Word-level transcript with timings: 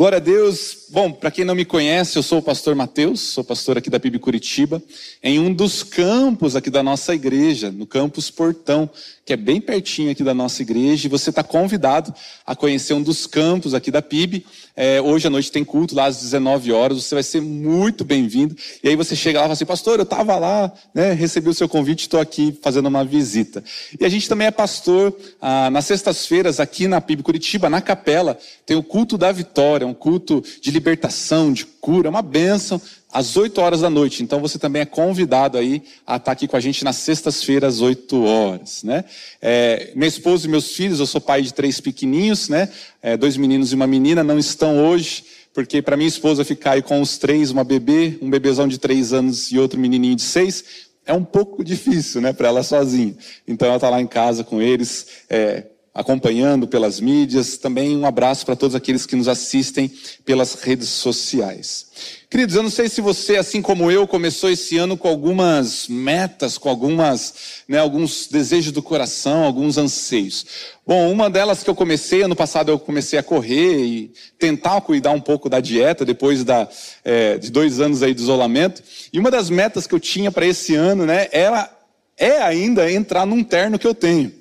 Glória 0.00 0.16
a 0.16 0.18
Deus. 0.18 0.86
Bom, 0.88 1.12
para 1.12 1.30
quem 1.30 1.44
não 1.44 1.54
me 1.54 1.66
conhece, 1.66 2.16
eu 2.16 2.22
sou 2.22 2.38
o 2.38 2.42
pastor 2.42 2.74
Mateus, 2.74 3.20
sou 3.20 3.44
pastor 3.44 3.76
aqui 3.76 3.90
da 3.90 4.00
PIB 4.00 4.18
Curitiba, 4.18 4.82
em 5.22 5.38
um 5.38 5.52
dos 5.52 5.82
campos 5.82 6.56
aqui 6.56 6.70
da 6.70 6.82
nossa 6.82 7.14
igreja, 7.14 7.70
no 7.70 7.86
campus 7.86 8.30
Portão, 8.30 8.88
que 9.24 9.34
é 9.34 9.36
bem 9.36 9.60
pertinho 9.60 10.10
aqui 10.10 10.24
da 10.24 10.32
nossa 10.32 10.62
igreja, 10.62 11.06
e 11.06 11.10
você 11.10 11.28
está 11.30 11.44
convidado 11.44 12.12
a 12.44 12.56
conhecer 12.56 12.94
um 12.94 13.02
dos 13.02 13.26
campos 13.26 13.74
aqui 13.74 13.90
da 13.90 14.02
PIB. 14.02 14.44
É, 14.74 15.00
hoje 15.00 15.26
à 15.26 15.30
noite 15.30 15.52
tem 15.52 15.62
culto 15.62 15.94
lá 15.94 16.06
às 16.06 16.20
19 16.20 16.72
horas, 16.72 17.04
você 17.04 17.14
vai 17.14 17.22
ser 17.22 17.40
muito 17.40 18.02
bem-vindo. 18.02 18.56
E 18.82 18.88
aí 18.88 18.96
você 18.96 19.14
chega 19.14 19.38
lá 19.38 19.44
e 19.44 19.46
fala 19.46 19.52
assim, 19.52 19.66
pastor, 19.66 19.98
eu 20.00 20.04
estava 20.04 20.36
lá, 20.36 20.72
né, 20.94 21.12
recebi 21.12 21.48
o 21.48 21.54
seu 21.54 21.68
convite, 21.68 22.00
estou 22.00 22.18
aqui 22.18 22.58
fazendo 22.62 22.86
uma 22.86 23.04
visita. 23.04 23.62
E 24.00 24.04
a 24.04 24.08
gente 24.08 24.28
também 24.28 24.48
é 24.48 24.50
pastor 24.50 25.14
ah, 25.40 25.70
nas 25.70 25.84
sextas-feiras 25.84 26.58
aqui 26.58 26.88
na 26.88 27.00
PIB 27.00 27.22
Curitiba, 27.22 27.70
na 27.70 27.80
capela, 27.80 28.36
tem 28.66 28.76
o 28.76 28.82
culto 28.82 29.16
da 29.16 29.30
vitória, 29.30 29.89
um 29.90 29.94
culto 29.94 30.42
de 30.60 30.70
libertação, 30.70 31.52
de 31.52 31.66
cura, 31.66 32.08
uma 32.08 32.22
bênção, 32.22 32.80
às 33.12 33.36
8 33.36 33.60
horas 33.60 33.80
da 33.80 33.90
noite. 33.90 34.22
Então 34.22 34.40
você 34.40 34.58
também 34.58 34.82
é 34.82 34.86
convidado 34.86 35.58
aí 35.58 35.82
a 36.06 36.16
estar 36.16 36.32
aqui 36.32 36.46
com 36.46 36.56
a 36.56 36.60
gente 36.60 36.84
nas 36.84 36.96
sextas-feiras, 36.96 37.74
às 37.74 37.80
8 37.80 38.22
horas, 38.22 38.82
né? 38.82 39.04
É, 39.42 39.92
minha 39.94 40.08
esposa 40.08 40.46
e 40.46 40.50
meus 40.50 40.72
filhos, 40.72 41.00
eu 41.00 41.06
sou 41.06 41.20
pai 41.20 41.42
de 41.42 41.52
três 41.52 41.80
pequenininhos, 41.80 42.48
né? 42.48 42.68
É, 43.02 43.16
dois 43.16 43.36
meninos 43.36 43.72
e 43.72 43.74
uma 43.74 43.86
menina, 43.86 44.22
não 44.22 44.38
estão 44.38 44.86
hoje, 44.86 45.24
porque 45.52 45.82
para 45.82 45.96
minha 45.96 46.08
esposa 46.08 46.44
ficar 46.44 46.72
aí 46.72 46.82
com 46.82 47.00
os 47.00 47.18
três, 47.18 47.50
uma 47.50 47.64
bebê, 47.64 48.18
um 48.22 48.30
bebezão 48.30 48.68
de 48.68 48.78
três 48.78 49.12
anos 49.12 49.50
e 49.50 49.58
outro 49.58 49.78
menininho 49.78 50.14
de 50.14 50.22
seis, 50.22 50.64
é 51.04 51.12
um 51.12 51.24
pouco 51.24 51.62
difícil, 51.64 52.20
né, 52.20 52.32
para 52.32 52.48
ela 52.48 52.62
sozinha. 52.62 53.14
Então 53.46 53.66
ela 53.66 53.76
está 53.76 53.90
lá 53.90 54.00
em 54.00 54.06
casa 54.06 54.44
com 54.44 54.62
eles, 54.62 55.06
é, 55.28 55.64
acompanhando 55.94 56.66
pelas 56.66 57.00
mídias. 57.00 57.58
Também 57.58 57.96
um 57.96 58.06
abraço 58.06 58.46
para 58.46 58.56
todos 58.56 58.74
aqueles 58.74 59.06
que 59.06 59.16
nos 59.16 59.28
assistem 59.28 59.90
pelas 60.24 60.54
redes 60.54 60.88
sociais. 60.88 61.90
Queridos, 62.30 62.54
eu 62.54 62.62
não 62.62 62.70
sei 62.70 62.88
se 62.88 63.00
você, 63.00 63.36
assim 63.36 63.60
como 63.60 63.90
eu, 63.90 64.06
começou 64.06 64.48
esse 64.48 64.78
ano 64.78 64.96
com 64.96 65.08
algumas 65.08 65.88
metas, 65.88 66.56
com 66.56 66.68
algumas, 66.68 67.34
né, 67.66 67.78
alguns 67.78 68.28
desejos 68.28 68.70
do 68.70 68.80
coração, 68.80 69.42
alguns 69.42 69.76
anseios. 69.76 70.46
Bom, 70.86 71.10
uma 71.10 71.28
delas 71.28 71.64
que 71.64 71.68
eu 71.68 71.74
comecei, 71.74 72.22
ano 72.22 72.36
passado 72.36 72.70
eu 72.70 72.78
comecei 72.78 73.18
a 73.18 73.22
correr 73.22 73.84
e 73.84 74.12
tentar 74.38 74.80
cuidar 74.80 75.10
um 75.10 75.20
pouco 75.20 75.48
da 75.48 75.58
dieta, 75.58 76.04
depois 76.04 76.44
da, 76.44 76.68
é, 77.04 77.36
de 77.36 77.50
dois 77.50 77.80
anos 77.80 78.00
aí 78.00 78.14
de 78.14 78.22
isolamento. 78.22 78.80
E 79.12 79.18
uma 79.18 79.30
das 79.30 79.50
metas 79.50 79.88
que 79.88 79.94
eu 79.94 80.00
tinha 80.00 80.30
para 80.30 80.46
esse 80.46 80.76
ano, 80.76 81.04
né, 81.04 81.26
era, 81.32 81.68
é 82.16 82.40
ainda 82.42 82.90
entrar 82.92 83.26
num 83.26 83.42
terno 83.42 83.76
que 83.76 83.86
eu 83.86 83.94
tenho. 83.94 84.32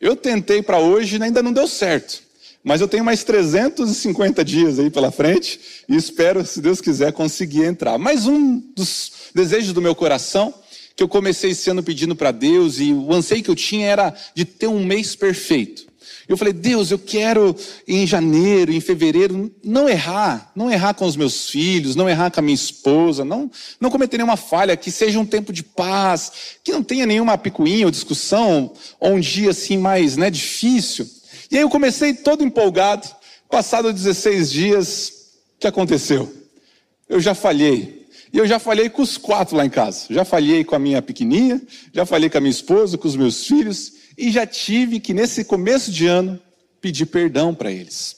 Eu 0.00 0.14
tentei 0.14 0.62
para 0.62 0.78
hoje 0.78 1.16
e 1.16 1.22
ainda 1.22 1.42
não 1.42 1.52
deu 1.52 1.66
certo. 1.66 2.22
Mas 2.62 2.80
eu 2.80 2.88
tenho 2.88 3.04
mais 3.04 3.22
350 3.22 4.44
dias 4.44 4.78
aí 4.78 4.90
pela 4.90 5.12
frente 5.12 5.60
e 5.88 5.94
espero, 5.94 6.44
se 6.44 6.60
Deus 6.60 6.80
quiser, 6.80 7.12
conseguir 7.12 7.64
entrar. 7.64 7.96
Mas 7.96 8.26
um 8.26 8.58
dos 8.74 9.12
desejos 9.34 9.72
do 9.72 9.80
meu 9.80 9.94
coração, 9.94 10.52
que 10.96 11.02
eu 11.02 11.08
comecei 11.08 11.52
esse 11.52 11.70
ano 11.70 11.82
pedindo 11.82 12.16
para 12.16 12.32
Deus 12.32 12.80
e 12.80 12.92
o 12.92 13.12
anseio 13.12 13.42
que 13.42 13.50
eu 13.50 13.54
tinha 13.54 13.86
era 13.86 14.14
de 14.34 14.44
ter 14.44 14.66
um 14.66 14.84
mês 14.84 15.14
perfeito. 15.14 15.85
Eu 16.28 16.36
falei, 16.36 16.52
Deus, 16.52 16.90
eu 16.90 16.98
quero 16.98 17.54
em 17.86 18.04
janeiro, 18.04 18.72
em 18.72 18.80
fevereiro, 18.80 19.52
não 19.62 19.88
errar, 19.88 20.50
não 20.56 20.70
errar 20.70 20.92
com 20.94 21.06
os 21.06 21.14
meus 21.14 21.48
filhos, 21.48 21.94
não 21.94 22.08
errar 22.08 22.30
com 22.32 22.40
a 22.40 22.42
minha 22.42 22.54
esposa, 22.54 23.24
não, 23.24 23.48
não 23.80 23.90
cometer 23.90 24.16
nenhuma 24.16 24.36
falha, 24.36 24.76
que 24.76 24.90
seja 24.90 25.20
um 25.20 25.26
tempo 25.26 25.52
de 25.52 25.62
paz, 25.62 26.32
que 26.64 26.72
não 26.72 26.82
tenha 26.82 27.06
nenhuma 27.06 27.38
picuinha 27.38 27.86
ou 27.86 27.92
discussão, 27.92 28.72
ou 28.98 29.12
um 29.12 29.20
dia 29.20 29.50
assim 29.50 29.78
mais 29.78 30.16
né, 30.16 30.28
difícil. 30.28 31.08
E 31.48 31.56
aí 31.56 31.62
eu 31.62 31.70
comecei 31.70 32.12
todo 32.12 32.42
empolgado, 32.42 33.06
passado 33.48 33.92
16 33.92 34.50
dias, 34.50 35.12
o 35.56 35.60
que 35.60 35.66
aconteceu? 35.68 36.32
Eu 37.08 37.20
já 37.20 37.34
falhei. 37.34 38.06
E 38.32 38.38
eu 38.38 38.46
já 38.46 38.58
falhei 38.58 38.90
com 38.90 39.00
os 39.00 39.16
quatro 39.16 39.56
lá 39.56 39.64
em 39.64 39.70
casa. 39.70 40.06
Já 40.10 40.24
falhei 40.24 40.64
com 40.64 40.74
a 40.74 40.78
minha 40.78 41.00
pequenininha, 41.00 41.62
já 41.92 42.04
falhei 42.04 42.28
com 42.28 42.36
a 42.36 42.40
minha 42.40 42.50
esposa, 42.50 42.98
com 42.98 43.06
os 43.06 43.14
meus 43.14 43.46
filhos, 43.46 43.92
e 44.16 44.30
já 44.30 44.46
tive 44.46 45.00
que, 45.00 45.12
nesse 45.12 45.44
começo 45.44 45.90
de 45.90 46.06
ano, 46.06 46.40
pedir 46.80 47.06
perdão 47.06 47.54
para 47.54 47.70
eles. 47.70 48.16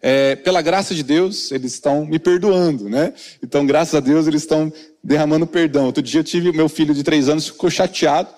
É, 0.00 0.36
pela 0.36 0.62
graça 0.62 0.94
de 0.94 1.02
Deus, 1.02 1.50
eles 1.50 1.74
estão 1.74 2.06
me 2.06 2.18
perdoando, 2.18 2.88
né? 2.88 3.12
Então, 3.42 3.66
graças 3.66 3.94
a 3.94 4.00
Deus, 4.00 4.26
eles 4.26 4.42
estão 4.42 4.72
derramando 5.02 5.46
perdão. 5.46 5.86
Outro 5.86 6.02
dia 6.02 6.20
eu 6.20 6.24
tive, 6.24 6.52
meu 6.52 6.68
filho 6.68 6.94
de 6.94 7.02
três 7.02 7.28
anos 7.28 7.48
ficou 7.48 7.68
chateado, 7.68 8.28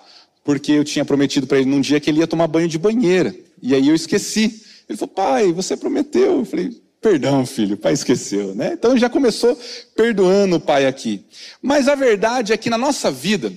porque 0.42 0.72
eu 0.72 0.84
tinha 0.84 1.04
prometido 1.04 1.46
para 1.46 1.58
ele 1.58 1.68
num 1.68 1.80
dia 1.80 2.00
que 2.00 2.08
ele 2.08 2.20
ia 2.20 2.26
tomar 2.26 2.46
banho 2.46 2.68
de 2.68 2.78
banheira. 2.78 3.34
E 3.62 3.74
aí 3.74 3.88
eu 3.88 3.94
esqueci. 3.94 4.64
Ele 4.88 4.96
falou, 4.96 5.14
pai, 5.14 5.52
você 5.52 5.76
prometeu. 5.76 6.38
Eu 6.38 6.44
falei, 6.44 6.80
perdão, 7.00 7.44
filho, 7.44 7.74
o 7.74 7.78
pai 7.78 7.92
esqueceu, 7.92 8.54
né? 8.54 8.72
Então 8.72 8.96
já 8.96 9.10
começou 9.10 9.58
perdoando 9.94 10.56
o 10.56 10.60
pai 10.60 10.86
aqui. 10.86 11.24
Mas 11.60 11.88
a 11.88 11.94
verdade 11.94 12.52
é 12.52 12.56
que 12.56 12.70
na 12.70 12.78
nossa 12.78 13.10
vida, 13.10 13.52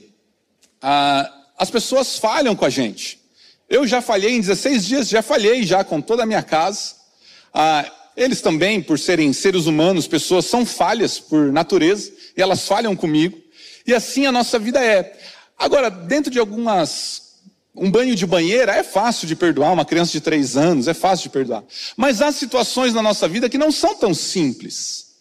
ah, 0.82 1.32
as 1.58 1.72
pessoas 1.72 2.18
falham 2.18 2.56
com 2.56 2.66
a 2.66 2.70
gente. 2.70 3.23
Eu 3.74 3.88
já 3.88 4.04
falhei 4.04 4.36
em 4.36 4.40
16 4.40 4.86
dias, 4.86 5.10
já 5.10 5.24
falhei 5.24 5.64
já 5.64 5.84
com 5.84 6.00
toda 6.00 6.22
a 6.22 6.26
minha 6.28 6.44
casa. 6.44 6.94
Ah, 7.52 7.84
eles 8.16 8.40
também, 8.40 8.80
por 8.80 9.00
serem 9.00 9.34
seres 9.34 9.66
humanos, 9.66 10.06
pessoas 10.06 10.46
são 10.46 10.64
falhas 10.64 11.20
por 11.20 11.52
natureza, 11.52 12.12
e 12.38 12.42
elas 12.44 12.68
falham 12.68 12.96
comigo. 12.96 13.36
E 13.88 13.92
assim 13.92 14.28
a 14.28 14.32
nossa 14.32 14.60
vida 14.60 14.80
é. 14.80 15.20
Agora, 15.58 15.90
dentro 15.90 16.32
de 16.32 16.38
algumas. 16.38 17.24
Um 17.76 17.90
banho 17.90 18.16
de 18.16 18.28
banheira 18.28 18.74
é 18.74 18.84
fácil 18.84 19.28
de 19.28 19.36
perdoar, 19.36 19.74
uma 19.74 19.86
criança 19.86 20.12
de 20.12 20.22
três 20.22 20.56
anos 20.56 20.88
é 20.88 20.94
fácil 20.94 21.24
de 21.24 21.30
perdoar. 21.30 21.64
Mas 21.98 22.22
há 22.22 22.32
situações 22.32 22.94
na 22.94 23.02
nossa 23.02 23.28
vida 23.28 23.50
que 23.50 23.58
não 23.58 23.72
são 23.72 23.96
tão 23.96 24.14
simples. 24.14 25.16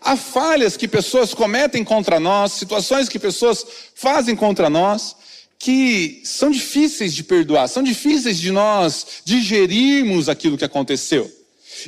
Há 0.00 0.16
falhas 0.16 0.76
que 0.76 0.86
pessoas 0.86 1.34
cometem 1.34 1.82
contra 1.82 2.20
nós, 2.20 2.52
situações 2.52 3.08
que 3.08 3.18
pessoas 3.18 3.66
fazem 3.96 4.36
contra 4.36 4.70
nós, 4.70 5.16
que 5.60 6.22
são 6.24 6.50
difíceis 6.50 7.14
de 7.14 7.22
perdoar, 7.22 7.68
são 7.68 7.82
difíceis 7.82 8.40
de 8.40 8.50
nós 8.50 9.06
digerirmos 9.26 10.30
aquilo 10.30 10.56
que 10.56 10.64
aconteceu. 10.64 11.30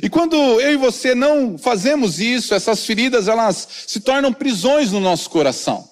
E 0.01 0.07
quando 0.07 0.35
eu 0.35 0.73
e 0.73 0.77
você 0.77 1.15
não 1.15 1.57
fazemos 1.57 2.19
isso, 2.19 2.53
essas 2.53 2.85
feridas 2.85 3.27
elas 3.27 3.67
se 3.87 3.99
tornam 3.99 4.31
prisões 4.31 4.91
no 4.91 4.99
nosso 4.99 5.27
coração. 5.27 5.89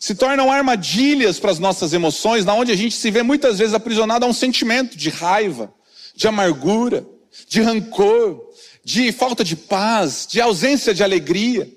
Se 0.00 0.14
tornam 0.14 0.50
armadilhas 0.50 1.38
para 1.38 1.50
as 1.50 1.58
nossas 1.58 1.92
emoções, 1.92 2.46
na 2.46 2.54
onde 2.54 2.72
a 2.72 2.76
gente 2.76 2.94
se 2.94 3.10
vê 3.10 3.22
muitas 3.22 3.58
vezes 3.58 3.74
aprisionado 3.74 4.24
a 4.24 4.28
um 4.28 4.32
sentimento 4.32 4.96
de 4.96 5.10
raiva, 5.10 5.70
de 6.14 6.26
amargura, 6.26 7.06
de 7.46 7.60
rancor, 7.60 8.40
de 8.82 9.12
falta 9.12 9.44
de 9.44 9.54
paz, 9.54 10.26
de 10.26 10.40
ausência 10.40 10.94
de 10.94 11.04
alegria. 11.04 11.70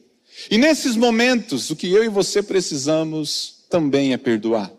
E 0.49 0.57
nesses 0.57 0.95
momentos, 0.95 1.69
o 1.69 1.75
que 1.75 1.91
eu 1.91 2.05
e 2.05 2.09
você 2.09 2.41
precisamos 2.41 3.65
também 3.69 4.13
é 4.13 4.17
perdoar. 4.17 4.71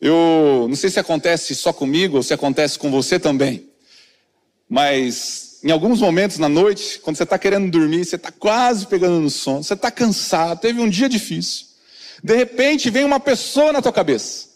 Eu 0.00 0.66
não 0.68 0.76
sei 0.76 0.90
se 0.90 1.00
acontece 1.00 1.54
só 1.54 1.72
comigo 1.72 2.16
ou 2.16 2.22
se 2.22 2.32
acontece 2.32 2.78
com 2.78 2.90
você 2.90 3.18
também, 3.18 3.68
mas 4.68 5.58
em 5.64 5.70
alguns 5.70 6.00
momentos 6.00 6.38
na 6.38 6.48
noite, 6.48 7.00
quando 7.00 7.16
você 7.16 7.24
está 7.24 7.38
querendo 7.38 7.70
dormir, 7.70 8.04
você 8.04 8.16
está 8.16 8.30
quase 8.30 8.86
pegando 8.86 9.20
no 9.20 9.30
sono, 9.30 9.64
você 9.64 9.74
está 9.74 9.90
cansado, 9.90 10.60
teve 10.60 10.80
um 10.80 10.88
dia 10.88 11.08
difícil, 11.08 11.66
de 12.22 12.36
repente 12.36 12.90
vem 12.90 13.04
uma 13.04 13.18
pessoa 13.18 13.72
na 13.72 13.82
tua 13.82 13.92
cabeça. 13.92 14.47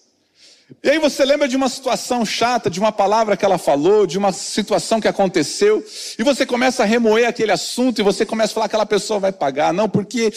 E 0.82 0.90
aí 0.90 0.98
você 0.98 1.24
lembra 1.24 1.48
de 1.48 1.56
uma 1.56 1.68
situação 1.68 2.24
chata, 2.24 2.70
de 2.70 2.78
uma 2.78 2.92
palavra 2.92 3.36
que 3.36 3.44
ela 3.44 3.58
falou, 3.58 4.06
de 4.06 4.16
uma 4.16 4.32
situação 4.32 5.00
que 5.00 5.08
aconteceu, 5.08 5.84
e 6.18 6.22
você 6.22 6.46
começa 6.46 6.82
a 6.82 6.86
remoer 6.86 7.26
aquele 7.26 7.50
assunto 7.50 8.00
e 8.00 8.04
você 8.04 8.24
começa 8.24 8.52
a 8.52 8.54
falar 8.54 8.68
que 8.68 8.74
aquela 8.74 8.86
pessoa 8.86 9.18
vai 9.18 9.32
pagar, 9.32 9.72
não, 9.72 9.88
porque 9.88 10.32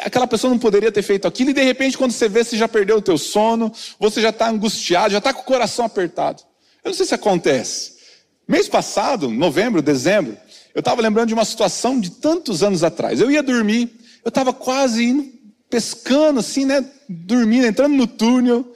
aquela 0.00 0.26
pessoa 0.26 0.50
não 0.50 0.58
poderia 0.58 0.90
ter 0.90 1.02
feito 1.02 1.28
aquilo, 1.28 1.50
e 1.50 1.54
de 1.54 1.62
repente 1.62 1.96
quando 1.96 2.10
você 2.10 2.28
vê, 2.28 2.42
você 2.42 2.56
já 2.56 2.66
perdeu 2.66 2.96
o 2.96 3.02
teu 3.02 3.16
sono, 3.16 3.72
você 3.98 4.20
já 4.20 4.30
está 4.30 4.48
angustiado, 4.48 5.12
já 5.12 5.18
está 5.18 5.32
com 5.32 5.42
o 5.42 5.44
coração 5.44 5.84
apertado. 5.84 6.42
Eu 6.84 6.90
não 6.90 6.96
sei 6.96 7.06
se 7.06 7.14
acontece. 7.14 7.92
Mês 8.48 8.68
passado, 8.68 9.30
novembro, 9.30 9.80
dezembro, 9.80 10.36
eu 10.74 10.80
estava 10.80 11.00
lembrando 11.00 11.28
de 11.28 11.34
uma 11.34 11.44
situação 11.44 12.00
de 12.00 12.10
tantos 12.10 12.62
anos 12.62 12.82
atrás. 12.82 13.20
Eu 13.20 13.30
ia 13.30 13.42
dormir, 13.42 13.92
eu 14.24 14.28
estava 14.30 14.52
quase 14.52 15.04
indo, 15.04 15.32
pescando 15.70 16.40
assim, 16.40 16.64
né, 16.64 16.84
dormindo, 17.08 17.66
entrando 17.66 17.94
no 17.94 18.06
túnel, 18.06 18.66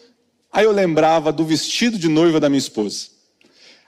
Aí 0.56 0.64
eu 0.64 0.72
lembrava 0.72 1.30
do 1.30 1.44
vestido 1.44 1.98
de 1.98 2.08
noiva 2.08 2.40
da 2.40 2.48
minha 2.48 2.58
esposa. 2.58 3.08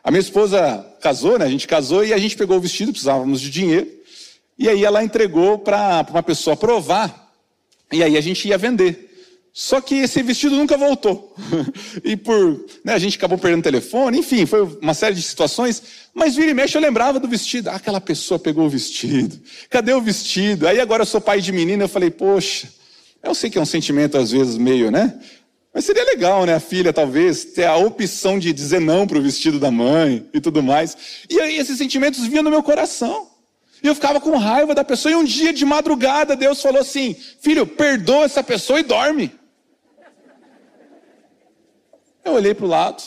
A 0.05 0.11
minha 0.11 0.21
esposa 0.21 0.85
casou, 1.01 1.39
né? 1.39 1.47
A 1.47 1.49
gente 1.49 1.67
casou 1.67 2.05
e 2.05 2.13
a 2.13 2.19
gente 2.19 2.37
pegou 2.37 2.59
o 2.59 2.61
vestido, 2.61 2.93
precisávamos 2.93 3.41
de 3.41 3.49
dinheiro. 3.49 3.91
E 4.59 4.69
aí 4.69 4.85
ela 4.85 5.03
entregou 5.03 5.59
para 5.59 6.07
uma 6.11 6.23
pessoa 6.23 6.55
provar. 6.55 7.33
E 7.91 8.03
aí 8.03 8.19
a 8.19 8.21
gente 8.21 8.47
ia 8.47 8.59
vender. 8.59 9.09
Só 9.51 9.81
que 9.81 9.95
esse 9.95 10.23
vestido 10.23 10.57
nunca 10.57 10.77
voltou. 10.77 11.35
e 12.05 12.19
por. 12.19 12.67
Né, 12.85 12.93
a 12.93 12.99
gente 12.99 13.17
acabou 13.17 13.39
perdendo 13.39 13.61
o 13.61 13.63
telefone, 13.63 14.19
enfim, 14.19 14.45
foi 14.45 14.61
uma 14.83 14.93
série 14.93 15.15
de 15.15 15.23
situações. 15.23 15.83
Mas 16.13 16.37
vira 16.37 16.51
e 16.51 16.55
mexe 16.55 16.77
eu 16.77 16.83
lembrava 16.83 17.19
do 17.19 17.27
vestido. 17.27 17.71
Ah, 17.71 17.77
aquela 17.77 17.99
pessoa 17.99 18.39
pegou 18.39 18.67
o 18.67 18.69
vestido. 18.69 19.41
Cadê 19.71 19.95
o 19.95 20.03
vestido? 20.03 20.69
Aí 20.69 20.79
agora 20.79 21.01
eu 21.01 21.07
sou 21.07 21.19
pai 21.19 21.41
de 21.41 21.51
menina, 21.51 21.85
eu 21.85 21.89
falei, 21.89 22.11
poxa, 22.11 22.69
eu 23.23 23.35
sei 23.35 23.49
que 23.49 23.57
é 23.57 23.61
um 23.61 23.65
sentimento 23.65 24.19
às 24.19 24.31
vezes 24.31 24.59
meio, 24.59 24.91
né? 24.91 25.19
Mas 25.79 25.85
seria 25.85 26.05
legal, 26.07 26.45
né? 26.45 26.55
A 26.55 26.59
filha, 26.59 26.93
talvez, 26.93 27.45
ter 27.45 27.65
a 27.65 27.77
opção 27.77 28.37
de 28.37 28.53
dizer 28.53 28.81
não 28.81 29.07
para 29.07 29.17
o 29.17 29.23
vestido 29.23 29.61
da 29.61 29.71
mãe 29.71 30.29
e 30.35 30.41
tudo 30.41 30.61
mais. 30.61 30.97
E 31.31 31.41
aí 31.41 31.57
esses 31.57 31.79
sentimentos 31.79 32.27
vinham 32.27 32.43
no 32.43 32.51
meu 32.51 32.65
coração. 32.65 33.29
E 33.81 33.87
eu 33.87 33.95
ficava 33.95 34.21
com 34.21 34.37
raiva 34.37 34.75
da 34.75 34.83
pessoa. 34.83 35.13
E 35.13 35.15
um 35.15 35.23
dia 35.23 35.53
de 35.53 35.65
madrugada, 35.65 36.35
Deus 36.35 36.61
falou 36.61 36.81
assim: 36.81 37.15
Filho, 37.15 37.65
perdoa 37.65 38.25
essa 38.25 38.43
pessoa 38.43 38.81
e 38.81 38.83
dorme. 38.83 39.31
Eu 42.25 42.33
olhei 42.33 42.55
para 42.55 42.67
o 42.67 42.69
lado, 42.69 43.01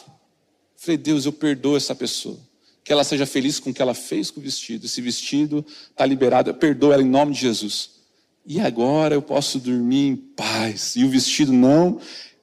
falei: 0.77 0.95
Deus, 0.95 1.25
eu 1.25 1.33
perdoo 1.33 1.75
essa 1.75 1.93
pessoa. 1.93 2.39
Que 2.85 2.93
ela 2.93 3.03
seja 3.03 3.25
feliz 3.25 3.59
com 3.59 3.71
o 3.71 3.73
que 3.73 3.81
ela 3.81 3.93
fez 3.93 4.31
com 4.31 4.39
o 4.39 4.43
vestido. 4.43 4.85
Esse 4.85 5.01
vestido 5.01 5.65
está 5.89 6.05
liberado. 6.05 6.51
Eu 6.51 6.53
perdoo 6.53 6.93
ela 6.93 7.03
em 7.03 7.09
nome 7.09 7.33
de 7.33 7.41
Jesus. 7.41 7.99
E 8.45 8.61
agora 8.61 9.13
eu 9.13 9.21
posso 9.21 9.59
dormir 9.59 10.07
em 10.07 10.15
paz. 10.15 10.95
E 10.95 11.03
o 11.03 11.09
vestido 11.09 11.51
não 11.51 11.99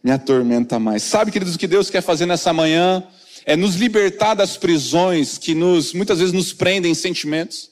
me 0.08 0.14
atormenta 0.14 0.78
mais. 0.78 1.02
Sabe, 1.02 1.30
queridos, 1.30 1.54
o 1.54 1.58
que 1.58 1.66
Deus 1.66 1.90
quer 1.90 2.00
fazer 2.00 2.24
nessa 2.24 2.50
manhã? 2.50 3.04
É 3.44 3.54
nos 3.54 3.74
libertar 3.74 4.32
das 4.32 4.56
prisões 4.56 5.36
que 5.36 5.54
nos, 5.54 5.92
muitas 5.92 6.18
vezes 6.18 6.32
nos 6.32 6.50
prendem 6.50 6.92
em 6.92 6.94
sentimentos. 6.94 7.70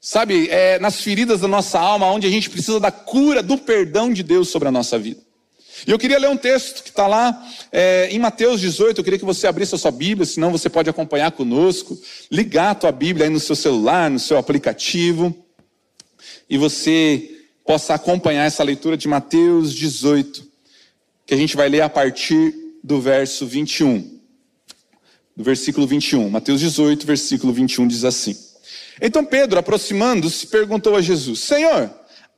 Sabe, 0.00 0.48
é 0.48 0.78
nas 0.78 1.02
feridas 1.02 1.42
da 1.42 1.48
nossa 1.48 1.78
alma, 1.78 2.10
onde 2.10 2.26
a 2.26 2.30
gente 2.30 2.48
precisa 2.48 2.80
da 2.80 2.90
cura, 2.90 3.42
do 3.42 3.58
perdão 3.58 4.10
de 4.10 4.22
Deus 4.22 4.48
sobre 4.48 4.68
a 4.68 4.72
nossa 4.72 4.98
vida. 4.98 5.20
E 5.86 5.90
eu 5.90 5.98
queria 5.98 6.18
ler 6.18 6.30
um 6.30 6.36
texto 6.36 6.82
que 6.82 6.88
está 6.88 7.06
lá 7.06 7.46
é, 7.70 8.08
em 8.10 8.18
Mateus 8.18 8.58
18. 8.58 8.98
Eu 8.98 9.04
queria 9.04 9.18
que 9.18 9.24
você 9.24 9.46
abrisse 9.46 9.74
a 9.74 9.78
sua 9.78 9.90
Bíblia, 9.90 10.24
senão 10.24 10.50
você 10.50 10.70
pode 10.70 10.88
acompanhar 10.88 11.30
conosco. 11.32 11.98
Ligar 12.30 12.70
a 12.70 12.74
tua 12.74 12.92
Bíblia 12.92 13.26
aí 13.26 13.30
no 13.30 13.40
seu 13.40 13.54
celular, 13.54 14.08
no 14.08 14.18
seu 14.18 14.38
aplicativo. 14.38 15.36
E 16.48 16.56
você 16.56 17.42
possa 17.66 17.92
acompanhar 17.94 18.46
essa 18.46 18.62
leitura 18.62 18.96
de 18.96 19.06
Mateus 19.06 19.74
18, 19.74 20.49
que 21.30 21.34
a 21.34 21.38
gente 21.38 21.56
vai 21.56 21.68
ler 21.68 21.82
a 21.82 21.88
partir 21.88 22.52
do 22.82 23.00
verso 23.00 23.46
21. 23.46 24.18
Do 25.36 25.44
versículo 25.44 25.86
21. 25.86 26.28
Mateus 26.28 26.58
18, 26.58 27.06
versículo 27.06 27.52
21 27.52 27.86
diz 27.86 28.04
assim. 28.04 28.36
Então 29.00 29.24
Pedro, 29.24 29.56
aproximando-se, 29.56 30.48
perguntou 30.48 30.96
a 30.96 31.00
Jesus: 31.00 31.38
Senhor, 31.38 31.88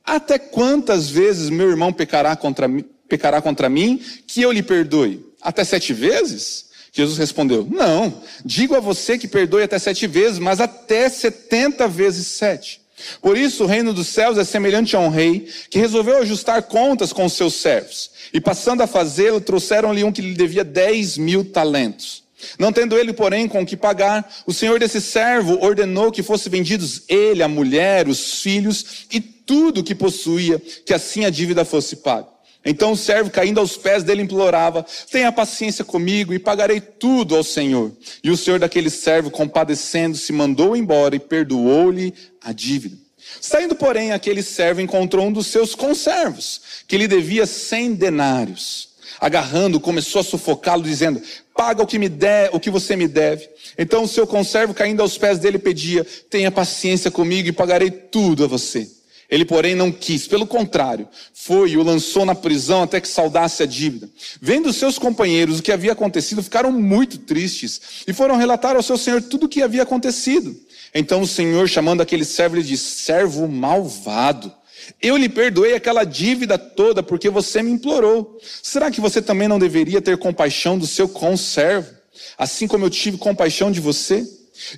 até 0.05 0.39
quantas 0.39 1.09
vezes 1.09 1.49
meu 1.49 1.71
irmão 1.71 1.91
pecará 1.91 2.37
contra, 2.37 2.69
pecará 3.09 3.41
contra 3.41 3.71
mim 3.71 3.99
que 4.27 4.43
eu 4.43 4.53
lhe 4.53 4.63
perdoe? 4.63 5.25
Até 5.41 5.65
sete 5.65 5.95
vezes? 5.95 6.67
Jesus 6.93 7.17
respondeu: 7.17 7.67
Não, 7.71 8.23
digo 8.45 8.75
a 8.75 8.81
você 8.81 9.17
que 9.17 9.27
perdoe 9.27 9.63
até 9.63 9.79
sete 9.79 10.07
vezes, 10.07 10.39
mas 10.39 10.61
até 10.61 11.09
setenta 11.09 11.89
vezes 11.89 12.27
sete. 12.27 12.82
Por 13.21 13.37
isso, 13.37 13.65
o 13.65 13.67
reino 13.67 13.93
dos 13.93 14.09
céus 14.09 14.39
é 14.39 14.45
semelhante 14.45 14.95
a 14.95 15.01
um 15.01 15.09
rei 15.09 15.49
que 15.71 15.79
resolveu 15.79 16.19
ajustar 16.19 16.63
contas 16.65 17.13
com 17.13 17.25
os 17.25 17.33
seus 17.33 17.55
servos. 17.55 18.11
E 18.33 18.41
passando 18.41 18.83
a 18.83 18.87
fazê-lo, 18.87 19.41
trouxeram-lhe 19.41 20.05
um 20.05 20.13
que 20.13 20.23
lhe 20.23 20.35
devia 20.35 20.65
dez 20.65 21.17
mil 21.17 21.45
talentos. 21.45 22.23
Não 22.59 22.73
tendo 22.73 22.99
ele, 22.99 23.13
porém, 23.13 23.49
com 23.49 23.63
o 23.63 23.67
que 23.67 23.77
pagar, 23.77 24.29
o 24.47 24.53
senhor 24.53 24.79
desse 24.79 25.01
servo 25.01 25.59
ordenou 25.65 26.11
que 26.11 26.23
fossem 26.23 26.51
vendidos 26.51 27.03
ele, 27.09 27.43
a 27.43 27.49
mulher, 27.49 28.09
os 28.09 28.41
filhos 28.41 29.07
e 29.13 29.21
tudo 29.21 29.81
o 29.81 29.85
que 29.85 29.95
possuía, 29.95 30.61
que 30.85 30.93
assim 30.93 31.25
a 31.25 31.31
dívida 31.31 31.65
fosse 31.65 31.97
paga. 31.97 32.33
Então 32.65 32.93
o 32.93 32.97
servo, 32.97 33.31
caindo 33.31 33.59
aos 33.59 33.77
pés 33.77 34.05
dele, 34.05 34.23
implorava: 34.23 34.87
Tenha 35.11 35.33
paciência 35.33 35.85
comigo 35.85 36.33
e 36.33 36.39
pagarei 36.39 36.81
tudo 36.81 37.35
ao 37.35 37.43
Senhor. 37.43 37.91
E 38.23 38.31
o 38.31 38.37
senhor 38.37 38.61
daquele 38.61 38.89
servo, 38.89 39.31
compadecendo-se, 39.31 40.33
mandou 40.33 40.77
embora 40.77 41.17
e 41.17 41.21
perdoou-lhe 41.21 42.15
a 42.45 42.53
dívida. 42.53 42.97
Saindo, 43.41 43.75
porém, 43.75 44.13
aquele 44.13 44.43
servo 44.43 44.81
encontrou 44.81 45.27
um 45.27 45.33
dos 45.33 45.47
seus 45.47 45.75
conservos, 45.75 46.61
que 46.87 46.99
lhe 46.99 47.09
devia 47.09 47.47
cem 47.47 47.95
denários. 47.95 48.91
Agarrando, 49.21 49.79
começou 49.79 50.21
a 50.21 50.25
sufocá-lo, 50.25 50.83
dizendo: 50.83 51.23
paga 51.55 51.83
o 51.83 51.87
que 51.87 51.99
me 51.99 52.09
der, 52.09 52.51
o 52.53 52.59
que 52.59 52.71
você 52.71 52.97
me 52.97 53.07
deve. 53.07 53.49
Então 53.79 54.05
o 54.05 54.09
seu 54.09 54.27
conservo, 54.27 54.75
caindo 54.75 55.01
aos 55.01 55.17
pés 55.17 55.39
dele, 55.39 55.59
pedia: 55.59 56.05
tenha 56.29 56.51
paciência 56.51 57.11
comigo 57.11 57.49
e 57.49 57.53
pagarei 57.53 57.91
tudo 57.91 58.45
a 58.45 58.47
você. 58.47 58.89
Ele, 59.31 59.47
porém, 59.47 59.75
não 59.75 59.91
quis, 59.91 60.29
pelo 60.29 60.47
contrário, 60.47 61.09
foi 61.33 61.71
e 61.71 61.79
o 61.79 61.83
lançou 61.83 62.27
na 62.27 62.35
prisão 62.35 62.83
até 62.83 63.01
que 63.01 63.09
saudasse 63.09 63.63
a 63.63 63.67
dívida. 63.67 64.07
Vendo 64.39 64.71
seus 64.75 64.99
companheiros 64.99 65.59
o 65.59 65.63
que 65.63 65.73
havia 65.73 65.93
acontecido, 65.93 66.43
ficaram 66.43 66.71
muito 66.71 67.17
tristes 67.17 67.81
e 68.07 68.13
foram 68.13 68.37
relatar 68.37 68.77
ao 68.77 68.83
seu 68.83 68.99
senhor 68.99 69.23
tudo 69.23 69.47
o 69.47 69.49
que 69.49 69.63
havia 69.63 69.85
acontecido. 69.85 70.55
Então 70.95 71.23
o 71.23 71.27
senhor, 71.27 71.69
chamando 71.69 72.01
aquele 72.01 72.25
servo, 72.25 72.57
lhe 72.57 72.63
disse: 72.63 73.03
Servo 73.03 73.49
malvado. 73.49 74.53
Eu 75.01 75.17
lhe 75.17 75.29
perdoei 75.29 75.75
aquela 75.75 76.05
dívida 76.05 76.59
toda 76.59 77.03
porque 77.03 77.31
você 77.31 77.63
me 77.63 77.71
implorou. 77.71 78.39
Será 78.63 78.91
que 78.91 79.01
você 79.01 79.23
também 79.23 79.47
não 79.47 79.59
deveria 79.59 80.03
ter 80.03 80.19
compaixão 80.19 80.77
do 80.77 80.87
seu 80.87 81.09
conservo, 81.09 81.95
assim 82.37 82.67
como 82.67 82.85
eu 82.85 82.91
tive 82.91 83.17
compaixão 83.17 83.71
de 83.71 83.81
você? 83.81 84.27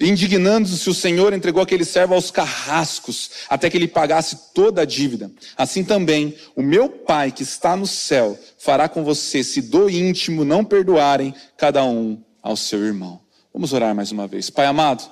Indignando-se, 0.00 0.88
o 0.88 0.94
Senhor 0.94 1.32
entregou 1.32 1.62
aquele 1.62 1.84
servo 1.84 2.14
aos 2.14 2.30
carrascos, 2.30 3.30
até 3.48 3.68
que 3.68 3.76
ele 3.76 3.88
pagasse 3.88 4.52
toda 4.54 4.82
a 4.82 4.84
dívida. 4.84 5.30
Assim 5.56 5.84
também, 5.84 6.34
o 6.54 6.62
meu 6.62 6.88
Pai 6.88 7.30
que 7.32 7.42
está 7.42 7.76
no 7.76 7.86
céu 7.86 8.38
fará 8.58 8.88
com 8.88 9.04
você, 9.04 9.42
se 9.42 9.60
do 9.60 9.90
íntimo 9.90 10.44
não 10.44 10.64
perdoarem 10.64 11.34
cada 11.56 11.84
um 11.84 12.22
ao 12.42 12.56
seu 12.56 12.84
irmão. 12.84 13.20
Vamos 13.52 13.72
orar 13.72 13.94
mais 13.94 14.10
uma 14.10 14.26
vez. 14.26 14.48
Pai 14.48 14.66
amado, 14.66 15.04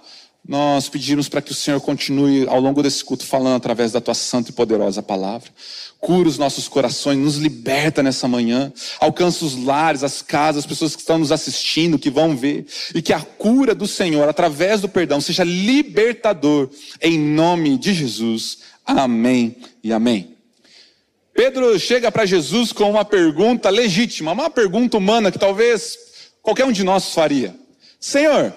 nós 0.47 0.89
pedimos 0.89 1.29
para 1.29 1.41
que 1.41 1.53
o 1.53 1.55
Senhor 1.55 1.81
continue 1.81 2.49
ao 2.49 2.61
longo 2.61 2.83
desse 2.83 3.05
culto 3.05 3.25
falando 3.25 3.57
através 3.57 3.93
da 3.93 4.01
tua 4.01 4.15
santa 4.15 4.51
e 4.51 4.53
poderosa 4.53 5.01
palavra. 5.01 5.49
Cura 6.01 6.29
os 6.29 6.37
nossos 6.37 6.67
corações, 6.67 7.17
nos 7.17 7.37
liberta 7.37 8.03
nessa 8.03 8.27
manhã, 8.27 8.73
alcança 8.99 9.45
os 9.45 9.57
lares, 9.57 10.03
as 10.03 10.21
casas, 10.21 10.65
as 10.65 10.67
pessoas 10.67 10.97
que 10.97 11.03
estão 11.03 11.17
nos 11.17 11.31
assistindo, 11.31 11.97
que 11.97 12.11
vão 12.11 12.37
ver, 12.37 12.67
e 12.93 13.01
que 13.01 13.13
a 13.13 13.21
cura 13.21 13.73
do 13.73 13.87
Senhor, 13.87 14.29
através 14.29 14.81
do 14.81 14.89
perdão, 14.89 15.21
seja 15.21 15.45
libertador, 15.45 16.69
em 17.01 17.17
nome 17.17 17.79
de 17.79 17.95
Jesus. 17.95 18.59
Amém 18.85 19.55
e 19.83 19.93
amém. 19.93 20.35
Pedro 21.33 21.79
chega 21.79 22.11
para 22.11 22.27
Jesus 22.27 22.73
com 22.73 22.91
uma 22.91 23.05
pergunta 23.05 23.71
legítima, 23.71 24.33
uma 24.33 24.51
pergunta 24.51 24.99
humana 24.99 25.31
que 25.31 25.39
talvez 25.39 25.97
qualquer 26.43 26.65
um 26.65 26.73
de 26.73 26.83
nós 26.83 27.15
faria: 27.15 27.55
Senhor, 28.01 28.53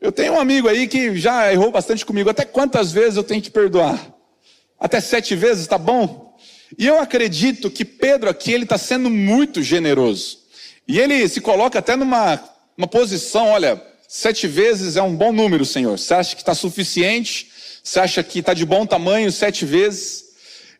eu 0.00 0.10
tenho 0.10 0.34
um 0.34 0.40
amigo 0.40 0.68
aí 0.68 0.88
que 0.88 1.16
já 1.16 1.52
errou 1.52 1.70
bastante 1.70 2.06
comigo. 2.06 2.30
Até 2.30 2.44
quantas 2.44 2.90
vezes 2.90 3.16
eu 3.16 3.22
tenho 3.22 3.42
que 3.42 3.50
perdoar? 3.50 4.14
Até 4.78 5.00
sete 5.00 5.36
vezes, 5.36 5.66
tá 5.66 5.76
bom? 5.76 6.34
E 6.78 6.86
eu 6.86 6.98
acredito 6.98 7.70
que 7.70 7.84
Pedro 7.84 8.30
aqui 8.30 8.52
ele 8.52 8.64
está 8.64 8.78
sendo 8.78 9.10
muito 9.10 9.62
generoso. 9.62 10.38
E 10.88 10.98
ele 10.98 11.28
se 11.28 11.40
coloca 11.40 11.78
até 11.78 11.96
numa 11.96 12.42
uma 12.78 12.86
posição, 12.86 13.48
olha, 13.48 13.82
sete 14.08 14.46
vezes 14.46 14.96
é 14.96 15.02
um 15.02 15.14
bom 15.14 15.32
número, 15.32 15.66
Senhor. 15.66 15.98
Você 15.98 16.14
acha 16.14 16.34
que 16.34 16.40
está 16.40 16.54
suficiente? 16.54 17.50
Você 17.84 18.00
acha 18.00 18.22
que 18.22 18.38
está 18.38 18.54
de 18.54 18.64
bom 18.64 18.86
tamanho 18.86 19.30
sete 19.30 19.66
vezes? 19.66 20.30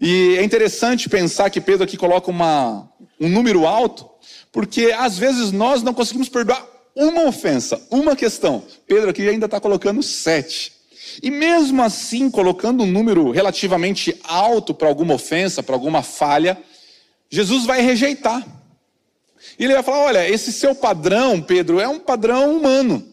E 0.00 0.36
é 0.38 0.42
interessante 0.42 1.10
pensar 1.10 1.50
que 1.50 1.60
Pedro 1.60 1.84
aqui 1.84 1.98
coloca 1.98 2.30
uma, 2.30 2.90
um 3.20 3.28
número 3.28 3.66
alto, 3.66 4.08
porque 4.50 4.94
às 4.96 5.18
vezes 5.18 5.52
nós 5.52 5.82
não 5.82 5.92
conseguimos 5.92 6.30
perdoar 6.30 6.66
uma 7.00 7.24
ofensa, 7.24 7.80
uma 7.90 8.14
questão. 8.14 8.62
Pedro 8.86 9.10
aqui 9.10 9.28
ainda 9.28 9.46
está 9.46 9.58
colocando 9.58 10.02
sete. 10.02 10.72
E 11.22 11.30
mesmo 11.30 11.82
assim, 11.82 12.30
colocando 12.30 12.82
um 12.82 12.86
número 12.86 13.30
relativamente 13.30 14.16
alto 14.22 14.74
para 14.74 14.88
alguma 14.88 15.14
ofensa, 15.14 15.62
para 15.62 15.74
alguma 15.74 16.02
falha, 16.02 16.58
Jesus 17.28 17.64
vai 17.64 17.80
rejeitar. 17.80 18.46
E 19.58 19.64
ele 19.64 19.74
vai 19.74 19.82
falar: 19.82 20.04
olha, 20.04 20.28
esse 20.28 20.52
seu 20.52 20.74
padrão, 20.74 21.40
Pedro, 21.40 21.80
é 21.80 21.88
um 21.88 21.98
padrão 21.98 22.56
humano. 22.56 23.06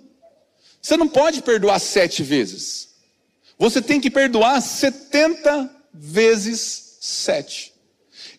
Você 0.81 0.97
não 0.97 1.07
pode 1.07 1.41
perdoar 1.41 1.79
sete 1.79 2.23
vezes. 2.23 2.89
Você 3.57 3.81
tem 3.81 3.99
que 3.99 4.11
perdoar 4.11 4.61
setenta 4.61 5.69
vezes 5.93 6.97
sete. 6.99 7.73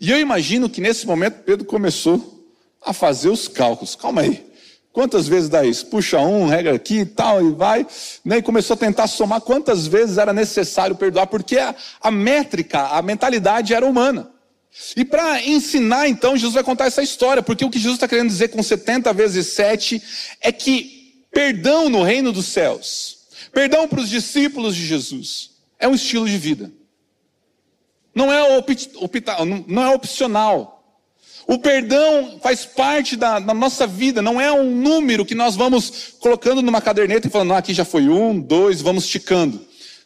E 0.01 0.11
eu 0.11 0.21
imagino 0.21 0.71
que 0.71 0.81
nesse 0.81 1.07
momento 1.07 1.43
Pedro 1.43 1.65
começou 1.65 2.47
a 2.81 2.93
fazer 2.93 3.29
os 3.29 3.49
cálculos. 3.49 3.97
Calma 3.97 4.21
aí. 4.21 4.48
Quantas 4.99 5.29
vezes 5.29 5.49
dá 5.49 5.65
isso? 5.65 5.87
Puxa 5.87 6.19
um, 6.19 6.49
regra 6.49 6.75
aqui 6.75 7.03
e 7.03 7.07
tal, 7.07 7.41
e 7.41 7.53
vai. 7.53 7.87
Né? 8.25 8.39
E 8.39 8.43
começou 8.43 8.75
a 8.75 8.77
tentar 8.77 9.07
somar 9.07 9.41
quantas 9.41 9.87
vezes 9.87 10.19
era 10.19 10.33
necessário 10.33 10.97
perdoar, 10.97 11.29
porque 11.29 11.57
a, 11.57 11.73
a 12.01 12.11
métrica, 12.11 12.81
a 12.81 13.01
mentalidade 13.01 13.73
era 13.73 13.87
humana. 13.87 14.29
E 14.97 15.05
para 15.05 15.41
ensinar, 15.47 16.09
então, 16.09 16.37
Jesus 16.37 16.53
vai 16.53 16.65
contar 16.65 16.87
essa 16.87 17.01
história, 17.01 17.45
porque 17.45 17.65
o 17.65 17.71
que 17.71 17.79
Jesus 17.79 17.95
está 17.95 18.09
querendo 18.09 18.27
dizer 18.27 18.49
com 18.49 18.61
70 18.61 19.13
vezes 19.13 19.47
7 19.53 20.03
é 20.41 20.51
que 20.51 21.23
perdão 21.31 21.89
no 21.89 22.03
reino 22.03 22.33
dos 22.33 22.47
céus, 22.47 23.19
perdão 23.53 23.87
para 23.87 24.01
os 24.01 24.09
discípulos 24.09 24.75
de 24.75 24.85
Jesus, 24.85 25.53
é 25.79 25.87
um 25.87 25.95
estilo 25.95 26.27
de 26.27 26.37
vida. 26.37 26.73
Não 28.13 28.33
é, 28.33 28.41
não 29.69 29.81
é 29.81 29.95
opcional. 29.95 30.78
O 31.51 31.59
perdão 31.59 32.39
faz 32.43 32.67
parte 32.67 33.17
da, 33.17 33.39
da, 33.39 33.55
nossa 33.55 33.87
vida, 33.87 34.21
não 34.21 34.39
é 34.39 34.53
um 34.53 34.71
número 34.71 35.25
que 35.25 35.35
nós 35.35 35.57
vamos 35.57 36.13
colocando 36.21 36.61
numa 36.61 36.83
caderneta 36.83 37.27
e 37.27 37.31
falando, 37.31 37.55
ah, 37.55 37.57
aqui 37.57 37.73
já 37.73 37.87
foi 37.87 38.07
um, 38.07 38.39
dois, 38.39 38.83
vamos 38.83 39.05
esticando. 39.05 39.59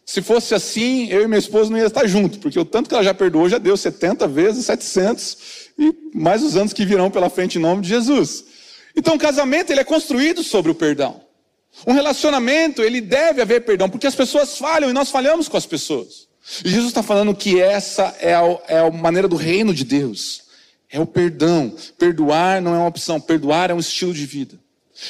Se 0.06 0.22
fosse 0.22 0.54
assim, 0.54 1.08
eu 1.08 1.22
e 1.22 1.26
minha 1.26 1.40
esposa 1.40 1.68
não 1.68 1.78
ia 1.78 1.86
estar 1.86 2.06
junto, 2.06 2.38
porque 2.38 2.60
o 2.60 2.64
tanto 2.64 2.88
que 2.88 2.94
ela 2.94 3.02
já 3.02 3.12
perdoou 3.12 3.48
já 3.48 3.58
deu 3.58 3.76
70 3.76 4.28
vezes 4.28 4.66
700 4.66 5.36
e 5.80 5.92
mais 6.14 6.44
os 6.44 6.56
anos 6.56 6.72
que 6.72 6.86
virão 6.86 7.10
pela 7.10 7.28
frente 7.28 7.58
em 7.58 7.60
nome 7.60 7.82
de 7.82 7.88
Jesus. 7.88 8.44
Então 8.94 9.16
o 9.16 9.18
casamento 9.18 9.72
ele 9.72 9.80
é 9.80 9.84
construído 9.84 10.44
sobre 10.44 10.70
o 10.70 10.76
perdão. 10.76 11.22
Um 11.84 11.92
relacionamento, 11.92 12.82
ele 12.82 13.00
deve 13.00 13.42
haver 13.42 13.64
perdão, 13.64 13.88
porque 13.90 14.06
as 14.06 14.14
pessoas 14.14 14.56
falham 14.58 14.90
e 14.90 14.92
nós 14.92 15.10
falhamos 15.10 15.48
com 15.48 15.56
as 15.56 15.66
pessoas. 15.66 16.28
E 16.64 16.68
Jesus 16.68 16.90
está 16.90 17.02
falando 17.02 17.34
que 17.34 17.60
essa 17.60 18.14
é 18.20 18.32
a, 18.32 18.42
é 18.68 18.78
a 18.78 18.90
maneira 18.92 19.26
do 19.26 19.34
reino 19.34 19.74
de 19.74 19.84
Deus. 19.84 20.41
É 20.92 21.00
o 21.00 21.06
perdão. 21.06 21.74
Perdoar 21.98 22.60
não 22.60 22.74
é 22.74 22.78
uma 22.78 22.86
opção, 22.86 23.18
perdoar 23.18 23.70
é 23.70 23.74
um 23.74 23.78
estilo 23.78 24.12
de 24.12 24.26
vida. 24.26 24.60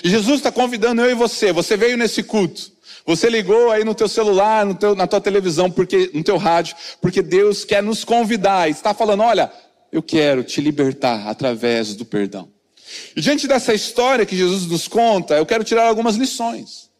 E 0.02 0.08
Jesus 0.08 0.36
está 0.36 0.52
convidando 0.52 1.02
eu 1.02 1.10
e 1.10 1.14
você. 1.14 1.52
Você 1.52 1.76
veio 1.76 1.98
nesse 1.98 2.22
culto. 2.22 2.70
Você 3.04 3.28
ligou 3.28 3.72
aí 3.72 3.84
no 3.84 3.96
teu 3.96 4.06
celular, 4.06 4.64
no 4.64 4.76
teu, 4.76 4.94
na 4.94 5.08
tua 5.08 5.20
televisão, 5.20 5.68
porque, 5.68 6.08
no 6.14 6.22
teu 6.22 6.36
rádio, 6.36 6.76
porque 7.00 7.20
Deus 7.20 7.64
quer 7.64 7.82
nos 7.82 8.04
convidar. 8.04 8.68
E 8.68 8.70
está 8.70 8.94
falando, 8.94 9.24
olha, 9.24 9.50
eu 9.90 10.00
quero 10.00 10.44
te 10.44 10.60
libertar 10.60 11.26
através 11.26 11.96
do 11.96 12.04
perdão. 12.04 12.48
E 13.16 13.20
diante 13.20 13.48
dessa 13.48 13.74
história 13.74 14.24
que 14.24 14.36
Jesus 14.36 14.66
nos 14.66 14.86
conta, 14.86 15.34
eu 15.34 15.44
quero 15.44 15.64
tirar 15.64 15.88
algumas 15.88 16.14
lições. 16.14 16.90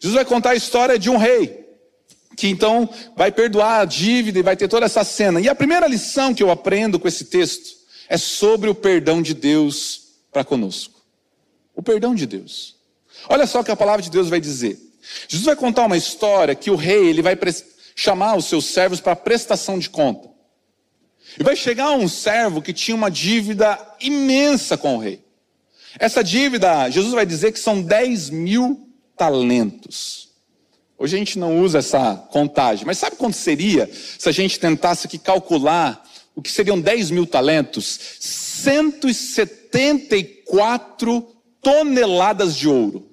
Jesus 0.00 0.14
vai 0.14 0.24
contar 0.24 0.50
a 0.50 0.56
história 0.56 0.98
de 0.98 1.10
um 1.10 1.18
rei, 1.18 1.66
que 2.34 2.48
então 2.48 2.88
vai 3.14 3.30
perdoar 3.30 3.82
a 3.82 3.84
dívida 3.84 4.38
e 4.38 4.42
vai 4.42 4.56
ter 4.56 4.68
toda 4.68 4.86
essa 4.86 5.04
cena. 5.04 5.38
E 5.38 5.50
a 5.50 5.54
primeira 5.54 5.86
lição 5.86 6.32
que 6.32 6.42
eu 6.42 6.50
aprendo 6.50 6.98
com 6.98 7.06
esse 7.06 7.26
texto 7.26 7.81
é 8.08 8.16
sobre 8.16 8.68
o 8.68 8.74
perdão 8.74 9.22
de 9.22 9.34
Deus 9.34 10.02
para 10.30 10.44
conosco. 10.44 11.00
O 11.74 11.82
perdão 11.82 12.14
de 12.14 12.26
Deus. 12.26 12.76
Olha 13.28 13.46
só 13.46 13.60
o 13.60 13.64
que 13.64 13.70
a 13.70 13.76
palavra 13.76 14.02
de 14.02 14.10
Deus 14.10 14.28
vai 14.28 14.40
dizer. 14.40 14.78
Jesus 15.28 15.46
vai 15.46 15.56
contar 15.56 15.86
uma 15.86 15.96
história 15.96 16.54
que 16.54 16.70
o 16.70 16.76
rei 16.76 17.08
ele 17.08 17.22
vai 17.22 17.38
chamar 17.94 18.36
os 18.36 18.46
seus 18.46 18.66
servos 18.66 19.00
para 19.00 19.16
prestação 19.16 19.78
de 19.78 19.90
conta. 19.90 20.30
E 21.38 21.42
vai 21.42 21.56
chegar 21.56 21.92
um 21.92 22.08
servo 22.08 22.60
que 22.60 22.72
tinha 22.72 22.94
uma 22.94 23.10
dívida 23.10 23.78
imensa 24.00 24.76
com 24.76 24.96
o 24.96 24.98
rei. 24.98 25.24
Essa 25.98 26.22
dívida, 26.22 26.88
Jesus 26.90 27.12
vai 27.12 27.26
dizer 27.26 27.52
que 27.52 27.58
são 27.58 27.82
10 27.82 28.30
mil 28.30 28.88
talentos. 29.16 30.30
Hoje 30.98 31.16
a 31.16 31.18
gente 31.18 31.38
não 31.38 31.60
usa 31.60 31.78
essa 31.78 32.14
contagem, 32.30 32.86
mas 32.86 32.98
sabe 32.98 33.16
quanto 33.16 33.36
seria 33.36 33.90
se 33.92 34.28
a 34.28 34.32
gente 34.32 34.60
tentasse 34.60 35.06
aqui 35.06 35.18
calcular 35.18 36.02
o 36.34 36.42
que 36.42 36.50
seriam 36.50 36.80
10 36.80 37.10
mil 37.10 37.26
talentos? 37.26 38.00
174 38.20 41.20
toneladas 41.60 42.56
de 42.56 42.66
ouro. 42.68 43.06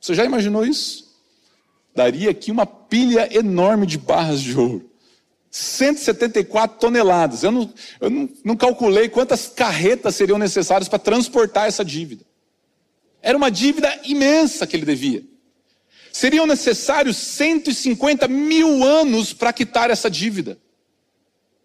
Você 0.00 0.14
já 0.14 0.24
imaginou 0.24 0.64
isso? 0.64 1.04
Daria 1.94 2.30
aqui 2.30 2.52
uma 2.52 2.66
pilha 2.66 3.28
enorme 3.36 3.86
de 3.86 3.98
barras 3.98 4.40
de 4.40 4.56
ouro. 4.56 4.88
174 5.50 6.78
toneladas. 6.78 7.42
Eu 7.42 7.50
não, 7.50 7.74
eu 8.00 8.10
não, 8.10 8.28
não 8.44 8.56
calculei 8.56 9.08
quantas 9.08 9.48
carretas 9.48 10.14
seriam 10.14 10.38
necessárias 10.38 10.88
para 10.88 10.98
transportar 10.98 11.66
essa 11.66 11.84
dívida. 11.84 12.24
Era 13.22 13.36
uma 13.36 13.50
dívida 13.50 14.00
imensa 14.04 14.66
que 14.66 14.76
ele 14.76 14.84
devia. 14.84 15.24
Seriam 16.12 16.46
necessários 16.46 17.16
150 17.16 18.28
mil 18.28 18.84
anos 18.84 19.32
para 19.32 19.52
quitar 19.52 19.90
essa 19.90 20.10
dívida. 20.10 20.58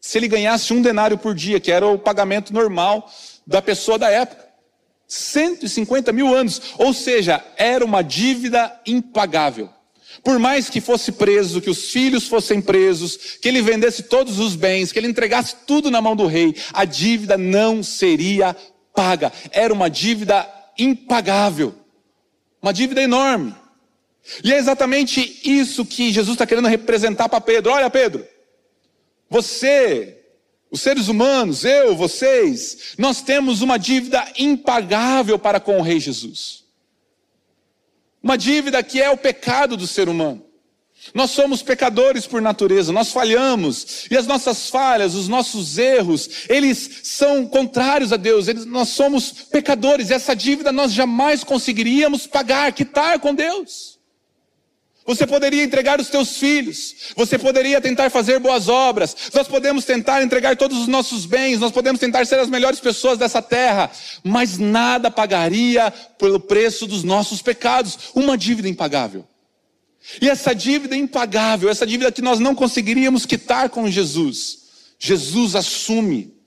Se 0.02 0.18
ele 0.18 0.28
ganhasse 0.28 0.74
um 0.74 0.82
denário 0.82 1.16
por 1.16 1.36
dia, 1.36 1.60
que 1.60 1.72
era 1.72 1.86
o 1.86 2.00
pagamento 2.00 2.52
normal 2.52 3.10
da 3.46 3.62
pessoa 3.62 4.00
da 4.00 4.10
época. 4.10 4.50
150 5.08 6.12
mil 6.12 6.34
anos. 6.34 6.74
Ou 6.80 6.92
seja, 6.92 7.44
era 7.56 7.86
uma 7.86 8.02
dívida 8.02 8.74
impagável. 8.86 9.70
Por 10.24 10.40
mais 10.40 10.70
que 10.70 10.82
fosse 10.82 11.12
preso, 11.12 11.62
que 11.62 11.70
os 11.70 11.92
filhos 11.92 12.28
fossem 12.28 12.60
presos, 12.62 13.38
que 13.42 13.48
ele 13.48 13.62
vendesse 13.62 14.04
todos 14.04 14.40
os 14.40 14.56
bens, 14.56 14.92
que 14.92 15.00
ele 15.00 15.08
entregasse 15.08 15.56
tudo 15.68 15.92
na 15.92 16.02
mão 16.02 16.16
do 16.16 16.26
rei, 16.26 16.56
a 16.74 16.84
dívida 16.84 17.38
não 17.38 17.84
seria 17.84 18.56
paga. 18.94 19.32
Era 19.52 19.74
uma 19.74 19.90
dívida 19.90 20.48
impagável. 20.78 21.76
Uma 22.62 22.74
dívida 22.74 23.02
enorme. 23.02 23.56
E 24.44 24.52
é 24.52 24.58
exatamente 24.58 25.42
isso 25.44 25.86
que 25.86 26.12
Jesus 26.12 26.36
está 26.36 26.46
querendo 26.46 26.68
representar 26.68 27.30
para 27.30 27.42
Pedro. 27.42 27.72
Olha, 27.72 27.90
Pedro, 27.90 28.26
você, 29.32 30.26
os 30.70 30.82
seres 30.82 31.08
humanos, 31.08 31.64
eu, 31.64 31.96
vocês, 31.96 32.96
nós 32.98 33.22
temos 33.22 33.62
uma 33.62 33.80
dívida 33.80 34.22
impagável 34.38 35.40
para 35.40 35.58
com 35.58 35.80
o 35.80 35.82
Rei 35.82 36.02
Jesus. 36.02 36.66
Uma 38.22 38.38
dívida 38.38 38.84
que 38.84 39.02
é 39.02 39.10
o 39.10 39.16
pecado 39.16 39.78
do 39.78 39.88
ser 39.88 40.10
humano. 40.10 40.46
Nós 41.14 41.32
somos 41.32 41.64
pecadores 41.64 42.28
por 42.28 42.42
natureza, 42.42 42.92
nós 42.92 43.14
falhamos, 43.14 44.06
e 44.12 44.18
as 44.18 44.28
nossas 44.28 44.70
falhas, 44.70 45.16
os 45.16 45.30
nossos 45.30 45.78
erros, 45.78 46.30
eles 46.50 47.00
são 47.04 47.48
contrários 47.48 48.12
a 48.12 48.18
Deus, 48.18 48.50
eles, 48.50 48.66
nós 48.66 48.90
somos 48.90 49.32
pecadores, 49.32 50.10
e 50.10 50.14
essa 50.14 50.36
dívida 50.36 50.74
nós 50.74 50.92
jamais 50.92 51.42
conseguiríamos 51.42 52.28
pagar, 52.28 52.74
quitar 52.74 53.18
com 53.18 53.34
Deus. 53.34 53.98
Você 55.06 55.26
poderia 55.26 55.64
entregar 55.64 56.00
os 56.00 56.10
teus 56.10 56.38
filhos, 56.38 57.14
você 57.16 57.38
poderia 57.38 57.82
tentar 57.82 58.12
fazer 58.12 58.40
boas 58.40 58.70
obras, 58.70 59.16
nós 59.34 59.48
podemos 59.48 59.84
tentar 59.84 60.22
entregar 60.22 60.56
todos 60.56 60.78
os 60.78 60.88
nossos 60.88 61.26
bens, 61.26 61.60
nós 61.60 61.72
podemos 61.72 62.00
tentar 62.00 62.26
ser 62.26 62.40
as 62.40 62.50
melhores 62.50 62.80
pessoas 62.80 63.18
dessa 63.18 63.42
terra, 63.42 63.90
mas 64.24 64.60
nada 64.60 65.10
pagaria 65.10 65.92
pelo 66.20 66.40
preço 66.40 66.86
dos 66.86 67.04
nossos 67.04 67.42
pecados. 67.42 67.98
Uma 68.14 68.38
dívida 68.38 68.70
impagável. 68.70 69.26
E 70.22 70.30
essa 70.30 70.54
dívida 70.54 70.96
impagável, 70.96 71.70
essa 71.70 71.86
dívida 71.86 72.12
que 72.12 72.22
nós 72.22 72.40
não 72.40 72.54
conseguiríamos 72.54 73.26
quitar 73.26 73.70
com 73.70 73.90
Jesus, 73.90 74.60
Jesus 75.00 75.56
assume 75.56 76.41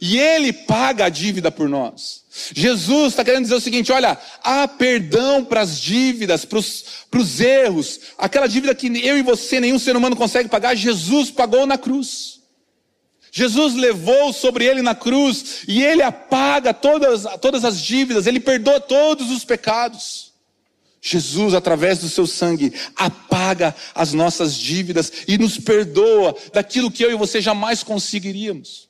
e 0.00 0.18
Ele 0.18 0.52
paga 0.52 1.04
a 1.04 1.08
dívida 1.08 1.50
por 1.50 1.68
nós. 1.68 2.24
Jesus 2.54 3.08
está 3.08 3.24
querendo 3.24 3.42
dizer 3.42 3.56
o 3.56 3.60
seguinte: 3.60 3.92
olha, 3.92 4.16
há 4.42 4.66
perdão 4.66 5.44
para 5.44 5.60
as 5.60 5.78
dívidas, 5.78 6.44
para 6.44 6.58
os 6.58 7.40
erros, 7.40 8.00
aquela 8.16 8.46
dívida 8.46 8.74
que 8.74 8.86
eu 9.04 9.18
e 9.18 9.22
você, 9.22 9.60
nenhum 9.60 9.78
ser 9.78 9.96
humano 9.96 10.16
consegue 10.16 10.48
pagar, 10.48 10.74
Jesus 10.74 11.30
pagou 11.30 11.66
na 11.66 11.76
cruz. 11.76 12.40
Jesus 13.32 13.74
levou 13.74 14.32
sobre 14.32 14.64
ele 14.64 14.82
na 14.82 14.94
cruz 14.94 15.62
e 15.68 15.82
ele 15.82 16.02
apaga 16.02 16.74
todas, 16.74 17.24
todas 17.40 17.64
as 17.64 17.80
dívidas, 17.80 18.26
ele 18.26 18.40
perdoa 18.40 18.80
todos 18.80 19.30
os 19.30 19.44
pecados. 19.44 20.30
Jesus, 21.00 21.54
através 21.54 22.00
do 22.00 22.08
seu 22.08 22.26
sangue, 22.26 22.74
apaga 22.94 23.74
as 23.94 24.12
nossas 24.12 24.54
dívidas 24.54 25.12
e 25.26 25.38
nos 25.38 25.56
perdoa 25.56 26.36
daquilo 26.52 26.90
que 26.90 27.02
eu 27.02 27.10
e 27.10 27.16
você 27.16 27.40
jamais 27.40 27.82
conseguiríamos. 27.82 28.89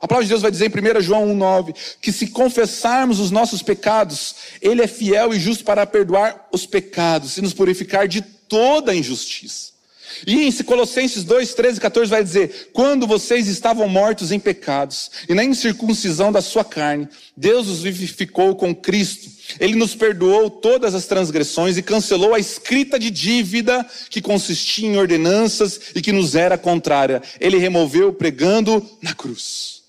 A 0.00 0.08
palavra 0.08 0.24
de 0.24 0.30
Deus 0.30 0.42
vai 0.42 0.50
dizer 0.50 0.70
em 0.74 0.96
1 0.98 1.00
João 1.02 1.26
1,9 1.36 1.74
que 2.00 2.10
se 2.10 2.28
confessarmos 2.28 3.20
os 3.20 3.30
nossos 3.30 3.62
pecados, 3.62 4.34
Ele 4.62 4.82
é 4.82 4.86
fiel 4.86 5.34
e 5.34 5.38
justo 5.38 5.62
para 5.62 5.86
perdoar 5.86 6.48
os 6.50 6.64
pecados 6.64 7.36
e 7.36 7.42
nos 7.42 7.52
purificar 7.52 8.08
de 8.08 8.22
toda 8.22 8.94
injustiça. 8.94 9.70
E 10.26 10.46
em 10.46 10.52
Colossenses 10.64 11.24
2, 11.24 11.54
13 11.54 11.78
e 11.78 11.80
14 11.80 12.10
vai 12.10 12.22
dizer: 12.22 12.70
Quando 12.72 13.06
vocês 13.06 13.46
estavam 13.46 13.88
mortos 13.88 14.32
em 14.32 14.40
pecados 14.40 15.10
e 15.28 15.34
na 15.34 15.44
incircuncisão 15.44 16.32
da 16.32 16.42
sua 16.42 16.64
carne, 16.64 17.08
Deus 17.36 17.68
os 17.68 17.82
vivificou 17.82 18.54
com 18.56 18.74
Cristo. 18.74 19.30
Ele 19.58 19.74
nos 19.74 19.94
perdoou 19.94 20.50
todas 20.50 20.94
as 20.94 21.06
transgressões 21.06 21.76
e 21.76 21.82
cancelou 21.82 22.34
a 22.34 22.38
escrita 22.38 22.98
de 22.98 23.10
dívida 23.10 23.86
que 24.08 24.20
consistia 24.20 24.88
em 24.88 24.96
ordenanças 24.96 25.80
e 25.94 26.00
que 26.00 26.12
nos 26.12 26.34
era 26.34 26.58
contrária. 26.58 27.22
Ele 27.40 27.58
removeu 27.58 28.12
pregando 28.12 28.86
na 29.02 29.14
cruz. 29.14 29.79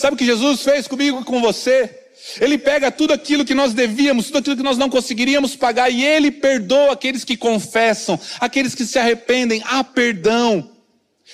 Sabe 0.00 0.14
o 0.14 0.16
que 0.16 0.24
Jesus 0.24 0.62
fez 0.62 0.88
comigo 0.88 1.20
e 1.20 1.24
com 1.24 1.42
você? 1.42 1.94
Ele 2.40 2.56
pega 2.56 2.90
tudo 2.90 3.12
aquilo 3.12 3.44
que 3.44 3.54
nós 3.54 3.74
devíamos, 3.74 4.28
tudo 4.28 4.38
aquilo 4.38 4.56
que 4.56 4.62
nós 4.62 4.78
não 4.78 4.88
conseguiríamos 4.88 5.54
pagar, 5.54 5.90
e 5.90 6.02
Ele 6.02 6.30
perdoa 6.30 6.94
aqueles 6.94 7.22
que 7.22 7.36
confessam, 7.36 8.18
aqueles 8.40 8.74
que 8.74 8.86
se 8.86 8.98
arrependem. 8.98 9.62
Há 9.66 9.84
perdão. 9.84 10.70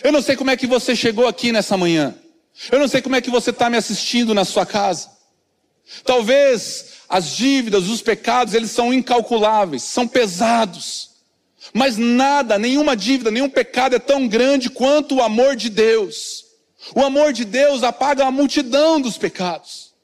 Eu 0.03 0.11
não 0.11 0.21
sei 0.21 0.35
como 0.35 0.51
é 0.51 0.57
que 0.57 0.67
você 0.67 0.97
chegou 0.97 1.29
aqui 1.29 1.53
nessa 1.53 1.77
manhã. 1.77 2.13
Eu 2.73 2.81
não 2.81 2.89
sei 2.89 3.01
como 3.01 3.15
é 3.15 3.21
que 3.21 3.31
você 3.31 3.51
está 3.51 3.71
me 3.71 3.77
assistindo 3.77 4.35
na 4.35 4.45
sua 4.45 4.67
casa. 4.67 5.11
Talvez 6.05 6.87
as 7.09 7.37
dívidas, 7.37 7.89
os 7.89 8.03
pecados, 8.03 8.53
eles 8.53 8.73
são 8.73 8.93
incalculáveis, 8.93 9.85
são 9.85 10.09
pesados. 10.09 11.11
Mas 11.73 11.97
nada, 11.97 12.59
nenhuma 12.59 12.97
dívida, 12.97 13.31
nenhum 13.31 13.49
pecado 13.49 13.95
é 13.95 14.01
tão 14.01 14.27
grande 14.27 14.71
quanto 14.71 15.15
o 15.15 15.23
amor 15.23 15.55
de 15.55 15.71
Deus. 15.71 16.46
O 16.95 17.01
amor 17.01 17.33
de 17.33 17.45
Deus 17.45 17.83
apaga 17.83 18.27
a 18.27 18.31
multidão 18.31 19.01
dos 19.01 19.19
pecados. 19.19 19.95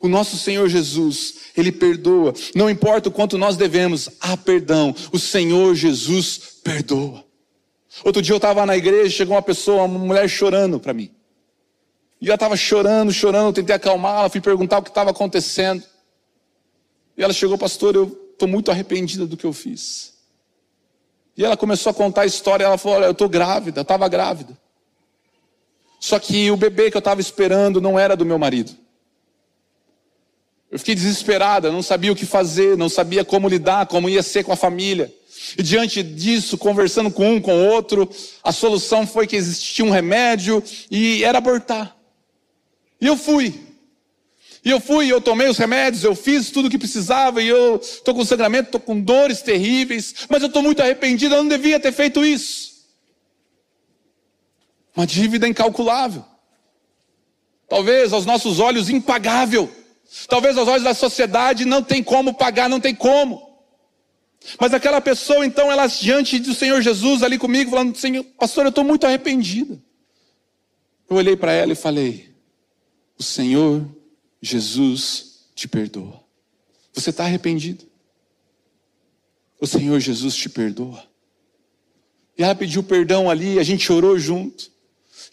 O 0.00 0.08
nosso 0.08 0.36
Senhor 0.36 0.68
Jesus, 0.68 1.36
Ele 1.56 1.72
perdoa. 1.72 2.34
Não 2.54 2.68
importa 2.68 3.08
o 3.08 3.12
quanto 3.12 3.38
nós 3.38 3.56
devemos, 3.56 4.10
há 4.20 4.36
perdão. 4.36 4.94
O 5.12 5.18
Senhor 5.18 5.74
Jesus 5.74 6.38
perdoa. 6.62 7.24
Outro 8.04 8.20
dia 8.20 8.32
eu 8.32 8.38
estava 8.38 8.66
na 8.66 8.76
igreja, 8.76 9.16
chegou 9.16 9.34
uma 9.34 9.42
pessoa, 9.42 9.84
uma 9.84 9.98
mulher 9.98 10.28
chorando 10.28 10.80
para 10.80 10.92
mim. 10.92 11.10
E 12.20 12.26
ela 12.26 12.34
estava 12.34 12.56
chorando, 12.56 13.12
chorando, 13.12 13.48
eu 13.48 13.52
tentei 13.52 13.76
acalmá-la, 13.76 14.30
fui 14.30 14.40
perguntar 14.40 14.78
o 14.78 14.82
que 14.82 14.88
estava 14.88 15.10
acontecendo. 15.10 15.84
E 17.16 17.22
ela 17.22 17.32
chegou, 17.32 17.56
pastor, 17.56 17.94
eu 17.94 18.30
estou 18.32 18.48
muito 18.48 18.70
arrependida 18.70 19.26
do 19.26 19.36
que 19.36 19.44
eu 19.44 19.52
fiz. 19.52 20.14
E 21.36 21.44
ela 21.44 21.56
começou 21.56 21.90
a 21.90 21.94
contar 21.94 22.22
a 22.22 22.26
história, 22.26 22.64
ela 22.64 22.78
falou, 22.78 22.98
olha, 22.98 23.06
eu 23.06 23.12
estou 23.12 23.28
grávida, 23.28 23.80
eu 23.80 23.82
estava 23.82 24.08
grávida. 24.08 24.58
Só 26.04 26.18
que 26.18 26.50
o 26.50 26.56
bebê 26.58 26.90
que 26.90 26.98
eu 26.98 27.00
estava 27.00 27.18
esperando 27.18 27.80
não 27.80 27.98
era 27.98 28.14
do 28.14 28.26
meu 28.26 28.38
marido. 28.38 28.76
Eu 30.70 30.78
fiquei 30.78 30.94
desesperada, 30.94 31.72
não 31.72 31.82
sabia 31.82 32.12
o 32.12 32.14
que 32.14 32.26
fazer, 32.26 32.76
não 32.76 32.90
sabia 32.90 33.24
como 33.24 33.48
lidar, 33.48 33.86
como 33.86 34.06
ia 34.06 34.22
ser 34.22 34.44
com 34.44 34.52
a 34.52 34.56
família. 34.56 35.10
E 35.56 35.62
diante 35.62 36.02
disso, 36.02 36.58
conversando 36.58 37.10
com 37.10 37.36
um, 37.36 37.40
com 37.40 37.54
o 37.54 37.68
outro, 37.70 38.06
a 38.42 38.52
solução 38.52 39.06
foi 39.06 39.26
que 39.26 39.34
existia 39.34 39.82
um 39.82 39.88
remédio 39.88 40.62
e 40.90 41.24
era 41.24 41.38
abortar. 41.38 41.96
E 43.00 43.06
eu 43.06 43.16
fui. 43.16 43.58
E 44.62 44.68
eu 44.68 44.80
fui, 44.80 45.10
eu 45.10 45.22
tomei 45.22 45.48
os 45.48 45.56
remédios, 45.56 46.04
eu 46.04 46.14
fiz 46.14 46.50
tudo 46.50 46.68
o 46.68 46.70
que 46.70 46.76
precisava, 46.76 47.40
e 47.40 47.48
eu 47.48 47.76
estou 47.76 48.14
com 48.14 48.22
sangramento, 48.26 48.68
estou 48.68 48.80
com 48.80 49.00
dores 49.00 49.40
terríveis, 49.40 50.14
mas 50.28 50.42
eu 50.42 50.48
estou 50.48 50.62
muito 50.62 50.82
arrependido, 50.82 51.34
eu 51.34 51.42
não 51.42 51.48
devia 51.48 51.80
ter 51.80 51.92
feito 51.92 52.22
isso. 52.22 52.73
Uma 54.96 55.06
dívida 55.06 55.48
incalculável. 55.48 56.24
Talvez 57.68 58.12
aos 58.12 58.26
nossos 58.26 58.60
olhos 58.60 58.88
impagável. 58.88 59.70
Talvez 60.28 60.56
aos 60.56 60.68
olhos 60.68 60.84
da 60.84 60.94
sociedade 60.94 61.64
não 61.64 61.82
tem 61.82 62.02
como 62.02 62.34
pagar, 62.34 62.68
não 62.68 62.80
tem 62.80 62.94
como. 62.94 63.54
Mas 64.60 64.74
aquela 64.74 65.00
pessoa, 65.00 65.44
então, 65.44 65.72
ela 65.72 65.86
diante 65.86 66.38
do 66.38 66.54
Senhor 66.54 66.80
Jesus 66.82 67.22
ali 67.22 67.38
comigo, 67.38 67.70
falando: 67.70 67.96
Senhor, 67.96 68.22
pastor, 68.38 68.64
eu 68.64 68.68
estou 68.68 68.84
muito 68.84 69.06
arrependida. 69.06 69.82
Eu 71.08 71.16
olhei 71.16 71.36
para 71.36 71.52
ela 71.52 71.72
e 71.72 71.76
falei: 71.76 72.34
O 73.18 73.22
Senhor 73.22 73.88
Jesus 74.40 75.46
te 75.54 75.66
perdoa. 75.66 76.22
Você 76.92 77.10
está 77.10 77.24
arrependido? 77.24 77.84
O 79.60 79.66
Senhor 79.66 79.98
Jesus 79.98 80.36
te 80.36 80.48
perdoa. 80.48 81.02
E 82.36 82.42
ela 82.42 82.54
pediu 82.54 82.82
perdão 82.82 83.30
ali, 83.30 83.58
a 83.58 83.62
gente 83.62 83.90
orou 83.90 84.18
junto. 84.18 84.70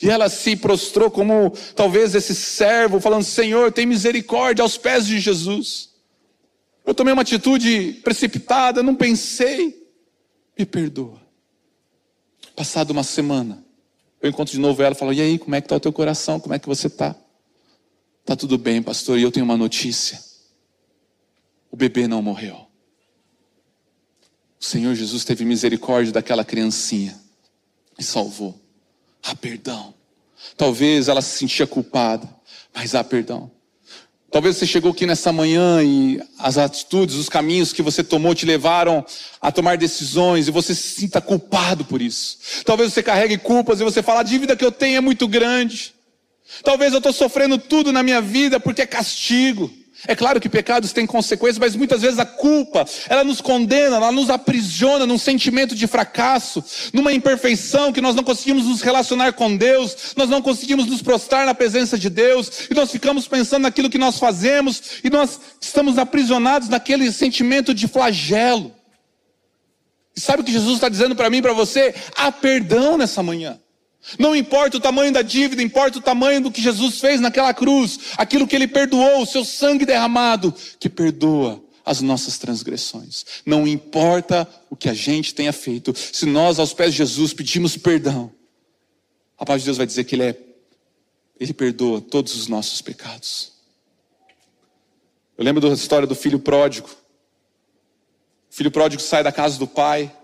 E 0.02 0.10
ela 0.10 0.30
se 0.30 0.56
prostrou 0.56 1.12
como 1.12 1.54
talvez 1.76 2.16
esse 2.16 2.34
servo, 2.34 3.00
falando: 3.00 3.24
Senhor, 3.24 3.72
tem 3.72 3.86
misericórdia 3.86 4.64
aos 4.64 4.78
pés 4.78 5.06
de 5.06 5.20
Jesus. 5.20 5.92
Eu 6.86 6.96
tomei 6.96 7.14
uma 7.14 7.22
atitude 7.22 8.00
precipitada, 8.04 8.82
não 8.82 8.96
pensei. 8.96 9.80
Me 10.58 10.66
perdoa. 10.66 11.22
Passada 12.56 12.92
uma 12.92 13.04
semana, 13.04 13.64
eu 14.22 14.30
encontro 14.30 14.54
de 14.54 14.60
novo 14.60 14.82
ela 14.82 14.96
e 14.96 14.98
falo: 14.98 15.14
E 15.14 15.22
aí, 15.22 15.38
como 15.38 15.56
é 15.56 15.62
que 15.62 15.66
está 15.66 15.76
o 15.76 15.80
teu 15.80 15.94
coração? 15.94 16.40
Como 16.40 16.54
é 16.54 16.60
que 16.60 16.68
você 16.68 16.88
está? 16.88 17.16
Está 18.22 18.36
tudo 18.36 18.58
bem, 18.58 18.82
pastor, 18.82 19.18
e 19.18 19.24
eu 19.24 19.32
tenho 19.32 19.44
uma 19.44 19.58
notícia. 19.58 20.22
O 21.72 21.76
bebê 21.76 22.08
não 22.08 22.22
morreu. 22.22 22.68
O 24.60 24.64
Senhor 24.64 24.94
Jesus 24.94 25.26
teve 25.26 25.44
misericórdia 25.44 26.14
daquela 26.14 26.46
criancinha 26.46 27.20
e 27.98 28.04
salvou. 28.04 28.61
Há 29.24 29.36
perdão. 29.36 29.94
Talvez 30.58 31.08
ela 31.08 31.22
se 31.22 31.38
sentia 31.38 31.68
culpada, 31.68 32.28
mas 32.74 32.96
há 32.96 33.04
perdão. 33.04 33.52
Talvez 34.32 34.56
você 34.56 34.66
chegou 34.66 34.92
aqui 34.92 35.06
nessa 35.06 35.34
manhã 35.34 35.84
e 35.84 36.22
as 36.40 36.58
atitudes, 36.58 37.16
os 37.16 37.28
caminhos 37.28 37.74
que 37.74 37.82
você 37.82 38.02
tomou 38.02 38.34
te 38.34 38.46
levaram 38.46 39.06
a 39.42 39.52
tomar 39.52 39.78
decisões 39.78 40.48
e 40.48 40.52
você 40.52 40.74
se 40.74 41.02
sinta 41.02 41.20
culpado 41.20 41.84
por 41.84 42.02
isso. 42.02 42.38
Talvez 42.64 42.94
você 42.94 43.04
carregue 43.04 43.38
culpas 43.38 43.82
e 43.82 43.84
você 43.84 44.02
fala: 44.02 44.22
a 44.22 44.24
dívida 44.24 44.56
que 44.56 44.64
eu 44.64 44.72
tenho 44.72 44.98
é 44.98 45.02
muito 45.02 45.28
grande. 45.28 45.94
Talvez 46.64 46.94
eu 46.94 47.00
estou 47.00 47.12
sofrendo 47.12 47.58
tudo 47.58 47.92
na 47.92 48.02
minha 48.02 48.22
vida 48.22 48.58
porque 48.58 48.82
é 48.82 48.86
castigo. 48.86 49.70
É 50.08 50.16
claro 50.16 50.40
que 50.40 50.50
pecados 50.50 50.92
têm 50.92 51.06
consequências, 51.06 51.60
mas 51.60 51.76
muitas 51.76 52.02
vezes 52.02 52.18
a 52.18 52.26
culpa, 52.26 52.86
ela 53.08 53.24
nos 53.24 53.40
condena, 53.40 53.98
ela 53.98 54.12
nos 54.12 54.30
aprisiona 54.30 55.06
num 55.06 55.18
sentimento 55.18 55.76
de 55.76 55.86
fracasso, 55.86 56.64
numa 56.94 57.14
imperfeição 57.14 57.94
que 57.94 58.02
nós 58.02 58.16
não 58.16 58.24
conseguimos 58.24 58.66
nos 58.66 58.82
relacionar 58.82 59.34
com 59.34 59.56
Deus, 59.56 60.14
nós 60.16 60.30
não 60.30 60.42
conseguimos 60.42 60.88
nos 60.88 61.02
prostrar 61.02 61.46
na 61.46 61.54
presença 61.54 61.98
de 61.98 62.10
Deus, 62.10 62.68
e 62.70 62.74
nós 62.74 62.92
ficamos 62.92 63.28
pensando 63.28 63.64
naquilo 63.64 63.90
que 63.90 63.98
nós 63.98 64.18
fazemos, 64.18 64.82
e 65.04 65.10
nós 65.10 65.40
estamos 65.60 65.98
aprisionados 65.98 66.68
naquele 66.68 67.12
sentimento 67.12 67.74
de 67.74 67.88
flagelo. 67.88 68.74
E 70.16 70.20
sabe 70.20 70.42
o 70.42 70.46
que 70.46 70.52
Jesus 70.52 70.76
está 70.76 70.90
dizendo 70.90 71.16
para 71.16 71.30
mim 71.30 71.38
e 71.38 71.42
para 71.42 71.54
você? 71.54 71.94
Há 72.16 72.32
perdão 72.32 72.98
nessa 72.98 73.22
manhã. 73.24 73.60
Não 74.18 74.36
importa 74.36 74.78
o 74.78 74.80
tamanho 74.80 75.14
da 75.14 75.22
dívida, 75.22 75.62
importa 75.62 76.00
o 76.00 76.02
tamanho 76.02 76.42
do 76.42 76.52
que 76.52 76.62
Jesus 76.62 77.00
fez 77.00 77.22
naquela 77.22 77.54
cruz, 77.54 78.00
aquilo 78.18 78.48
que 78.48 78.56
ele 78.56 78.68
perdoou, 78.68 79.22
o 79.22 79.26
seu 79.26 79.46
sangue 79.46 79.86
derramado, 79.86 80.54
que 80.80 80.90
perdoa 80.90 81.64
as 81.86 82.02
nossas 82.02 82.38
transgressões. 82.38 83.26
Não 83.46 83.68
importa 83.68 84.48
o 84.70 84.76
que 84.76 84.90
a 84.90 84.94
gente 84.94 85.34
tenha 85.34 85.54
feito, 85.54 85.94
se 85.96 86.26
nós 86.26 86.60
aos 86.60 86.74
pés 86.74 86.92
de 86.92 86.98
Jesus 86.98 87.34
pedimos 87.34 87.78
perdão, 87.78 88.32
a 89.38 89.46
paz 89.46 89.62
de 89.62 89.66
Deus 89.66 89.78
vai 89.78 89.86
dizer 89.86 90.04
que 90.04 90.16
ele 90.16 90.24
é 90.24 90.38
ele 91.40 91.54
perdoa 91.56 92.00
todos 92.00 92.36
os 92.36 92.48
nossos 92.48 92.84
pecados. 92.84 93.54
Eu 95.36 95.44
lembro 95.44 95.60
da 95.60 95.74
história 95.74 96.06
do 96.06 96.14
filho 96.14 96.38
pródigo. 96.38 96.88
O 96.88 98.54
filho 98.54 98.70
pródigo 98.70 99.02
sai 99.02 99.24
da 99.24 99.32
casa 99.32 99.58
do 99.58 99.66
pai, 99.66 100.16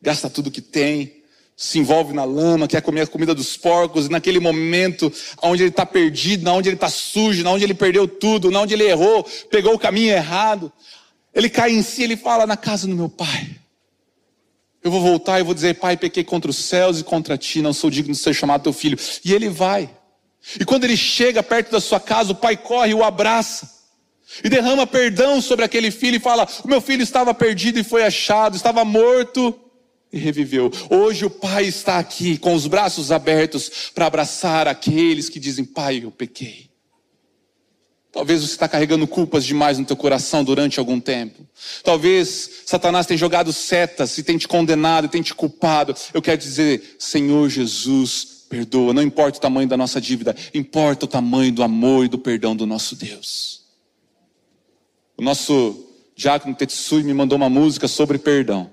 gasta 0.00 0.30
tudo 0.30 0.50
que 0.50 0.62
tem, 0.62 1.17
se 1.60 1.76
envolve 1.80 2.14
na 2.14 2.22
lama, 2.22 2.68
quer 2.68 2.80
comer 2.80 3.00
a 3.00 3.06
comida 3.08 3.34
dos 3.34 3.56
porcos, 3.56 4.06
e 4.06 4.10
naquele 4.10 4.38
momento 4.38 5.12
onde 5.42 5.64
ele 5.64 5.70
está 5.70 5.84
perdido, 5.84 6.48
onde 6.52 6.68
ele 6.68 6.76
está 6.76 6.88
sujo, 6.88 7.44
onde 7.48 7.64
ele 7.64 7.74
perdeu 7.74 8.06
tudo, 8.06 8.56
onde 8.56 8.74
ele 8.74 8.84
errou, 8.84 9.24
pegou 9.50 9.74
o 9.74 9.78
caminho 9.78 10.12
errado, 10.12 10.72
ele 11.34 11.50
cai 11.50 11.72
em 11.72 11.82
si, 11.82 12.04
ele 12.04 12.16
fala 12.16 12.46
na 12.46 12.56
casa 12.56 12.86
do 12.86 12.94
meu 12.94 13.08
pai. 13.08 13.56
Eu 14.84 14.92
vou 14.92 15.00
voltar 15.00 15.40
e 15.40 15.42
vou 15.42 15.52
dizer, 15.52 15.74
pai, 15.74 15.96
pequei 15.96 16.22
contra 16.22 16.48
os 16.48 16.56
céus 16.56 17.00
e 17.00 17.04
contra 17.04 17.36
ti, 17.36 17.60
não 17.60 17.72
sou 17.72 17.90
digno 17.90 18.12
de 18.12 18.20
ser 18.20 18.34
chamado 18.34 18.62
teu 18.62 18.72
filho. 18.72 18.96
E 19.24 19.34
ele 19.34 19.48
vai. 19.48 19.90
E 20.60 20.64
quando 20.64 20.84
ele 20.84 20.96
chega 20.96 21.42
perto 21.42 21.72
da 21.72 21.80
sua 21.80 21.98
casa, 21.98 22.30
o 22.30 22.36
pai 22.36 22.56
corre 22.56 22.92
e 22.92 22.94
o 22.94 23.02
abraça. 23.02 23.68
E 24.44 24.48
derrama 24.48 24.86
perdão 24.86 25.42
sobre 25.42 25.64
aquele 25.64 25.90
filho 25.90 26.18
e 26.18 26.20
fala: 26.20 26.46
O 26.64 26.68
meu 26.68 26.80
filho 26.80 27.02
estava 27.02 27.34
perdido 27.34 27.80
e 27.80 27.84
foi 27.84 28.04
achado, 28.04 28.54
estava 28.54 28.84
morto 28.84 29.58
e 30.12 30.18
reviveu. 30.18 30.70
Hoje 30.90 31.24
o 31.24 31.30
Pai 31.30 31.64
está 31.64 31.98
aqui 31.98 32.38
com 32.38 32.54
os 32.54 32.66
braços 32.66 33.12
abertos 33.12 33.90
para 33.94 34.06
abraçar 34.06 34.66
aqueles 34.66 35.28
que 35.28 35.40
dizem: 35.40 35.64
Pai, 35.64 36.02
eu 36.04 36.10
pequei. 36.10 36.68
Talvez 38.10 38.40
você 38.40 38.52
está 38.52 38.66
carregando 38.66 39.06
culpas 39.06 39.44
demais 39.44 39.78
no 39.78 39.84
teu 39.84 39.96
coração 39.96 40.42
durante 40.42 40.78
algum 40.78 40.98
tempo. 40.98 41.46
Talvez 41.84 42.62
Satanás 42.64 43.06
tenha 43.06 43.18
jogado 43.18 43.52
setas 43.52 44.16
e 44.16 44.22
tenha 44.22 44.38
te 44.38 44.48
condenado 44.48 45.04
e 45.04 45.08
tenha 45.08 45.22
te 45.22 45.34
culpado. 45.34 45.94
Eu 46.12 46.22
quero 46.22 46.38
dizer, 46.38 46.96
Senhor 46.98 47.48
Jesus, 47.50 48.46
perdoa. 48.48 48.94
Não 48.94 49.02
importa 49.02 49.38
o 49.38 49.40
tamanho 49.40 49.68
da 49.68 49.76
nossa 49.76 50.00
dívida, 50.00 50.34
importa 50.54 51.04
o 51.04 51.08
tamanho 51.08 51.52
do 51.52 51.62
amor 51.62 52.06
e 52.06 52.08
do 52.08 52.18
perdão 52.18 52.56
do 52.56 52.66
nosso 52.66 52.96
Deus. 52.96 53.62
O 55.16 55.22
nosso 55.22 55.86
diácono 56.16 56.54
Tetsui 56.54 57.02
me 57.02 57.12
mandou 57.12 57.36
uma 57.36 57.50
música 57.50 57.86
sobre 57.86 58.18
perdão. 58.18 58.70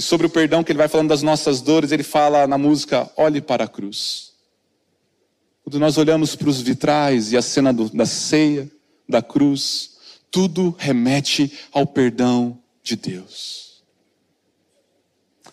E 0.00 0.02
sobre 0.02 0.26
o 0.26 0.30
perdão 0.30 0.64
que 0.64 0.72
ele 0.72 0.78
vai 0.78 0.88
falando 0.88 1.10
das 1.10 1.20
nossas 1.20 1.60
dores, 1.60 1.92
ele 1.92 2.02
fala 2.02 2.46
na 2.46 2.56
música 2.56 3.12
Olhe 3.18 3.38
para 3.38 3.64
a 3.64 3.68
cruz. 3.68 4.32
Quando 5.62 5.78
nós 5.78 5.98
olhamos 5.98 6.34
para 6.34 6.48
os 6.48 6.62
vitrais 6.62 7.32
e 7.32 7.36
a 7.36 7.42
cena 7.42 7.70
do, 7.70 7.90
da 7.90 8.06
ceia, 8.06 8.66
da 9.06 9.20
cruz, 9.20 9.98
tudo 10.30 10.74
remete 10.78 11.52
ao 11.70 11.86
perdão 11.86 12.58
de 12.82 12.96
Deus. 12.96 13.82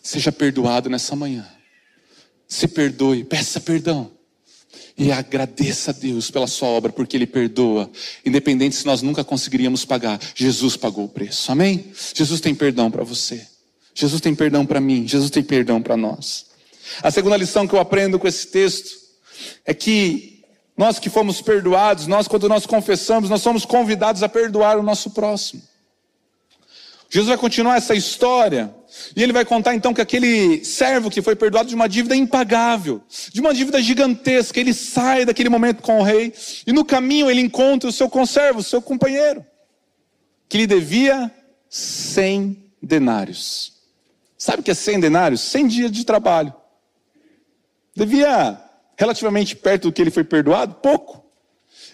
Seja 0.01 0.31
perdoado 0.31 0.89
nessa 0.89 1.13
manhã. 1.13 1.45
Se 2.47 2.69
perdoe, 2.69 3.25
peça 3.25 3.59
perdão. 3.59 4.09
E 4.97 5.11
agradeça 5.11 5.91
a 5.91 5.93
Deus 5.93 6.31
pela 6.31 6.47
sua 6.47 6.69
obra, 6.69 6.89
porque 6.89 7.17
Ele 7.17 7.27
perdoa, 7.27 7.91
independente 8.25 8.77
se 8.77 8.85
nós 8.85 9.01
nunca 9.01 9.25
conseguiríamos 9.25 9.83
pagar. 9.83 10.17
Jesus 10.33 10.77
pagou 10.77 11.03
o 11.03 11.09
preço. 11.09 11.51
Amém? 11.51 11.91
Jesus 12.15 12.39
tem 12.39 12.55
perdão 12.55 12.89
para 12.89 13.03
você. 13.03 13.45
Jesus 13.99 14.21
tem 14.21 14.35
perdão 14.35 14.63
para 14.63 14.79
mim, 14.79 15.07
Jesus 15.07 15.31
tem 15.31 15.41
perdão 15.41 15.81
para 15.81 15.97
nós. 15.97 16.45
A 17.01 17.09
segunda 17.09 17.35
lição 17.35 17.67
que 17.67 17.73
eu 17.73 17.79
aprendo 17.79 18.19
com 18.19 18.27
esse 18.27 18.45
texto 18.45 18.95
é 19.65 19.73
que 19.73 20.43
nós 20.77 20.99
que 20.99 21.09
fomos 21.09 21.41
perdoados, 21.41 22.05
nós 22.05 22.27
quando 22.27 22.47
nós 22.47 22.67
confessamos, 22.67 23.27
nós 23.27 23.41
somos 23.41 23.65
convidados 23.65 24.21
a 24.21 24.29
perdoar 24.29 24.77
o 24.77 24.83
nosso 24.83 25.09
próximo. 25.09 25.63
Jesus 27.09 27.27
vai 27.27 27.39
continuar 27.39 27.77
essa 27.77 27.95
história 27.95 28.71
e 29.15 29.23
ele 29.23 29.33
vai 29.33 29.43
contar 29.43 29.73
então 29.73 29.95
que 29.95 30.01
aquele 30.01 30.63
servo 30.63 31.09
que 31.09 31.23
foi 31.23 31.35
perdoado 31.35 31.67
de 31.67 31.73
uma 31.73 31.89
dívida 31.89 32.15
impagável, 32.15 33.01
de 33.33 33.41
uma 33.41 33.51
dívida 33.51 33.81
gigantesca, 33.81 34.59
ele 34.59 34.75
sai 34.75 35.25
daquele 35.25 35.49
momento 35.49 35.81
com 35.81 36.01
o 36.01 36.03
rei 36.03 36.31
e 36.67 36.71
no 36.71 36.85
caminho 36.85 37.31
ele 37.31 37.41
encontra 37.41 37.89
o 37.89 37.93
seu 37.93 38.07
conservo, 38.07 38.59
o 38.59 38.63
seu 38.63 38.79
companheiro, 38.79 39.43
que 40.47 40.59
lhe 40.59 40.67
devia 40.67 41.33
cem 41.67 42.63
denários. 42.79 43.76
Sabe 44.37 44.61
o 44.61 44.63
que 44.63 44.71
é 44.71 44.73
100 44.73 44.99
denários? 44.99 45.41
100 45.41 45.67
dias 45.67 45.91
de 45.91 46.05
trabalho. 46.05 46.53
Devia, 47.95 48.61
relativamente 48.95 49.55
perto 49.55 49.83
do 49.83 49.91
que 49.91 50.01
ele 50.01 50.11
foi 50.11 50.23
perdoado, 50.23 50.75
pouco. 50.75 51.25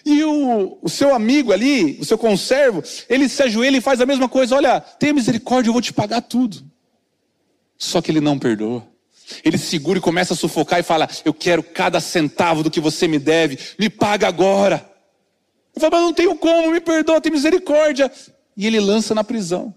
E 0.04 0.22
o, 0.22 0.78
o 0.82 0.88
seu 0.88 1.14
amigo 1.14 1.52
ali, 1.52 1.96
o 1.98 2.04
seu 2.04 2.18
conservo, 2.18 2.82
ele 3.08 3.28
se 3.28 3.42
ajoelha 3.42 3.78
e 3.78 3.80
faz 3.80 4.00
a 4.00 4.06
mesma 4.06 4.28
coisa: 4.28 4.54
olha, 4.54 4.80
tenha 4.80 5.14
misericórdia, 5.14 5.70
eu 5.70 5.72
vou 5.72 5.80
te 5.80 5.92
pagar 5.92 6.20
tudo. 6.20 6.62
Só 7.78 8.02
que 8.02 8.10
ele 8.10 8.20
não 8.20 8.38
perdoa. 8.38 8.86
Ele 9.42 9.56
segura 9.56 9.98
e 9.98 10.02
começa 10.02 10.34
a 10.34 10.36
sufocar 10.36 10.78
e 10.78 10.82
fala: 10.82 11.08
Eu 11.24 11.32
quero 11.32 11.62
cada 11.62 12.00
centavo 12.00 12.62
do 12.62 12.70
que 12.70 12.80
você 12.80 13.08
me 13.08 13.18
deve, 13.18 13.58
me 13.78 13.88
paga 13.88 14.28
agora. 14.28 14.90
Eu 15.74 15.80
falo, 15.80 15.92
mas 15.92 16.02
não 16.02 16.12
tenho 16.12 16.36
como, 16.36 16.70
me 16.70 16.80
perdoa, 16.80 17.20
tem 17.20 17.32
misericórdia. 17.32 18.10
E 18.56 18.66
ele 18.66 18.78
lança 18.78 19.14
na 19.14 19.24
prisão. 19.24 19.74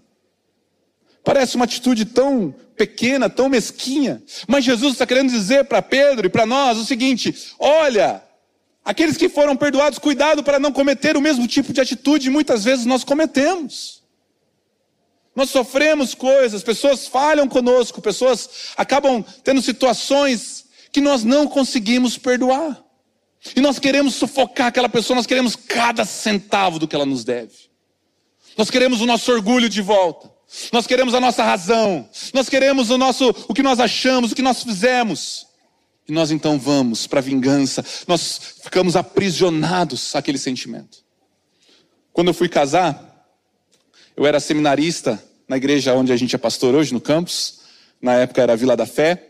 Parece 1.28 1.56
uma 1.56 1.66
atitude 1.66 2.06
tão 2.06 2.54
pequena, 2.74 3.28
tão 3.28 3.50
mesquinha. 3.50 4.22
Mas 4.46 4.64
Jesus 4.64 4.94
está 4.94 5.06
querendo 5.06 5.28
dizer 5.28 5.66
para 5.66 5.82
Pedro 5.82 6.26
e 6.26 6.30
para 6.30 6.46
nós 6.46 6.78
o 6.78 6.86
seguinte: 6.86 7.52
olha, 7.58 8.22
aqueles 8.82 9.14
que 9.18 9.28
foram 9.28 9.54
perdoados, 9.54 9.98
cuidado 9.98 10.42
para 10.42 10.58
não 10.58 10.72
cometer 10.72 11.18
o 11.18 11.20
mesmo 11.20 11.46
tipo 11.46 11.70
de 11.70 11.82
atitude, 11.82 12.30
muitas 12.30 12.64
vezes 12.64 12.86
nós 12.86 13.04
cometemos. 13.04 14.02
Nós 15.36 15.50
sofremos 15.50 16.14
coisas, 16.14 16.62
pessoas 16.62 17.06
falham 17.06 17.46
conosco, 17.46 18.00
pessoas 18.00 18.72
acabam 18.74 19.22
tendo 19.44 19.60
situações 19.60 20.64
que 20.90 21.02
nós 21.02 21.24
não 21.24 21.46
conseguimos 21.46 22.16
perdoar. 22.16 22.82
E 23.54 23.60
nós 23.60 23.78
queremos 23.78 24.14
sufocar 24.14 24.68
aquela 24.68 24.88
pessoa, 24.88 25.16
nós 25.16 25.26
queremos 25.26 25.54
cada 25.54 26.06
centavo 26.06 26.78
do 26.78 26.88
que 26.88 26.96
ela 26.96 27.04
nos 27.04 27.22
deve. 27.22 27.68
Nós 28.56 28.70
queremos 28.70 29.02
o 29.02 29.06
nosso 29.06 29.30
orgulho 29.30 29.68
de 29.68 29.82
volta. 29.82 30.37
Nós 30.72 30.86
queremos 30.86 31.14
a 31.14 31.20
nossa 31.20 31.44
razão. 31.44 32.08
Nós 32.32 32.48
queremos 32.48 32.90
o 32.90 32.98
nosso 32.98 33.34
o 33.48 33.54
que 33.54 33.62
nós 33.62 33.78
achamos, 33.80 34.32
o 34.32 34.34
que 34.34 34.42
nós 34.42 34.62
fizemos. 34.62 35.46
E 36.08 36.12
nós 36.12 36.30
então 36.30 36.58
vamos 36.58 37.06
para 37.06 37.20
a 37.20 37.22
vingança. 37.22 37.84
Nós 38.06 38.40
ficamos 38.62 38.96
aprisionados 38.96 40.16
àquele 40.16 40.38
sentimento. 40.38 40.98
Quando 42.12 42.28
eu 42.28 42.34
fui 42.34 42.48
casar, 42.48 43.26
eu 44.16 44.26
era 44.26 44.40
seminarista 44.40 45.22
na 45.46 45.56
igreja 45.56 45.94
onde 45.94 46.12
a 46.12 46.16
gente 46.16 46.34
é 46.34 46.38
pastor 46.38 46.74
hoje, 46.74 46.94
no 46.94 47.00
campus. 47.00 47.60
Na 48.00 48.14
época 48.14 48.42
era 48.42 48.56
Vila 48.56 48.76
da 48.76 48.86
Fé. 48.86 49.28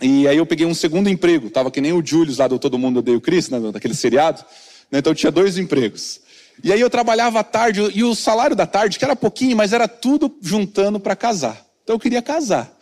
E 0.00 0.26
aí 0.26 0.36
eu 0.36 0.46
peguei 0.46 0.64
um 0.64 0.74
segundo 0.74 1.08
emprego. 1.08 1.50
Tava 1.50 1.70
que 1.70 1.80
nem 1.80 1.92
o 1.92 2.04
Julius 2.04 2.38
lá 2.38 2.48
do 2.48 2.58
Todo 2.58 2.78
Mundo 2.78 3.00
Odeia 3.00 3.16
o 3.16 3.20
Cris, 3.20 3.50
né, 3.50 3.60
daquele 3.70 3.94
seriado. 3.94 4.44
Né, 4.90 4.98
então 4.98 5.10
eu 5.10 5.16
tinha 5.16 5.30
dois 5.30 5.58
empregos. 5.58 6.20
E 6.62 6.72
aí 6.72 6.80
eu 6.80 6.88
trabalhava 6.88 7.40
à 7.40 7.44
tarde, 7.44 7.80
e 7.94 8.04
o 8.04 8.14
salário 8.14 8.54
da 8.54 8.66
tarde, 8.66 8.98
que 8.98 9.04
era 9.04 9.16
pouquinho, 9.16 9.56
mas 9.56 9.72
era 9.72 9.88
tudo 9.88 10.34
juntando 10.40 11.00
para 11.00 11.16
casar. 11.16 11.64
Então 11.82 11.96
eu 11.96 12.00
queria 12.00 12.22
casar. 12.22 12.72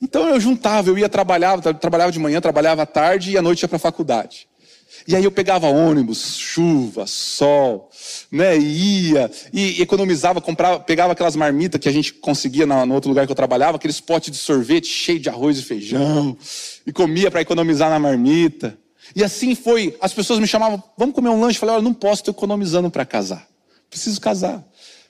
Então 0.00 0.28
eu 0.28 0.38
juntava, 0.38 0.90
eu 0.90 0.98
ia 0.98 1.08
trabalhar, 1.08 1.60
trabalhava 1.60 2.12
de 2.12 2.18
manhã, 2.18 2.40
trabalhava 2.40 2.82
à 2.82 2.86
tarde 2.86 3.32
e 3.32 3.38
à 3.38 3.42
noite 3.42 3.62
ia 3.62 3.68
para 3.68 3.76
a 3.76 3.80
faculdade. 3.80 4.46
E 5.06 5.14
aí 5.14 5.24
eu 5.24 5.30
pegava 5.30 5.68
ônibus, 5.68 6.36
chuva, 6.36 7.06
sol, 7.06 7.90
né, 8.30 8.56
e 8.58 9.10
ia, 9.10 9.30
e 9.52 9.80
economizava, 9.80 10.40
comprava, 10.40 10.80
pegava 10.80 11.12
aquelas 11.12 11.36
marmitas 11.36 11.80
que 11.80 11.88
a 11.88 11.92
gente 11.92 12.12
conseguia 12.14 12.66
no, 12.66 12.94
outro 12.94 13.08
lugar 13.08 13.24
que 13.24 13.30
eu 13.30 13.36
trabalhava, 13.36 13.76
aqueles 13.76 14.00
potes 14.00 14.32
de 14.32 14.36
sorvete 14.36 14.88
cheio 14.88 15.20
de 15.20 15.28
arroz 15.28 15.58
e 15.58 15.62
feijão, 15.62 16.36
e 16.84 16.92
comia 16.92 17.30
para 17.30 17.40
economizar 17.40 17.88
na 17.88 17.98
marmita. 17.98 18.76
E 19.14 19.22
assim 19.22 19.54
foi. 19.54 19.96
As 20.00 20.12
pessoas 20.12 20.38
me 20.38 20.46
chamavam, 20.46 20.82
vamos 20.96 21.14
comer 21.14 21.28
um 21.28 21.40
lanche? 21.40 21.56
Eu 21.56 21.60
falei, 21.60 21.74
olha, 21.76 21.84
não 21.84 21.94
posso, 21.94 22.22
estou 22.22 22.32
economizando 22.32 22.90
para 22.90 23.04
casar. 23.04 23.46
Preciso 23.88 24.20
casar. 24.20 24.64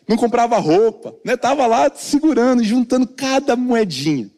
Não 0.09 0.17
comprava 0.17 0.57
roupa, 0.59 1.15
né? 1.25 1.37
Tava 1.37 1.67
lá 1.67 1.91
segurando 1.95 2.63
juntando 2.63 3.07
cada 3.07 3.57
moedinha. 3.57 4.31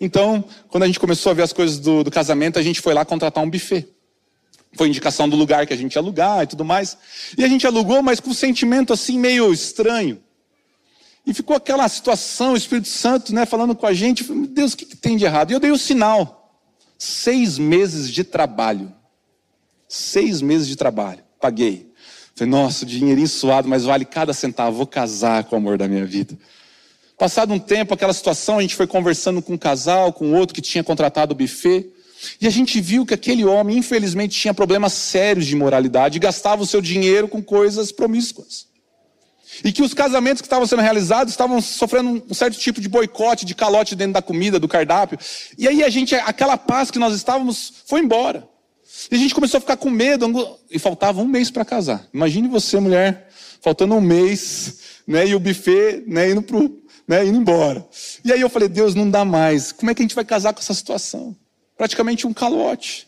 Então, 0.00 0.44
quando 0.68 0.82
a 0.82 0.86
gente 0.86 1.00
começou 1.00 1.30
a 1.30 1.34
ver 1.34 1.42
as 1.42 1.52
coisas 1.52 1.78
do, 1.78 2.04
do 2.04 2.10
casamento, 2.10 2.58
a 2.58 2.62
gente 2.62 2.80
foi 2.80 2.92
lá 2.92 3.04
contratar 3.04 3.42
um 3.42 3.48
buffet. 3.48 3.88
Foi 4.74 4.88
indicação 4.88 5.28
do 5.28 5.36
lugar 5.36 5.66
que 5.66 5.72
a 5.72 5.76
gente 5.76 5.94
ia 5.94 6.00
alugar 6.00 6.42
e 6.42 6.46
tudo 6.46 6.64
mais. 6.64 6.98
E 7.38 7.44
a 7.44 7.48
gente 7.48 7.66
alugou, 7.66 8.02
mas 8.02 8.20
com 8.20 8.30
um 8.30 8.34
sentimento 8.34 8.92
assim 8.92 9.18
meio 9.18 9.52
estranho. 9.52 10.20
E 11.26 11.32
ficou 11.32 11.56
aquela 11.56 11.88
situação, 11.88 12.52
o 12.52 12.56
Espírito 12.56 12.88
Santo, 12.88 13.34
né, 13.34 13.46
falando 13.46 13.74
com 13.74 13.86
a 13.86 13.92
gente. 13.92 14.30
Meu 14.30 14.46
Deus, 14.46 14.74
o 14.74 14.76
que, 14.76 14.84
que 14.84 14.96
tem 14.96 15.16
de 15.16 15.24
errado? 15.24 15.50
E 15.50 15.54
eu 15.54 15.60
dei 15.60 15.70
o 15.70 15.78
sinal. 15.78 16.45
Seis 16.98 17.58
meses 17.58 18.10
de 18.10 18.24
trabalho. 18.24 18.92
Seis 19.88 20.40
meses 20.40 20.66
de 20.66 20.76
trabalho. 20.76 21.22
Paguei. 21.40 21.92
Falei, 22.34 22.50
nossa, 22.50 22.84
dinheirinho 22.84 23.28
suado, 23.28 23.68
mas 23.68 23.84
vale 23.84 24.04
cada 24.04 24.32
centavo. 24.32 24.76
Vou 24.76 24.86
casar 24.86 25.44
com 25.44 25.56
o 25.56 25.58
amor 25.58 25.78
da 25.78 25.88
minha 25.88 26.04
vida. 26.04 26.36
Passado 27.18 27.52
um 27.52 27.58
tempo, 27.58 27.94
aquela 27.94 28.12
situação, 28.12 28.58
a 28.58 28.62
gente 28.62 28.74
foi 28.74 28.86
conversando 28.86 29.40
com 29.40 29.54
um 29.54 29.58
casal, 29.58 30.12
com 30.12 30.34
outro 30.34 30.54
que 30.54 30.60
tinha 30.60 30.84
contratado 30.84 31.32
o 31.32 31.36
buffet. 31.36 31.90
E 32.40 32.46
a 32.46 32.50
gente 32.50 32.80
viu 32.80 33.06
que 33.06 33.14
aquele 33.14 33.44
homem, 33.44 33.78
infelizmente, 33.78 34.38
tinha 34.38 34.52
problemas 34.52 34.92
sérios 34.92 35.46
de 35.46 35.56
moralidade 35.56 36.16
e 36.16 36.20
gastava 36.20 36.62
o 36.62 36.66
seu 36.66 36.80
dinheiro 36.80 37.26
com 37.26 37.42
coisas 37.42 37.90
promíscuas. 37.90 38.66
E 39.64 39.72
que 39.72 39.82
os 39.82 39.94
casamentos 39.94 40.40
que 40.40 40.46
estavam 40.46 40.66
sendo 40.66 40.82
realizados 40.82 41.32
estavam 41.32 41.60
sofrendo 41.60 42.24
um 42.28 42.34
certo 42.34 42.58
tipo 42.58 42.80
de 42.80 42.88
boicote, 42.88 43.44
de 43.44 43.54
calote 43.54 43.94
dentro 43.94 44.14
da 44.14 44.22
comida, 44.22 44.58
do 44.58 44.68
cardápio. 44.68 45.18
E 45.58 45.66
aí 45.66 45.82
a 45.82 45.88
gente, 45.88 46.14
aquela 46.14 46.56
paz 46.56 46.90
que 46.90 46.98
nós 46.98 47.14
estávamos, 47.14 47.72
foi 47.86 48.00
embora. 48.00 48.48
E 49.10 49.14
a 49.14 49.18
gente 49.18 49.34
começou 49.34 49.58
a 49.58 49.60
ficar 49.60 49.76
com 49.76 49.90
medo, 49.90 50.58
e 50.70 50.78
faltava 50.78 51.20
um 51.20 51.26
mês 51.26 51.50
para 51.50 51.64
casar. 51.64 52.06
Imagine 52.12 52.48
você, 52.48 52.78
mulher, 52.80 53.28
faltando 53.60 53.94
um 53.94 54.00
mês, 54.00 54.78
né, 55.06 55.26
e 55.26 55.34
o 55.34 55.40
buffet, 55.40 56.02
né, 56.06 56.30
indo 56.30 56.42
pro, 56.42 56.82
né, 57.06 57.24
indo 57.24 57.38
embora. 57.38 57.86
E 58.24 58.32
aí 58.32 58.40
eu 58.40 58.48
falei, 58.48 58.68
Deus, 58.68 58.94
não 58.94 59.08
dá 59.10 59.24
mais. 59.24 59.72
Como 59.72 59.90
é 59.90 59.94
que 59.94 60.02
a 60.02 60.04
gente 60.04 60.14
vai 60.14 60.24
casar 60.24 60.52
com 60.52 60.60
essa 60.60 60.74
situação? 60.74 61.36
Praticamente 61.76 62.26
um 62.26 62.32
calote. 62.32 63.06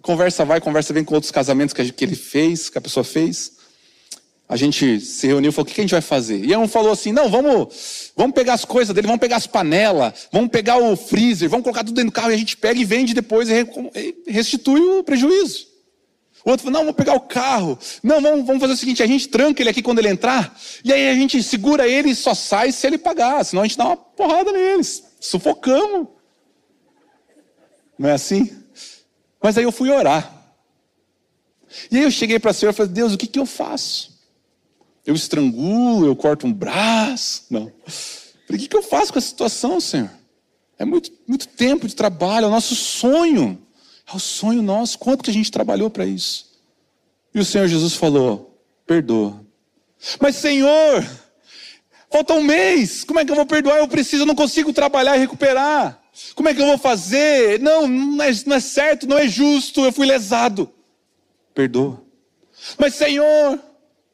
Conversa 0.00 0.44
vai, 0.44 0.60
conversa 0.60 0.92
vem 0.92 1.04
com 1.04 1.14
outros 1.14 1.32
casamentos 1.32 1.74
que 1.74 2.04
ele 2.04 2.14
fez, 2.14 2.70
que 2.70 2.78
a 2.78 2.80
pessoa 2.80 3.02
fez 3.02 3.57
a 4.48 4.56
gente 4.56 4.98
se 5.00 5.26
reuniu 5.26 5.50
e 5.50 5.52
falou: 5.52 5.68
o 5.68 5.72
que 5.72 5.78
a 5.78 5.84
gente 5.84 5.90
vai 5.90 6.00
fazer? 6.00 6.42
E 6.42 6.56
um 6.56 6.66
falou 6.66 6.92
assim: 6.92 7.12
não, 7.12 7.28
vamos, 7.28 8.12
vamos 8.16 8.34
pegar 8.34 8.54
as 8.54 8.64
coisas 8.64 8.94
dele, 8.94 9.06
vamos 9.06 9.20
pegar 9.20 9.36
as 9.36 9.46
panelas, 9.46 10.26
vamos 10.32 10.50
pegar 10.50 10.78
o 10.78 10.96
freezer, 10.96 11.50
vamos 11.50 11.64
colocar 11.64 11.84
tudo 11.84 11.94
dentro 11.94 12.10
do 12.10 12.14
carro 12.14 12.30
e 12.30 12.34
a 12.34 12.38
gente 12.38 12.56
pega 12.56 12.80
e 12.80 12.84
vende 12.84 13.12
depois 13.12 13.50
e 13.50 13.66
restitui 14.26 14.80
o 14.80 15.04
prejuízo. 15.04 15.68
O 16.46 16.50
outro 16.50 16.64
falou: 16.64 16.78
não, 16.78 16.86
vamos 16.86 16.96
pegar 16.96 17.14
o 17.14 17.20
carro. 17.20 17.78
Não, 18.02 18.22
vamos, 18.22 18.46
vamos 18.46 18.60
fazer 18.62 18.72
o 18.72 18.76
seguinte: 18.76 19.02
a 19.02 19.06
gente 19.06 19.28
tranca 19.28 19.62
ele 19.62 19.68
aqui 19.68 19.82
quando 19.82 19.98
ele 19.98 20.08
entrar, 20.08 20.58
e 20.82 20.94
aí 20.94 21.10
a 21.10 21.14
gente 21.14 21.42
segura 21.42 21.86
ele 21.86 22.10
e 22.10 22.14
só 22.14 22.32
sai 22.32 22.72
se 22.72 22.86
ele 22.86 22.96
pagar, 22.96 23.44
senão 23.44 23.62
a 23.62 23.66
gente 23.66 23.76
dá 23.76 23.84
uma 23.84 23.96
porrada 23.96 24.50
neles, 24.50 25.04
sufocamos. 25.20 26.08
Não 27.98 28.08
é 28.08 28.12
assim? 28.12 28.50
Mas 29.42 29.58
aí 29.58 29.64
eu 29.64 29.72
fui 29.72 29.90
orar. 29.90 30.34
E 31.90 31.98
aí 31.98 32.04
eu 32.04 32.10
cheguei 32.10 32.38
para 32.38 32.52
a 32.52 32.54
Senhora 32.54 32.72
e 32.72 32.76
falei: 32.76 32.92
Deus, 32.92 33.12
o 33.12 33.18
que, 33.18 33.26
que 33.26 33.38
eu 33.38 33.44
faço? 33.44 34.17
Eu 35.08 35.14
estrangulo, 35.14 36.04
eu 36.04 36.14
corto 36.14 36.46
um 36.46 36.52
braço. 36.52 37.46
Não. 37.48 37.72
Falei, 37.86 38.50
o 38.50 38.58
que, 38.58 38.68
que 38.68 38.76
eu 38.76 38.82
faço 38.82 39.10
com 39.10 39.18
essa 39.18 39.28
situação, 39.28 39.80
Senhor? 39.80 40.10
É 40.78 40.84
muito, 40.84 41.10
muito 41.26 41.48
tempo 41.48 41.88
de 41.88 41.96
trabalho, 41.96 42.44
é 42.44 42.48
o 42.48 42.50
nosso 42.50 42.74
sonho. 42.74 43.58
É 44.06 44.14
o 44.14 44.18
sonho 44.18 44.60
nosso. 44.60 44.98
Quanto 44.98 45.24
que 45.24 45.30
a 45.30 45.32
gente 45.32 45.50
trabalhou 45.50 45.88
para 45.88 46.04
isso? 46.04 46.52
E 47.34 47.40
o 47.40 47.44
Senhor 47.44 47.66
Jesus 47.68 47.94
falou: 47.94 48.62
perdoa. 48.86 49.42
Mas, 50.20 50.36
Senhor, 50.36 51.02
falta 52.10 52.34
um 52.34 52.42
mês. 52.42 53.02
Como 53.02 53.18
é 53.18 53.24
que 53.24 53.30
eu 53.30 53.36
vou 53.36 53.46
perdoar? 53.46 53.78
Eu 53.78 53.88
preciso, 53.88 54.24
eu 54.24 54.26
não 54.26 54.34
consigo 54.34 54.74
trabalhar 54.74 55.16
e 55.16 55.20
recuperar. 55.20 56.02
Como 56.34 56.50
é 56.50 56.54
que 56.54 56.60
eu 56.60 56.66
vou 56.66 56.76
fazer? 56.76 57.58
Não, 57.60 57.88
não 57.88 58.22
é, 58.22 58.30
não 58.44 58.56
é 58.56 58.60
certo, 58.60 59.06
não 59.06 59.16
é 59.16 59.26
justo. 59.26 59.82
Eu 59.82 59.90
fui 59.90 60.06
lesado. 60.06 60.70
Perdoa. 61.54 62.02
Mas, 62.78 62.94
Senhor, 62.94 63.58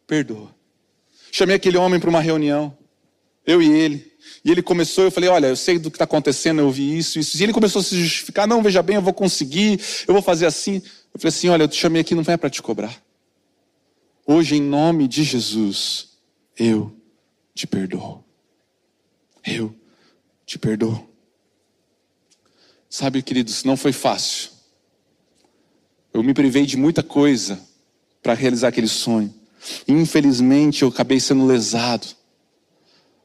perdoa. 0.06 0.53
Chamei 1.34 1.56
aquele 1.56 1.76
homem 1.76 1.98
para 1.98 2.08
uma 2.08 2.20
reunião, 2.20 2.78
eu 3.44 3.60
e 3.60 3.68
ele. 3.68 4.12
E 4.44 4.52
ele 4.52 4.62
começou, 4.62 5.02
eu 5.02 5.10
falei: 5.10 5.28
Olha, 5.28 5.48
eu 5.48 5.56
sei 5.56 5.80
do 5.80 5.90
que 5.90 5.96
está 5.96 6.04
acontecendo, 6.04 6.60
eu 6.60 6.66
ouvi 6.66 6.96
isso, 6.96 7.18
isso. 7.18 7.36
E 7.36 7.42
ele 7.42 7.52
começou 7.52 7.80
a 7.80 7.82
se 7.82 8.00
justificar: 8.00 8.46
Não, 8.46 8.62
veja 8.62 8.80
bem, 8.84 8.94
eu 8.94 9.02
vou 9.02 9.12
conseguir, 9.12 9.80
eu 10.06 10.14
vou 10.14 10.22
fazer 10.22 10.46
assim. 10.46 10.74
Eu 11.12 11.18
falei 11.18 11.30
assim: 11.30 11.48
Olha, 11.48 11.64
eu 11.64 11.68
te 11.68 11.74
chamei 11.74 12.02
aqui, 12.02 12.14
não 12.14 12.22
é 12.24 12.36
para 12.36 12.48
te 12.48 12.62
cobrar. 12.62 13.02
Hoje, 14.24 14.54
em 14.54 14.62
nome 14.62 15.08
de 15.08 15.24
Jesus, 15.24 16.10
eu 16.56 16.96
te 17.52 17.66
perdoo. 17.66 18.24
Eu 19.44 19.74
te 20.46 20.56
perdoo. 20.56 21.04
Sabe, 22.88 23.20
queridos, 23.22 23.64
não 23.64 23.76
foi 23.76 23.90
fácil. 23.90 24.50
Eu 26.12 26.22
me 26.22 26.32
privei 26.32 26.64
de 26.64 26.76
muita 26.76 27.02
coisa 27.02 27.60
para 28.22 28.34
realizar 28.34 28.68
aquele 28.68 28.86
sonho. 28.86 29.34
Infelizmente 29.86 30.82
eu 30.82 30.88
acabei 30.88 31.20
sendo 31.20 31.46
lesado. 31.46 32.06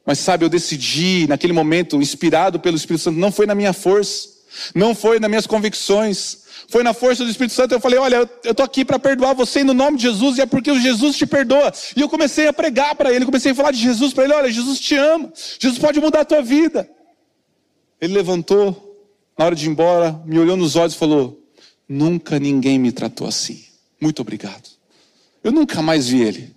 Mas 0.04 0.18
sabe, 0.18 0.44
eu 0.44 0.48
decidi 0.48 1.26
naquele 1.28 1.52
momento, 1.52 2.00
inspirado 2.00 2.58
pelo 2.58 2.76
Espírito 2.76 3.02
Santo, 3.02 3.18
não 3.18 3.30
foi 3.30 3.46
na 3.46 3.54
minha 3.54 3.72
força, 3.72 4.28
não 4.74 4.94
foi 4.94 5.20
nas 5.20 5.28
minhas 5.28 5.46
convicções, 5.46 6.38
foi 6.68 6.82
na 6.82 6.92
força 6.92 7.24
do 7.24 7.30
Espírito 7.30 7.54
Santo. 7.54 7.74
Eu 7.74 7.80
falei: 7.80 7.98
Olha, 7.98 8.28
eu 8.44 8.50
estou 8.50 8.64
aqui 8.64 8.84
para 8.84 8.98
perdoar 8.98 9.34
você 9.34 9.62
no 9.62 9.74
nome 9.74 9.96
de 9.96 10.04
Jesus, 10.04 10.38
e 10.38 10.40
é 10.40 10.46
porque 10.46 10.70
o 10.70 10.80
Jesus 10.80 11.16
te 11.16 11.26
perdoa. 11.26 11.72
E 11.96 12.00
eu 12.00 12.08
comecei 12.08 12.46
a 12.46 12.52
pregar 12.52 12.94
para 12.94 13.12
ele, 13.12 13.24
comecei 13.24 13.52
a 13.52 13.54
falar 13.54 13.72
de 13.72 13.78
Jesus 13.78 14.12
para 14.12 14.24
ele: 14.24 14.32
Olha, 14.32 14.50
Jesus 14.50 14.80
te 14.80 14.96
ama, 14.96 15.32
Jesus 15.58 15.78
pode 15.78 16.00
mudar 16.00 16.20
a 16.20 16.24
tua 16.24 16.42
vida. 16.42 16.88
Ele 18.00 18.14
levantou, 18.14 18.96
na 19.38 19.44
hora 19.44 19.54
de 19.54 19.66
ir 19.66 19.68
embora, 19.68 20.20
me 20.24 20.38
olhou 20.38 20.56
nos 20.56 20.76
olhos 20.76 20.94
e 20.94 20.98
falou: 20.98 21.40
Nunca 21.88 22.38
ninguém 22.38 22.78
me 22.78 22.92
tratou 22.92 23.26
assim. 23.26 23.64
Muito 24.00 24.22
obrigado. 24.22 24.69
Eu 25.42 25.52
nunca 25.52 25.80
mais 25.82 26.08
vi 26.08 26.22
ele. 26.22 26.56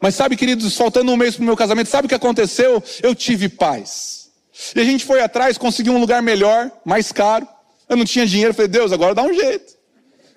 Mas 0.00 0.14
sabe, 0.14 0.36
queridos, 0.36 0.76
faltando 0.76 1.10
um 1.12 1.16
mês 1.16 1.36
para 1.36 1.42
o 1.42 1.46
meu 1.46 1.56
casamento, 1.56 1.88
sabe 1.88 2.06
o 2.06 2.08
que 2.08 2.14
aconteceu? 2.14 2.82
Eu 3.02 3.14
tive 3.14 3.48
paz. 3.48 4.30
E 4.74 4.80
a 4.80 4.84
gente 4.84 5.04
foi 5.04 5.20
atrás, 5.20 5.58
conseguiu 5.58 5.94
um 5.94 6.00
lugar 6.00 6.22
melhor, 6.22 6.70
mais 6.84 7.10
caro. 7.10 7.46
Eu 7.88 7.96
não 7.96 8.04
tinha 8.04 8.26
dinheiro, 8.26 8.54
falei, 8.54 8.68
Deus, 8.68 8.92
agora 8.92 9.14
dá 9.14 9.22
um 9.22 9.32
jeito. 9.32 9.74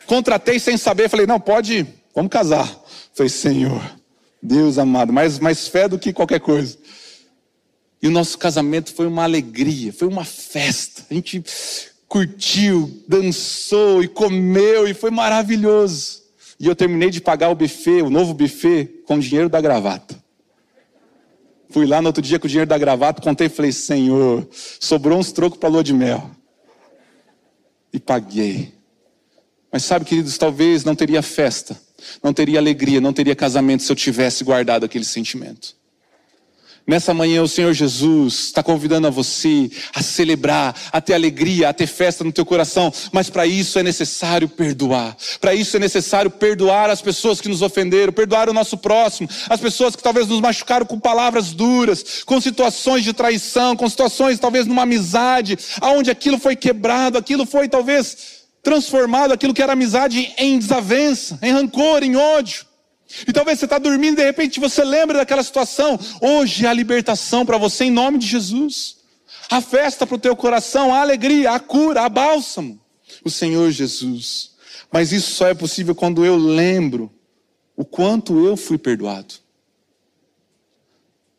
Contratei 0.06 0.60
sem 0.60 0.78
saber, 0.78 1.10
falei, 1.10 1.26
não, 1.26 1.40
pode, 1.40 1.86
vamos 2.16 2.32
casar. 2.32 2.68
Falei, 3.14 3.30
Senhor, 3.30 3.82
Deus 4.42 4.78
amado, 4.78 5.12
mais, 5.12 5.40
mais 5.40 5.68
fé 5.68 5.88
do 5.88 6.00
que 6.00 6.14
qualquer 6.14 6.40
coisa. 6.40 6.78
E 8.02 8.08
o 8.08 8.12
nosso 8.12 8.38
casamento 8.38 8.94
foi 8.94 9.08
uma 9.08 9.24
alegria, 9.24 9.92
foi 9.92 10.08
uma 10.08 10.24
festa. 10.24 11.04
A 11.10 11.14
gente 11.14 11.44
curtiu, 12.08 13.04
dançou 13.08 14.04
e 14.04 14.08
comeu 14.08 14.88
e 14.88 14.94
foi 14.94 15.12
maravilhoso. 15.12 16.27
E 16.60 16.68
eu 16.68 16.76
terminei 16.76 17.10
de 17.10 17.22
pagar 17.22 17.50
o 17.50 17.56
buffet, 17.56 18.02
o 18.02 18.10
novo 18.10 18.34
buffet, 18.34 19.04
com 19.06 19.16
o 19.16 19.20
dinheiro 19.20 19.48
da 19.48 19.62
gravata. 19.62 20.18
Fui 21.70 21.86
lá 21.86 22.02
no 22.02 22.08
outro 22.08 22.22
dia 22.22 22.40
com 22.40 22.48
o 22.48 22.50
dinheiro 22.50 22.68
da 22.68 22.78
gravata, 22.78 23.22
contei 23.22 23.48
e 23.48 23.50
falei: 23.50 23.72
Senhor, 23.72 24.48
sobrou 24.52 25.20
uns 25.20 25.32
trocos 25.32 25.60
para 25.60 25.70
lua 25.70 25.84
de 25.84 25.94
mel. 25.94 26.32
E 27.94 28.00
paguei. 28.00 28.74
Mas 29.72 29.84
sabe, 29.84 30.06
queridos, 30.06 30.38
talvez 30.38 30.84
não 30.84 30.96
teria 30.96 31.22
festa, 31.22 31.80
não 32.24 32.34
teria 32.34 32.58
alegria, 32.58 33.00
não 33.00 33.14
teria 33.14 33.36
casamento 33.36 33.84
se 33.84 33.92
eu 33.92 33.96
tivesse 33.96 34.44
guardado 34.44 34.86
aquele 34.86 35.06
sentimento. 35.06 35.77
Nessa 36.88 37.14
manhã, 37.14 37.44
o 37.44 37.50
Senhor 37.50 37.74
Jesus 37.74 38.46
está 38.46 38.64
convidando 38.64 39.08
a 39.08 39.10
você 39.10 39.70
a 39.94 40.02
celebrar, 40.02 40.74
a 40.90 41.02
ter 41.02 41.16
alegria, 41.16 41.68
a 41.68 41.74
ter 41.74 41.86
festa 41.86 42.24
no 42.24 42.32
teu 42.32 42.46
coração, 42.46 42.94
mas 43.12 43.30
para 43.30 43.46
isso 43.46 43.78
é 43.78 43.84
necessário 43.84 44.48
perdoar. 44.48 45.18
Para 45.42 45.54
isso 45.54 45.76
é 45.76 45.82
necessário 45.82 46.32
perdoar 46.32 46.90
as 46.90 47.02
pessoas 47.02 47.42
que 47.42 47.50
nos 47.50 47.62
ofenderam, 47.62 48.14
perdoar 48.14 48.50
o 48.50 48.54
nosso 48.54 48.78
próximo, 48.78 49.28
as 49.50 49.60
pessoas 49.60 49.98
que 49.98 50.02
talvez 50.02 50.30
nos 50.30 50.40
machucaram 50.40 50.86
com 50.86 50.98
palavras 50.98 51.52
duras, 51.52 52.24
com 52.26 52.40
situações 52.40 53.04
de 53.04 53.12
traição, 53.12 53.76
com 53.76 53.90
situações 53.90 54.40
talvez 54.40 54.66
numa 54.66 54.84
amizade, 54.84 55.60
aonde 55.82 56.10
aquilo 56.10 56.40
foi 56.40 56.56
quebrado, 56.56 57.18
aquilo 57.18 57.46
foi 57.46 57.68
talvez 57.68 58.46
transformado, 58.64 59.34
aquilo 59.34 59.54
que 59.54 59.62
era 59.62 59.74
amizade 59.74 60.34
em 60.38 60.58
desavença, 60.58 61.38
em 61.42 61.52
rancor, 61.52 62.02
em 62.02 62.16
ódio. 62.16 62.66
E 63.28 63.32
talvez 63.32 63.60
você 63.60 63.66
está 63.66 63.78
dormindo 63.78 64.14
e 64.14 64.22
de 64.22 64.26
repente 64.26 64.60
você 64.60 64.84
lembra 64.84 65.20
daquela 65.20 65.44
situação. 65.44 66.00
Hoje 66.22 66.68
a 66.68 66.74
libertação 66.74 67.46
para 67.46 67.58
você 67.58 67.86
em 67.86 67.92
nome 67.92 68.18
de 68.18 68.28
Jesus. 68.28 68.98
A 69.50 69.62
festa 69.62 70.06
para 70.06 70.16
o 70.16 70.20
teu 70.20 70.36
coração, 70.36 70.94
a 70.94 71.02
alegria, 71.02 71.52
a 71.52 71.60
cura, 71.60 72.02
a 72.02 72.10
bálsamo. 72.10 72.80
O 73.24 73.30
Senhor 73.30 73.72
Jesus. 73.72 74.52
Mas 74.92 75.12
isso 75.12 75.34
só 75.34 75.48
é 75.48 75.54
possível 75.54 75.96
quando 75.96 76.26
eu 76.26 76.36
lembro 76.36 77.12
o 77.76 77.86
quanto 77.86 78.46
eu 78.46 78.58
fui 78.58 78.78
perdoado. 78.78 79.36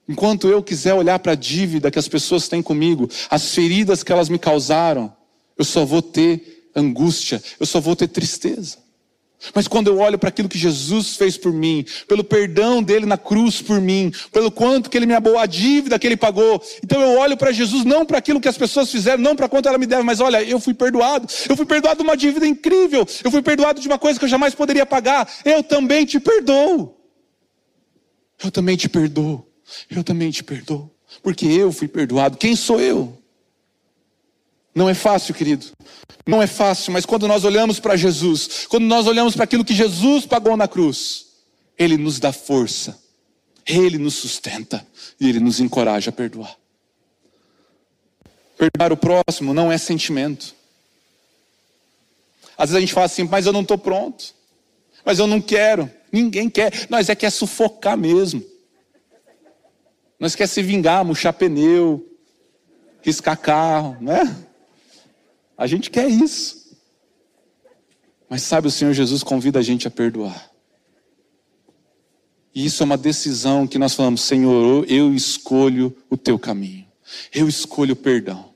Enquanto 0.08 0.48
eu 0.48 0.62
quiser 0.62 0.94
olhar 0.94 1.18
para 1.18 1.32
a 1.32 1.34
dívida 1.34 1.90
que 1.90 1.98
as 1.98 2.08
pessoas 2.08 2.48
têm 2.48 2.62
comigo, 2.62 3.10
as 3.28 3.54
feridas 3.54 4.02
que 4.02 4.10
elas 4.10 4.30
me 4.30 4.38
causaram, 4.38 5.14
eu 5.56 5.64
só 5.64 5.84
vou 5.84 6.00
ter 6.00 6.70
angústia, 6.74 7.42
eu 7.60 7.66
só 7.66 7.78
vou 7.78 7.94
ter 7.94 8.08
tristeza. 8.08 8.78
Mas 9.54 9.68
quando 9.68 9.86
eu 9.86 9.98
olho 9.98 10.18
para 10.18 10.30
aquilo 10.30 10.48
que 10.48 10.58
Jesus 10.58 11.16
fez 11.16 11.36
por 11.36 11.52
mim, 11.52 11.84
pelo 12.08 12.24
perdão 12.24 12.82
dele 12.82 13.06
na 13.06 13.16
cruz 13.16 13.62
por 13.62 13.80
mim, 13.80 14.12
pelo 14.32 14.50
quanto 14.50 14.90
que 14.90 14.96
ele 14.96 15.06
me 15.06 15.14
abou, 15.14 15.38
a 15.38 15.46
dívida 15.46 15.98
que 15.98 16.06
ele 16.06 16.16
pagou, 16.16 16.60
então 16.82 17.00
eu 17.00 17.18
olho 17.18 17.36
para 17.36 17.52
Jesus 17.52 17.84
não 17.84 18.04
para 18.04 18.18
aquilo 18.18 18.40
que 18.40 18.48
as 18.48 18.58
pessoas 18.58 18.90
fizeram, 18.90 19.22
não 19.22 19.36
para 19.36 19.48
quanto 19.48 19.68
ela 19.68 19.78
me 19.78 19.86
deve, 19.86 20.02
mas 20.02 20.20
olha, 20.20 20.42
eu 20.42 20.58
fui 20.58 20.74
perdoado. 20.74 21.28
Eu 21.48 21.56
fui 21.56 21.64
perdoado 21.64 22.02
de 22.02 22.02
uma 22.02 22.16
dívida 22.16 22.46
incrível. 22.46 23.06
Eu 23.22 23.30
fui 23.30 23.42
perdoado 23.42 23.80
de 23.80 23.86
uma 23.86 23.98
coisa 23.98 24.18
que 24.18 24.24
eu 24.24 24.28
jamais 24.28 24.54
poderia 24.54 24.84
pagar. 24.84 25.28
Eu 25.44 25.62
também 25.62 26.04
te 26.04 26.18
perdoo. 26.18 26.96
Eu 28.42 28.50
também 28.50 28.76
te 28.76 28.88
perdoo. 28.88 29.46
Eu 29.90 30.02
também 30.02 30.30
te 30.30 30.42
perdoo. 30.42 30.90
Porque 31.22 31.46
eu 31.46 31.72
fui 31.72 31.86
perdoado. 31.86 32.36
Quem 32.36 32.56
sou 32.56 32.80
eu? 32.80 33.18
Não 34.78 34.88
é 34.88 34.94
fácil, 34.94 35.34
querido. 35.34 35.66
Não 36.24 36.40
é 36.40 36.46
fácil, 36.46 36.92
mas 36.92 37.04
quando 37.04 37.26
nós 37.26 37.44
olhamos 37.44 37.80
para 37.80 37.96
Jesus, 37.96 38.64
quando 38.68 38.84
nós 38.84 39.08
olhamos 39.08 39.34
para 39.34 39.42
aquilo 39.42 39.64
que 39.64 39.74
Jesus 39.74 40.24
pagou 40.24 40.56
na 40.56 40.68
cruz, 40.68 41.26
Ele 41.76 41.96
nos 41.96 42.20
dá 42.20 42.32
força, 42.32 42.96
Ele 43.66 43.98
nos 43.98 44.14
sustenta 44.14 44.86
e 45.18 45.28
Ele 45.28 45.40
nos 45.40 45.58
encoraja 45.58 46.10
a 46.10 46.12
perdoar. 46.12 46.54
Perdoar 48.56 48.92
o 48.92 48.96
próximo 48.96 49.52
não 49.52 49.72
é 49.72 49.76
sentimento. 49.76 50.54
Às 52.56 52.70
vezes 52.70 52.76
a 52.76 52.80
gente 52.80 52.94
fala 52.94 53.06
assim, 53.06 53.24
mas 53.24 53.46
eu 53.46 53.52
não 53.52 53.62
estou 53.62 53.78
pronto, 53.78 54.32
mas 55.04 55.18
eu 55.18 55.26
não 55.26 55.40
quero. 55.40 55.90
Ninguém 56.12 56.48
quer, 56.48 56.86
nós 56.88 57.08
é 57.08 57.16
que 57.16 57.26
é 57.26 57.30
sufocar 57.30 57.98
mesmo. 57.98 58.44
Nós 60.20 60.36
quer 60.36 60.46
se 60.46 60.62
vingar, 60.62 61.04
murchar 61.04 61.32
pneu, 61.32 62.08
riscar 63.02 63.36
carro, 63.36 63.96
né? 64.00 64.44
A 65.58 65.66
gente 65.66 65.90
quer 65.90 66.08
isso. 66.08 66.68
Mas 68.30 68.42
sabe, 68.42 68.68
o 68.68 68.70
Senhor 68.70 68.94
Jesus 68.94 69.24
convida 69.24 69.58
a 69.58 69.62
gente 69.62 69.88
a 69.88 69.90
perdoar. 69.90 70.50
E 72.54 72.64
isso 72.64 72.82
é 72.82 72.86
uma 72.86 72.96
decisão 72.96 73.66
que 73.66 73.78
nós 73.78 73.94
falamos, 73.94 74.20
Senhor, 74.20 74.86
eu 74.88 75.12
escolho 75.12 75.96
o 76.08 76.16
teu 76.16 76.38
caminho. 76.38 76.86
Eu 77.34 77.48
escolho 77.48 77.96
perdão. 77.96 78.52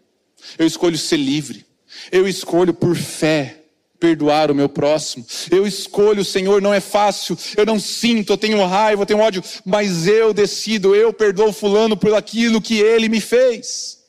Eu 0.56 0.66
escolho 0.66 0.96
ser 0.96 1.16
livre. 1.16 1.66
Eu 2.10 2.28
escolho 2.28 2.72
por 2.72 2.94
fé 2.96 3.62
perdoar 3.98 4.50
o 4.50 4.54
meu 4.54 4.68
próximo. 4.68 5.24
Eu 5.50 5.66
escolho, 5.66 6.24
Senhor, 6.24 6.60
não 6.60 6.74
é 6.74 6.80
fácil. 6.80 7.36
Eu 7.56 7.64
não 7.64 7.78
sinto, 7.78 8.32
eu 8.32 8.38
tenho 8.38 8.64
raiva, 8.66 9.02
eu 9.02 9.06
tenho 9.06 9.20
ódio, 9.20 9.42
mas 9.64 10.06
eu 10.06 10.34
decido, 10.34 10.94
eu 10.94 11.12
perdoo 11.12 11.52
fulano 11.52 11.96
por 11.96 12.12
aquilo 12.14 12.60
que 12.60 12.80
ele 12.80 13.08
me 13.08 13.20
fez. 13.20 14.01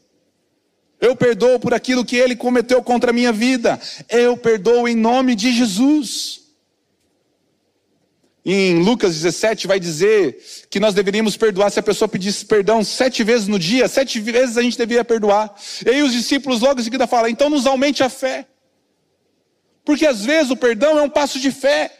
Eu 1.04 1.18
perdoo 1.18 1.60
por 1.60 1.74
aquilo 1.74 2.06
que 2.06 2.16
ele 2.16 2.34
cometeu 2.34 2.82
contra 2.82 3.10
a 3.10 3.14
minha 3.14 3.34
vida. 3.34 3.78
Eu 4.08 4.38
perdoo 4.38 4.88
em 4.88 4.96
nome 4.96 5.36
de 5.36 5.52
Jesus. 5.52 6.44
Em 8.46 8.82
Lucas 8.82 9.16
17 9.16 9.68
vai 9.68 9.82
dizer 9.82 10.42
que 10.70 10.80
nós 10.80 10.94
deveríamos 10.94 11.36
perdoar 11.36 11.70
se 11.72 11.78
a 11.78 11.84
pessoa 11.84 12.08
pedisse 12.08 12.46
perdão 12.46 12.86
sete 12.86 13.22
vezes 13.22 13.50
no 13.50 13.60
dia, 13.60 13.90
sete 13.90 14.18
vezes 14.22 14.58
a 14.58 14.62
gente 14.62 14.78
deveria 14.78 15.04
perdoar. 15.04 15.54
E 15.86 15.90
aí 15.90 16.02
os 16.02 16.14
discípulos 16.14 16.62
logo 16.62 16.80
em 16.80 16.84
seguida 16.86 17.06
falam, 17.06 17.28
então 17.28 17.50
nos 17.50 17.66
aumente 17.66 18.02
a 18.02 18.08
fé. 18.08 18.48
Porque 19.84 20.06
às 20.06 20.24
vezes 20.24 20.52
o 20.52 20.56
perdão 20.56 20.98
é 20.98 21.02
um 21.02 21.10
passo 21.10 21.38
de 21.38 21.52
fé, 21.52 21.92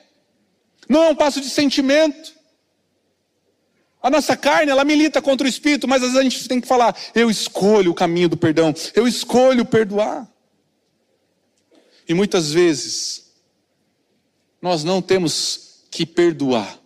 não 0.88 1.04
é 1.04 1.10
um 1.10 1.16
passo 1.16 1.42
de 1.42 1.50
sentimento. 1.50 2.33
A 4.04 4.10
nossa 4.10 4.36
carne, 4.36 4.70
ela 4.70 4.84
milita 4.84 5.22
contra 5.22 5.48
o 5.48 5.50
espírito, 5.50 5.88
mas 5.88 6.04
às 6.04 6.10
vezes 6.10 6.20
a 6.20 6.24
gente 6.24 6.48
tem 6.50 6.60
que 6.60 6.68
falar: 6.68 6.94
eu 7.16 7.32
escolho 7.32 7.92
o 7.92 7.96
caminho 7.96 8.28
do 8.28 8.36
perdão, 8.36 8.74
eu 8.94 9.08
escolho 9.08 9.64
perdoar. 9.64 10.30
E 12.08 12.14
muitas 12.14 12.52
vezes, 12.52 13.32
nós 14.62 14.84
não 14.84 15.02
temos 15.02 15.86
que 15.90 16.06
perdoar. 16.06 16.78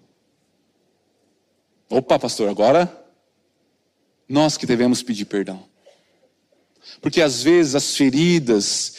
Opa, 1.89 2.19
pastor, 2.19 2.49
agora 2.49 3.05
nós 4.29 4.55
que 4.55 4.65
devemos 4.65 5.01
pedir 5.01 5.25
perdão. 5.25 5.65
Porque 7.01 7.21
às 7.21 7.41
vezes 7.41 7.73
as 7.73 7.95
feridas 7.95 8.95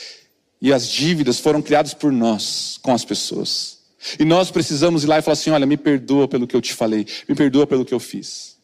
e 0.61 0.73
as 0.73 0.89
dívidas 0.89 1.39
foram 1.39 1.63
criadas 1.63 1.95
por 1.95 2.11
nós 2.11 2.81
com 2.83 2.93
as 2.93 3.05
pessoas. 3.05 3.78
E 4.19 4.25
nós 4.25 4.51
precisamos 4.51 5.05
ir 5.05 5.07
lá 5.07 5.19
e 5.19 5.23
falar 5.23 5.33
assim: 5.33 5.51
olha, 5.51 5.67
me 5.67 5.77
perdoa 5.77 6.29
pelo 6.29 6.47
que 6.47 6.55
eu 6.55 6.61
te 6.61 6.73
falei, 6.73 7.07
me 7.29 7.35
perdoa 7.35 7.67
pelo 7.67 7.85
que 7.85 7.95
eu 7.95 8.01
fiz. 8.01 8.57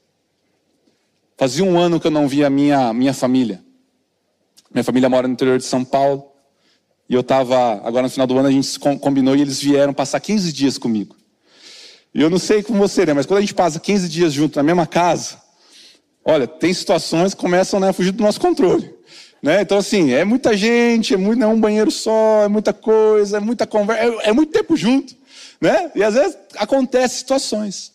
Fazia 1.36 1.64
um 1.64 1.78
ano 1.78 1.98
que 1.98 2.06
eu 2.06 2.10
não 2.10 2.28
via 2.28 2.46
a 2.46 2.50
minha, 2.50 2.92
minha 2.92 3.12
família. 3.12 3.62
Minha 4.72 4.84
família 4.84 5.08
mora 5.08 5.26
no 5.26 5.34
interior 5.34 5.58
de 5.58 5.64
São 5.64 5.84
Paulo. 5.84 6.30
E 7.08 7.14
eu 7.14 7.20
estava, 7.20 7.74
agora 7.84 8.04
no 8.04 8.10
final 8.10 8.26
do 8.26 8.38
ano 8.38 8.48
a 8.48 8.52
gente 8.52 8.78
combinou 8.78 9.36
e 9.36 9.40
eles 9.40 9.60
vieram 9.60 9.92
passar 9.92 10.20
15 10.20 10.52
dias 10.52 10.78
comigo. 10.78 11.16
E 12.14 12.22
eu 12.22 12.30
não 12.30 12.38
sei 12.38 12.62
como 12.62 12.78
você, 12.78 13.04
né? 13.04 13.12
Mas 13.12 13.26
quando 13.26 13.38
a 13.38 13.40
gente 13.40 13.54
passa 13.54 13.78
15 13.80 14.08
dias 14.08 14.32
junto 14.32 14.56
na 14.56 14.62
mesma 14.62 14.86
casa, 14.86 15.42
olha, 16.24 16.46
tem 16.46 16.72
situações 16.72 17.34
que 17.34 17.40
começam 17.40 17.78
né, 17.78 17.88
a 17.88 17.92
fugir 17.92 18.12
do 18.12 18.22
nosso 18.22 18.40
controle. 18.40 18.94
Né? 19.42 19.60
Então, 19.60 19.76
assim, 19.76 20.12
é 20.12 20.24
muita 20.24 20.56
gente, 20.56 21.12
é, 21.12 21.16
muito, 21.16 21.42
é 21.42 21.46
um 21.46 21.60
banheiro 21.60 21.90
só, 21.90 22.44
é 22.44 22.48
muita 22.48 22.72
coisa, 22.72 23.36
é 23.36 23.40
muita 23.40 23.66
conversa, 23.66 24.02
é, 24.22 24.30
é 24.30 24.32
muito 24.32 24.52
tempo 24.52 24.76
junto. 24.76 25.14
Né? 25.60 25.90
E 25.94 26.02
às 26.02 26.14
vezes 26.14 26.36
acontecem 26.56 27.18
situações. 27.18 27.92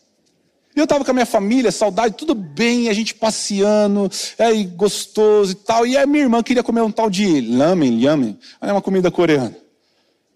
E 0.76 0.80
eu 0.80 0.84
estava 0.84 1.04
com 1.04 1.12
a 1.12 1.14
minha 1.14 1.26
família, 1.26 1.72
saudade, 1.72 2.16
tudo 2.16 2.34
bem, 2.34 2.90
a 2.90 2.94
gente 2.94 3.14
passeando, 3.14 4.10
é, 4.38 4.54
gostoso 4.64 5.52
e 5.52 5.56
tal. 5.56 5.86
E 5.86 5.98
a 5.98 6.06
minha 6.06 6.24
irmã 6.24 6.42
queria 6.44 6.64
comer 6.64 6.82
um 6.82 6.92
tal 6.92 7.10
de 7.10 7.42
lamen, 7.42 8.02
yamen, 8.02 8.40
é 8.62 8.72
uma 8.72 8.82
comida 8.82 9.10
coreana. 9.12 9.56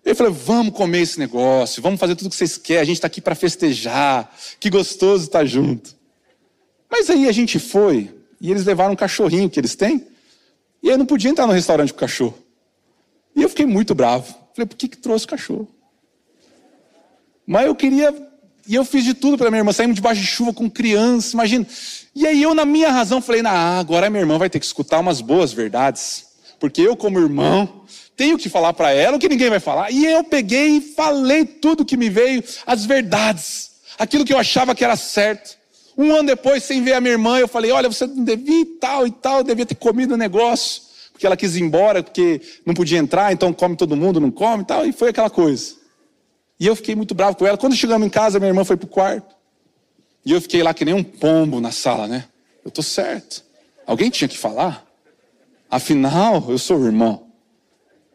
Eu 0.04 0.16
falei, 0.16 0.34
vamos 0.34 0.74
comer 0.74 1.02
esse 1.02 1.18
negócio, 1.18 1.82
vamos 1.82 2.00
fazer 2.00 2.16
tudo 2.16 2.28
o 2.28 2.30
que 2.30 2.36
vocês 2.36 2.58
querem, 2.58 2.82
a 2.82 2.86
gente 2.86 2.98
está 2.98 3.08
aqui 3.08 3.22
para 3.22 3.36
festejar, 3.36 4.30
que 4.60 4.70
gostoso 4.70 5.26
estar 5.26 5.40
tá 5.40 5.46
junto. 5.46 5.96
Mas 6.92 7.10
aí 7.10 7.28
a 7.28 7.32
gente 7.32 7.58
foi, 7.58 8.14
e 8.42 8.52
eles 8.52 8.66
levaram 8.66 8.92
um 8.92 8.98
cachorrinho 8.98 9.50
que 9.50 9.60
eles 9.60 9.76
têm, 9.76 10.06
e 10.82 10.90
eu 10.90 10.98
não 10.98 11.06
podia 11.06 11.32
entrar 11.32 11.48
no 11.48 11.54
restaurante 11.54 11.94
com 11.94 11.98
o 11.98 12.00
cachorro. 12.02 12.38
E 13.34 13.42
eu 13.42 13.48
fiquei 13.48 13.66
muito 13.66 13.96
bravo. 13.96 14.36
Falei, 14.54 14.68
por 14.68 14.76
que, 14.76 14.90
que 14.90 14.98
trouxe 14.98 15.26
o 15.26 15.30
cachorro? 15.30 15.68
Mas 17.46 17.66
eu 17.66 17.76
queria, 17.76 18.14
e 18.68 18.76
eu 18.76 18.86
fiz 18.86 19.04
de 19.04 19.14
tudo 19.14 19.38
para 19.38 19.50
minha 19.50 19.60
irmã, 19.60 19.72
saímos 19.72 19.96
debaixo 19.96 20.22
de 20.22 20.28
chuva 20.28 20.54
com 20.54 20.70
criança, 20.70 21.34
imagina. 21.34 21.68
E 22.16 22.26
aí 22.26 22.42
eu, 22.42 22.54
na 22.54 22.66
minha 22.66 22.92
razão, 22.92 23.22
falei, 23.22 23.42
ah, 23.46 23.80
agora 23.80 24.10
minha 24.10 24.22
irmã 24.22 24.38
vai 24.38 24.50
ter 24.50 24.60
que 24.60 24.66
escutar 24.66 25.00
umas 25.00 25.22
boas 25.22 25.52
verdades. 25.52 26.26
Porque 26.60 26.82
eu, 26.82 26.96
como 26.96 27.20
irmão, 27.20 27.84
tenho 28.16 28.38
que 28.38 28.48
falar 28.48 28.74
para 28.74 28.92
ela 28.92 29.18
o 29.18 29.20
que 29.20 29.28
ninguém 29.28 29.50
vai 29.50 29.60
falar. 29.60 29.92
E 29.92 30.06
eu 30.06 30.24
peguei 30.24 30.78
e 30.78 30.82
falei 30.82 31.46
tudo 31.46 31.84
que 31.84 31.98
me 31.98 32.10
veio, 32.10 32.44
as 32.66 32.86
verdades. 32.86 33.72
aquilo 34.00 34.24
que 34.24 34.34
eu 34.34 34.38
achava 34.38 34.74
que 34.74 34.84
era 34.84 34.96
certo. 34.96 35.58
Um 35.98 36.12
ano 36.12 36.28
depois, 36.28 36.64
sem 36.64 36.82
ver 36.84 36.94
a 36.94 37.02
minha 37.02 37.14
irmã, 37.14 37.38
eu 37.38 37.48
falei: 37.48 37.72
Olha, 37.72 37.90
você 37.90 38.08
não 38.08 38.24
devia 38.24 38.66
tal 38.80 39.06
e 39.06 39.12
tal, 39.12 39.44
devia 39.44 39.66
ter 39.66 39.76
comido 39.76 40.14
o 40.14 40.18
negócio. 40.18 40.82
Porque 41.12 41.26
ela 41.26 41.38
quis 41.38 41.56
ir 41.56 41.62
embora, 41.62 42.02
porque 42.02 42.42
não 42.66 42.74
podia 42.74 42.98
entrar, 42.98 43.32
então 43.32 43.54
come 43.54 43.76
todo 43.76 43.96
mundo, 43.96 44.20
não 44.20 44.32
come 44.32 44.64
e 44.64 44.66
tal. 44.66 44.86
E 44.86 44.92
foi 44.92 45.10
aquela 45.10 45.30
coisa. 45.30 45.83
E 46.64 46.66
eu 46.66 46.78
fiquei 46.78 46.96
muito 46.96 47.14
bravo 47.14 47.36
com 47.36 47.46
ela. 47.46 47.58
Quando 47.58 47.76
chegamos 47.76 48.08
em 48.08 48.10
casa, 48.10 48.40
minha 48.40 48.48
irmã 48.48 48.64
foi 48.64 48.78
pro 48.78 48.88
quarto. 48.88 49.36
E 50.26 50.32
eu 50.32 50.40
fiquei 50.40 50.64
lá 50.64 50.74
que 50.74 50.86
nem 50.86 50.94
um 50.94 51.04
pombo 51.04 51.60
na 51.60 51.74
sala, 51.74 52.08
né? 52.08 52.24
Eu 52.64 52.72
tô 52.72 52.82
certo. 52.82 53.44
Alguém 53.86 54.10
tinha 54.10 54.30
que 54.30 54.38
falar. 54.38 54.88
Afinal, 55.70 56.46
eu 56.48 56.58
sou 56.58 56.78
o 56.78 56.86
irmão. 56.86 57.28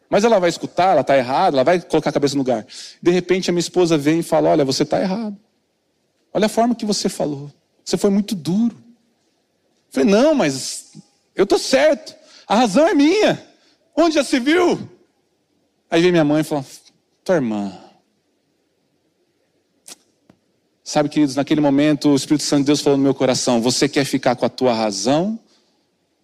Mas 0.09 0.23
ela 0.23 0.39
vai 0.39 0.49
escutar, 0.49 0.93
ela 0.93 1.01
está 1.01 1.15
errada, 1.15 1.57
ela 1.57 1.63
vai 1.63 1.79
colocar 1.79 2.09
a 2.09 2.13
cabeça 2.13 2.33
no 2.33 2.39
lugar. 2.39 2.65
De 2.99 3.11
repente 3.11 3.51
a 3.51 3.53
minha 3.53 3.59
esposa 3.59 3.95
vem 3.99 4.21
e 4.21 4.23
fala: 4.23 4.49
Olha, 4.49 4.65
você 4.65 4.81
está 4.81 4.99
errado. 4.99 5.37
Olha 6.33 6.47
a 6.47 6.49
forma 6.49 6.73
que 6.73 6.87
você 6.87 7.07
falou. 7.07 7.51
Você 7.85 7.97
foi 7.97 8.09
muito 8.09 8.33
duro. 8.33 8.75
Eu 8.75 9.91
falei: 9.91 10.09
Não, 10.09 10.33
mas 10.33 10.93
eu 11.35 11.43
estou 11.43 11.59
certo. 11.59 12.15
A 12.47 12.55
razão 12.55 12.87
é 12.87 12.95
minha. 12.95 13.47
Onde 13.95 14.15
já 14.15 14.23
se 14.23 14.39
viu? 14.39 14.89
Aí 15.87 16.01
vem 16.01 16.11
minha 16.11 16.25
mãe 16.25 16.41
e 16.41 16.43
fala: 16.43 16.65
Tua 17.23 17.35
irmã. 17.35 17.88
Sabe, 20.89 21.07
queridos, 21.07 21.35
naquele 21.35 21.61
momento 21.61 22.09
o 22.09 22.15
Espírito 22.15 22.43
Santo 22.43 22.61
de 22.61 22.65
Deus 22.65 22.81
falou 22.81 22.97
no 22.97 23.03
meu 23.03 23.13
coração: 23.13 23.61
Você 23.61 23.87
quer 23.87 24.03
ficar 24.05 24.35
com 24.35 24.43
a 24.43 24.49
tua 24.49 24.73
razão? 24.73 25.39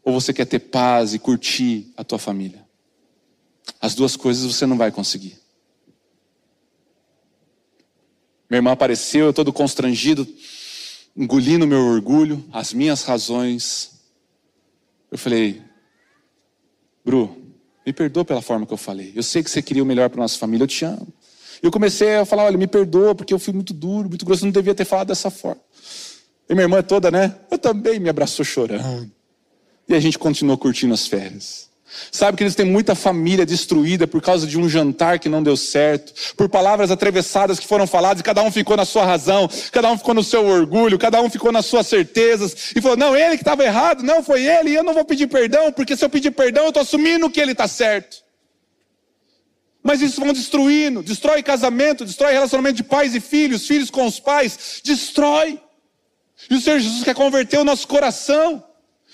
Ou 0.03 0.11
você 0.11 0.33
quer 0.33 0.45
ter 0.45 0.57
paz 0.57 1.13
e 1.13 1.19
curtir 1.19 1.93
a 1.95 2.03
tua 2.03 2.17
família? 2.17 2.65
As 3.79 3.93
duas 3.93 4.15
coisas 4.15 4.43
você 4.43 4.65
não 4.65 4.75
vai 4.75 4.91
conseguir. 4.91 5.37
Minha 8.49 8.57
irmã 8.57 8.71
apareceu, 8.71 9.27
eu 9.27 9.33
todo 9.33 9.53
constrangido, 9.53 10.27
engolindo 11.15 11.67
meu 11.67 11.81
orgulho, 11.81 12.43
as 12.51 12.73
minhas 12.73 13.03
razões. 13.03 13.91
Eu 15.11 15.17
falei, 15.19 15.61
Bru, 17.05 17.53
me 17.85 17.93
perdoa 17.93 18.25
pela 18.25 18.41
forma 18.41 18.65
que 18.65 18.73
eu 18.73 18.77
falei. 18.77 19.13
Eu 19.15 19.21
sei 19.21 19.43
que 19.43 19.51
você 19.51 19.61
queria 19.61 19.83
o 19.83 19.85
melhor 19.85 20.09
para 20.09 20.21
nossa 20.21 20.39
família, 20.39 20.63
eu 20.63 20.67
te 20.67 20.83
amo. 20.85 21.13
Eu 21.65 21.71
comecei 21.71 22.17
a 22.17 22.25
falar, 22.25 22.43
olha, 22.43 22.59
me 22.59 22.67
perdoa, 22.67 23.15
porque 23.15 23.33
eu 23.33 23.39
fui 23.39 23.51
muito 23.51 23.73
duro, 23.73 24.07
muito 24.07 24.23
grosso, 24.23 24.45
não 24.45 24.51
devia 24.51 24.75
ter 24.75 24.85
falado 24.85 25.07
dessa 25.07 25.31
forma. 25.31 25.61
E 26.47 26.53
minha 26.53 26.65
irmã 26.65 26.83
toda, 26.83 27.09
né? 27.09 27.35
Eu 27.49 27.57
também 27.57 27.99
me 27.99 28.07
abraçou 28.07 28.45
chorando. 28.45 28.83
E 29.89 29.95
a 29.95 29.99
gente 29.99 30.19
continuou 30.19 30.59
curtindo 30.59 30.93
as 30.93 31.07
férias. 31.07 31.67
Sabe 32.11 32.37
que 32.37 32.43
eles 32.43 32.53
têm 32.53 32.67
muita 32.67 32.93
família 32.93 33.47
destruída 33.47 34.05
por 34.05 34.21
causa 34.21 34.45
de 34.45 34.59
um 34.59 34.69
jantar 34.69 35.17
que 35.17 35.27
não 35.27 35.41
deu 35.41 35.57
certo, 35.57 36.13
por 36.35 36.47
palavras 36.47 36.91
atravessadas 36.91 37.59
que 37.59 37.65
foram 37.65 37.87
faladas 37.87 38.19
e 38.19 38.23
cada 38.23 38.43
um 38.43 38.51
ficou 38.51 38.77
na 38.77 38.85
sua 38.85 39.03
razão, 39.03 39.49
cada 39.71 39.91
um 39.91 39.97
ficou 39.97 40.13
no 40.13 40.23
seu 40.23 40.45
orgulho, 40.45 40.99
cada 40.99 41.19
um 41.19 41.31
ficou 41.31 41.51
nas 41.51 41.65
suas 41.65 41.87
certezas 41.87 42.73
e 42.75 42.81
falou: 42.81 42.97
não, 42.97 43.15
ele 43.15 43.37
que 43.37 43.41
estava 43.41 43.63
errado, 43.63 44.03
não 44.03 44.23
foi 44.23 44.45
ele, 44.45 44.69
e 44.69 44.75
eu 44.75 44.83
não 44.83 44.93
vou 44.93 45.05
pedir 45.05 45.27
perdão, 45.27 45.71
porque 45.71 45.97
se 45.97 46.05
eu 46.05 46.09
pedir 46.11 46.29
perdão 46.29 46.63
eu 46.63 46.69
estou 46.69 46.83
assumindo 46.83 47.29
que 47.29 47.39
ele 47.39 47.53
está 47.53 47.67
certo. 47.67 48.24
Mas 49.85 50.01
isso 50.01 50.19
vão 50.19 50.33
destruindo, 50.33 51.03
destrói 51.03 51.43
casamento, 51.43 52.03
destrói 52.03 52.33
relacionamento 52.33 52.77
de 52.77 52.83
pais 52.83 53.13
e 53.13 53.19
filhos, 53.19 53.67
filhos 53.67 53.91
com 53.91 54.07
os 54.07 54.19
pais, 54.19 54.81
destrói. 54.83 55.61
E 56.49 56.55
o 56.55 56.59
Senhor 56.59 56.79
Jesus 56.79 57.03
quer 57.03 57.13
converter 57.13 57.59
o 57.59 57.63
nosso 57.63 57.87
coração 57.87 58.63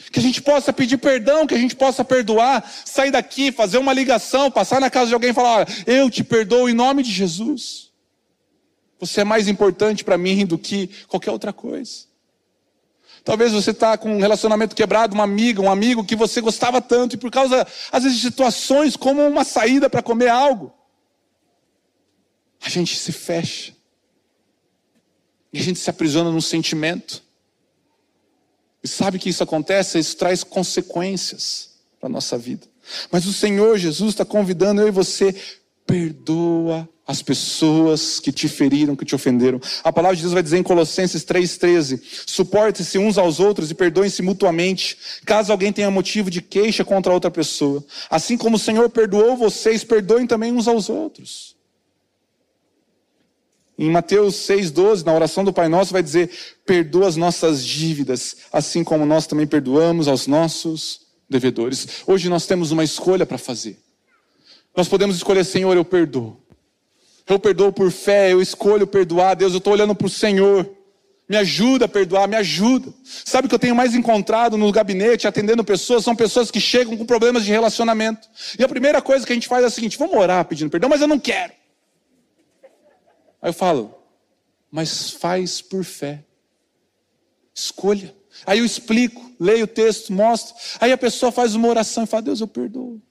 que 0.09 0.17
a 0.17 0.21
gente 0.21 0.41
possa 0.41 0.71
pedir 0.71 0.97
perdão, 0.97 1.45
que 1.45 1.53
a 1.53 1.57
gente 1.57 1.75
possa 1.75 2.05
perdoar, 2.05 2.63
sair 2.85 3.11
daqui, 3.11 3.51
fazer 3.51 3.79
uma 3.79 3.91
ligação, 3.91 4.49
passar 4.49 4.79
na 4.79 4.89
casa 4.89 5.07
de 5.07 5.13
alguém 5.13 5.31
e 5.31 5.33
falar: 5.33 5.67
Eu 5.85 6.09
te 6.09 6.23
perdoo 6.23 6.69
em 6.69 6.73
nome 6.73 7.03
de 7.03 7.11
Jesus. 7.11 7.91
Você 8.97 9.21
é 9.21 9.25
mais 9.25 9.49
importante 9.49 10.05
para 10.05 10.17
mim 10.17 10.45
do 10.45 10.57
que 10.57 10.89
qualquer 11.09 11.31
outra 11.31 11.51
coisa. 11.51 12.05
Talvez 13.23 13.51
você 13.51 13.71
está 13.71 13.97
com 13.97 14.15
um 14.15 14.19
relacionamento 14.19 14.75
quebrado, 14.75 15.13
uma 15.13 15.23
amiga, 15.23 15.61
um 15.61 15.69
amigo 15.69 16.03
que 16.03 16.15
você 16.15 16.41
gostava 16.41 16.81
tanto, 16.81 17.15
e 17.15 17.17
por 17.17 17.29
causa, 17.29 17.67
às 17.91 18.03
vezes, 18.03 18.19
de 18.19 18.25
situações 18.25 18.95
como 18.95 19.25
uma 19.25 19.43
saída 19.43 19.89
para 19.89 20.01
comer 20.01 20.29
algo, 20.29 20.73
a 22.63 22.69
gente 22.69 22.95
se 22.95 23.11
fecha. 23.11 23.73
E 25.53 25.59
a 25.59 25.63
gente 25.63 25.79
se 25.79 25.89
aprisiona 25.89 26.31
num 26.31 26.41
sentimento. 26.41 27.21
E 28.83 28.87
sabe 28.87 29.19
que 29.19 29.29
isso 29.29 29.43
acontece? 29.43 29.99
Isso 29.99 30.15
traz 30.17 30.43
consequências 30.43 31.71
para 31.99 32.07
a 32.07 32.11
nossa 32.11 32.37
vida. 32.37 32.65
Mas 33.11 33.25
o 33.25 33.33
Senhor 33.33 33.77
Jesus 33.77 34.13
está 34.13 34.25
convidando 34.25 34.81
eu 34.81 34.87
e 34.87 34.91
você, 34.91 35.35
perdoa 35.85 36.87
as 37.05 37.21
pessoas 37.21 38.19
que 38.19 38.31
te 38.31 38.47
feriram, 38.47 38.95
que 38.95 39.03
te 39.03 39.15
ofenderam. 39.15 39.59
A 39.83 39.91
palavra 39.91 40.15
de 40.15 40.21
Deus 40.21 40.33
vai 40.33 40.43
dizer 40.43 40.57
em 40.57 40.63
Colossenses 40.63 41.25
3,13: 41.25 42.01
suporte-se 42.25 42.97
uns 42.97 43.17
aos 43.17 43.39
outros 43.39 43.71
e 43.71 43.73
perdoem-se 43.73 44.21
mutuamente, 44.21 44.97
caso 45.25 45.51
alguém 45.51 45.73
tenha 45.73 45.89
motivo 45.91 46.29
de 46.29 46.41
queixa 46.41 46.85
contra 46.85 47.11
outra 47.11 47.31
pessoa. 47.31 47.83
Assim 48.09 48.37
como 48.37 48.55
o 48.55 48.59
Senhor 48.59 48.89
perdoou 48.89 49.35
vocês, 49.35 49.83
perdoem 49.83 50.27
também 50.27 50.51
uns 50.51 50.67
aos 50.67 50.89
outros. 50.89 51.55
Em 53.77 53.89
Mateus 53.89 54.35
6,12, 54.35 55.03
na 55.03 55.13
oração 55.13 55.43
do 55.43 55.51
Pai 55.51 55.67
Nosso, 55.67 55.91
vai 55.91 56.03
dizer: 56.03 56.29
perdoa 56.65 57.07
as 57.07 57.15
nossas 57.15 57.65
dívidas, 57.65 58.37
assim 58.53 58.83
como 58.83 59.05
nós 59.05 59.25
também 59.25 59.47
perdoamos 59.47 60.07
aos 60.07 60.27
nossos 60.27 61.01
devedores. 61.27 62.03
Hoje 62.05 62.29
nós 62.29 62.45
temos 62.45 62.71
uma 62.71 62.83
escolha 62.83 63.25
para 63.25 63.39
fazer. 63.39 63.79
Nós 64.75 64.87
podemos 64.87 65.15
escolher, 65.15 65.43
Senhor, 65.43 65.75
eu 65.75 65.83
perdoo. 65.83 66.37
Eu 67.31 67.39
perdoo 67.39 67.71
por 67.71 67.89
fé, 67.91 68.33
eu 68.33 68.41
escolho 68.41 68.85
perdoar. 68.85 69.35
Deus, 69.35 69.53
eu 69.53 69.59
estou 69.59 69.71
olhando 69.71 69.95
para 69.95 70.07
o 70.07 70.09
Senhor. 70.09 70.69
Me 71.29 71.37
ajuda 71.37 71.85
a 71.85 71.87
perdoar, 71.87 72.27
me 72.27 72.35
ajuda. 72.35 72.93
Sabe 73.05 73.45
o 73.45 73.49
que 73.49 73.55
eu 73.55 73.59
tenho 73.59 73.73
mais 73.73 73.95
encontrado 73.95 74.57
no 74.57 74.69
gabinete, 74.69 75.27
atendendo 75.27 75.63
pessoas, 75.63 76.03
são 76.03 76.13
pessoas 76.13 76.51
que 76.51 76.59
chegam 76.59 76.97
com 76.97 77.05
problemas 77.05 77.45
de 77.45 77.51
relacionamento. 77.51 78.27
E 78.59 78.63
a 78.63 78.67
primeira 78.67 79.01
coisa 79.01 79.25
que 79.25 79.31
a 79.31 79.35
gente 79.35 79.47
faz 79.47 79.63
é 79.63 79.67
a 79.67 79.69
seguinte: 79.69 79.97
vamos 79.97 80.17
orar 80.17 80.43
pedindo 80.43 80.69
perdão, 80.69 80.89
mas 80.89 80.99
eu 80.99 81.07
não 81.07 81.17
quero. 81.17 81.53
Aí 83.41 83.49
eu 83.49 83.53
falo, 83.53 83.97
mas 84.69 85.11
faz 85.11 85.61
por 85.61 85.85
fé. 85.85 86.25
Escolha. 87.55 88.13
Aí 88.45 88.59
eu 88.59 88.65
explico, 88.65 89.31
leio 89.39 89.63
o 89.63 89.67
texto, 89.67 90.11
mostro. 90.11 90.53
Aí 90.81 90.91
a 90.91 90.97
pessoa 90.97 91.31
faz 91.31 91.55
uma 91.55 91.69
oração 91.69 92.03
e 92.03 92.07
fala: 92.07 92.23
Deus, 92.23 92.41
eu 92.41 92.47
perdoo. 92.47 93.01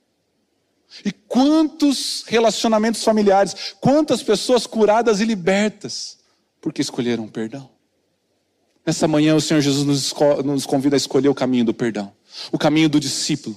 E 1.04 1.12
quantos 1.12 2.24
relacionamentos 2.26 3.02
familiares, 3.04 3.74
quantas 3.80 4.22
pessoas 4.22 4.66
curadas 4.66 5.20
e 5.20 5.24
libertas, 5.24 6.18
porque 6.60 6.82
escolheram 6.82 7.24
o 7.24 7.30
perdão. 7.30 7.70
Nessa 8.84 9.06
manhã 9.06 9.34
o 9.36 9.40
Senhor 9.40 9.60
Jesus 9.60 10.12
nos, 10.44 10.66
convida 10.66 10.96
a 10.96 10.98
escolher 10.98 11.28
o 11.28 11.34
caminho 11.34 11.64
do 11.64 11.74
perdão, 11.74 12.12
o 12.50 12.58
caminho 12.58 12.88
do 12.88 12.98
discípulo, 12.98 13.56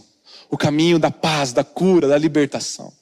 o 0.50 0.58
caminho 0.58 1.00
da 1.00 1.10
paz, 1.10 1.52
da 1.52 1.64
cura, 1.64 2.08
da 2.08 2.18
libertação. 2.18 2.94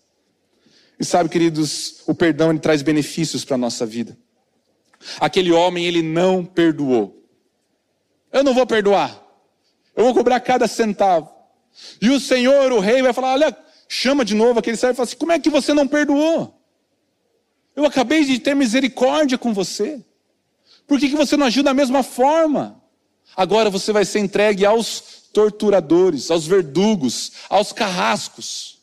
E 1.00 1.04
sabe, 1.04 1.30
queridos, 1.30 2.02
o 2.08 2.13
perdão 2.13 2.52
ele 2.52 2.60
traz 2.60 2.82
benefícios 2.82 3.44
para 3.44 3.56
a 3.56 3.58
nossa 3.58 3.86
vida. 3.86 4.17
Aquele 5.20 5.52
homem, 5.52 5.86
ele 5.86 6.02
não 6.02 6.46
perdoou. 6.46 7.26
Eu 8.32 8.44
não 8.44 8.54
vou 8.54 8.65
perdoar. 8.65 9.20
Eu 9.96 10.06
vou 10.06 10.13
cobrar 10.13 10.39
cada 10.39 10.67
centavo. 10.67 11.30
E 12.02 12.10
o 12.10 12.20
Senhor, 12.20 12.72
o 12.72 12.80
rei, 12.80 13.02
vai 13.02 13.13
falar: 13.13 13.34
olha, 13.34 13.58
chama 13.93 14.23
de 14.23 14.34
novo 14.34 14.58
aquele 14.58 14.77
servo 14.77 14.93
e 14.93 14.95
fala 14.95 15.06
assim: 15.08 15.17
como 15.17 15.34
é 15.34 15.39
que 15.39 15.49
você 15.49 15.73
não 15.73 15.86
perdoou? 15.86 16.58
Eu 17.75 17.86
acabei 17.86 18.23
de 18.23 18.39
ter 18.39 18.56
misericórdia 18.56 19.38
com 19.38 19.54
você. 19.54 20.01
Por 20.88 20.97
que, 20.97 21.10
que 21.10 21.15
você 21.15 21.36
não 21.36 21.47
agiu 21.47 21.62
da 21.62 21.73
mesma 21.73 22.01
forma? 22.01 22.82
Agora 23.36 23.69
você 23.69 23.91
vai 23.91 24.06
ser 24.06 24.19
entregue 24.19 24.65
aos 24.65 25.30
torturadores, 25.34 26.32
aos 26.32 26.47
verdugos, 26.47 27.34
aos 27.49 27.73
carrascos. 27.73 28.80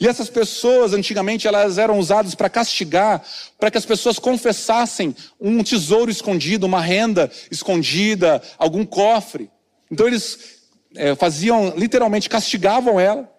E 0.00 0.06
essas 0.06 0.30
pessoas, 0.30 0.92
antigamente, 0.92 1.46
elas 1.46 1.76
eram 1.76 1.98
usadas 1.98 2.34
para 2.34 2.48
castigar, 2.48 3.24
para 3.58 3.70
que 3.70 3.78
as 3.78 3.84
pessoas 3.84 4.18
confessassem 4.18 5.14
um 5.40 5.62
tesouro 5.62 6.10
escondido, 6.10 6.64
uma 6.64 6.80
renda 6.80 7.30
escondida, 7.50 8.40
algum 8.56 8.86
cofre. 8.86 9.50
Então 9.90 10.06
eles 10.06 10.62
é, 10.94 11.14
faziam, 11.14 11.74
literalmente, 11.76 12.30
castigavam 12.30 12.98
ela, 12.98 13.33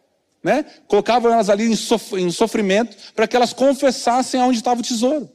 né? 0.45 0.63
colocavam 0.87 1.33
elas 1.33 1.49
ali 1.49 1.65
em, 1.65 1.75
sof 1.75 2.15
em 2.15 2.29
sofrimento, 2.29 2.95
para 3.15 3.27
que 3.27 3.35
elas 3.35 3.51
confessassem 3.51 4.39
aonde 4.39 4.59
estava 4.59 4.79
o 4.79 4.83
tesouro. 4.83 5.27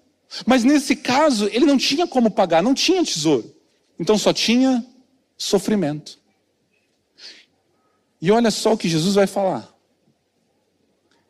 Mas 0.46 0.62
nesse 0.62 0.94
caso, 0.94 1.48
ele 1.52 1.66
não 1.66 1.76
tinha 1.76 2.06
como 2.06 2.30
pagar, 2.30 2.62
não 2.62 2.72
tinha 2.72 3.04
tesouro. 3.04 3.52
Então 3.98 4.16
só 4.16 4.32
tinha 4.32 4.86
sofrimento. 5.36 6.16
E 8.22 8.30
olha 8.30 8.52
só 8.52 8.74
o 8.74 8.78
que 8.78 8.88
Jesus 8.88 9.16
vai 9.16 9.26
falar 9.26 9.68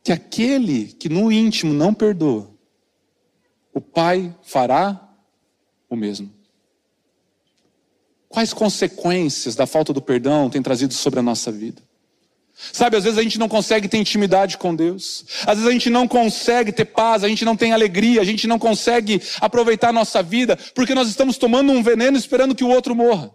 que 0.03 0.12
aquele 0.12 0.87
que 0.87 1.09
no 1.09 1.33
íntimo 1.33 1.72
não 1.72 1.95
perdoa, 1.95 2.51
o 3.72 3.81
Pai 3.81 4.35
fará 4.43 5.09
o 5.89 5.97
mesmo. 5.97 6.31
Quais 8.28 8.53
consequências 8.53 9.55
da 9.55 9.66
falta 9.66 9.93
do 9.93 10.03
perdão 10.03 10.51
tem 10.51 10.62
trazido 10.62 10.93
sobre 10.93 11.20
a 11.20 11.22
nossa 11.22 11.51
vida? 11.51 11.83
Sabe, 12.72 12.96
às 12.96 13.04
vezes 13.04 13.18
a 13.18 13.22
gente 13.22 13.38
não 13.38 13.48
consegue 13.48 13.88
ter 13.88 13.96
intimidade 13.96 14.58
com 14.58 14.74
Deus. 14.74 15.24
Às 15.46 15.56
vezes 15.56 15.66
a 15.66 15.72
gente 15.72 15.88
não 15.88 16.06
consegue 16.06 16.70
ter 16.70 16.84
paz, 16.84 17.24
a 17.24 17.28
gente 17.28 17.44
não 17.44 17.56
tem 17.56 17.72
alegria, 17.72 18.20
a 18.20 18.24
gente 18.24 18.46
não 18.46 18.58
consegue 18.58 19.20
aproveitar 19.40 19.88
a 19.88 19.92
nossa 19.92 20.22
vida, 20.22 20.58
porque 20.74 20.94
nós 20.94 21.08
estamos 21.08 21.38
tomando 21.38 21.72
um 21.72 21.82
veneno 21.82 22.16
esperando 22.16 22.54
que 22.54 22.62
o 22.62 22.68
outro 22.68 22.94
morra. 22.94 23.30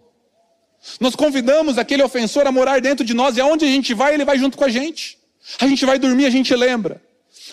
Nós 1.00 1.16
convidamos 1.16 1.76
aquele 1.76 2.02
ofensor 2.02 2.46
a 2.46 2.52
morar 2.52 2.80
dentro 2.80 3.04
de 3.04 3.12
nós 3.12 3.36
e 3.36 3.40
aonde 3.40 3.64
a 3.64 3.68
gente 3.68 3.92
vai, 3.92 4.14
ele 4.14 4.24
vai 4.24 4.38
junto 4.38 4.56
com 4.56 4.64
a 4.64 4.68
gente. 4.68 5.18
A 5.58 5.66
gente 5.66 5.84
vai 5.84 5.98
dormir, 5.98 6.26
a 6.26 6.30
gente 6.30 6.54
lembra. 6.54 7.02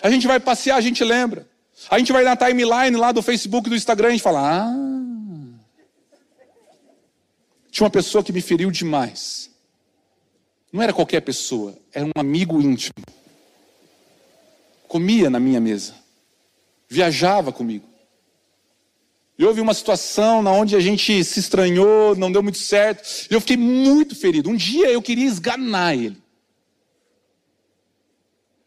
A 0.02 0.08
gente 0.10 0.26
vai 0.26 0.38
passear, 0.38 0.76
a 0.76 0.80
gente 0.80 1.02
lembra. 1.02 1.46
A 1.90 1.98
gente 1.98 2.12
vai 2.12 2.22
na 2.22 2.36
timeline 2.36 2.96
lá 2.96 3.10
do 3.12 3.20
Facebook, 3.20 3.68
do 3.68 3.76
Instagram, 3.76 4.08
a 4.08 4.10
gente 4.12 4.22
fala: 4.22 4.40
"Ah, 4.40 4.72
tinha 7.70 7.84
uma 7.84 7.90
pessoa 7.90 8.22
que 8.22 8.32
me 8.32 8.40
feriu 8.40 8.70
demais. 8.70 9.50
Não 10.74 10.82
era 10.82 10.92
qualquer 10.92 11.20
pessoa, 11.20 11.78
era 11.92 12.04
um 12.04 12.10
amigo 12.16 12.60
íntimo. 12.60 12.96
Comia 14.88 15.30
na 15.30 15.38
minha 15.38 15.60
mesa, 15.60 15.94
viajava 16.88 17.52
comigo. 17.52 17.86
E 19.38 19.44
houve 19.44 19.60
uma 19.60 19.72
situação 19.72 20.42
na 20.42 20.50
onde 20.50 20.74
a 20.74 20.80
gente 20.80 21.22
se 21.22 21.38
estranhou, 21.38 22.16
não 22.16 22.32
deu 22.32 22.42
muito 22.42 22.58
certo, 22.58 23.28
e 23.30 23.34
eu 23.34 23.40
fiquei 23.40 23.56
muito 23.56 24.16
ferido. 24.16 24.50
Um 24.50 24.56
dia 24.56 24.90
eu 24.90 25.00
queria 25.00 25.26
esganar 25.26 25.94
ele. 25.94 26.20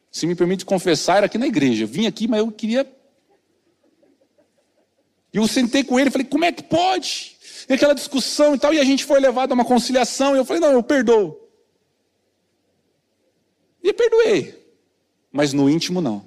Se 0.09 0.25
me 0.25 0.33
permite 0.33 0.63
confessar, 0.63 1.17
era 1.17 1.25
aqui 1.25 1.37
na 1.37 1.47
igreja. 1.47 1.83
Eu 1.83 1.89
vim 1.89 2.07
aqui, 2.07 2.25
mas 2.25 2.39
eu 2.39 2.49
queria. 2.53 2.89
E 5.33 5.37
eu 5.37 5.45
sentei 5.45 5.83
com 5.83 5.99
ele 5.99 6.07
e 6.07 6.11
falei: 6.11 6.25
como 6.25 6.45
é 6.45 6.53
que 6.53 6.63
pode? 6.63 7.35
E 7.67 7.73
aquela 7.73 7.93
discussão 7.93 8.55
e 8.55 8.59
tal, 8.59 8.73
e 8.73 8.79
a 8.79 8.85
gente 8.85 9.03
foi 9.03 9.19
levado 9.19 9.51
a 9.51 9.55
uma 9.55 9.65
conciliação, 9.65 10.33
e 10.33 10.37
eu 10.37 10.45
falei: 10.45 10.61
não, 10.61 10.71
eu 10.71 10.81
perdoo. 10.81 11.46
E 13.87 13.93
perdoei. 13.93 14.67
Mas 15.31 15.53
no 15.53 15.69
íntimo, 15.69 16.01
não. 16.01 16.25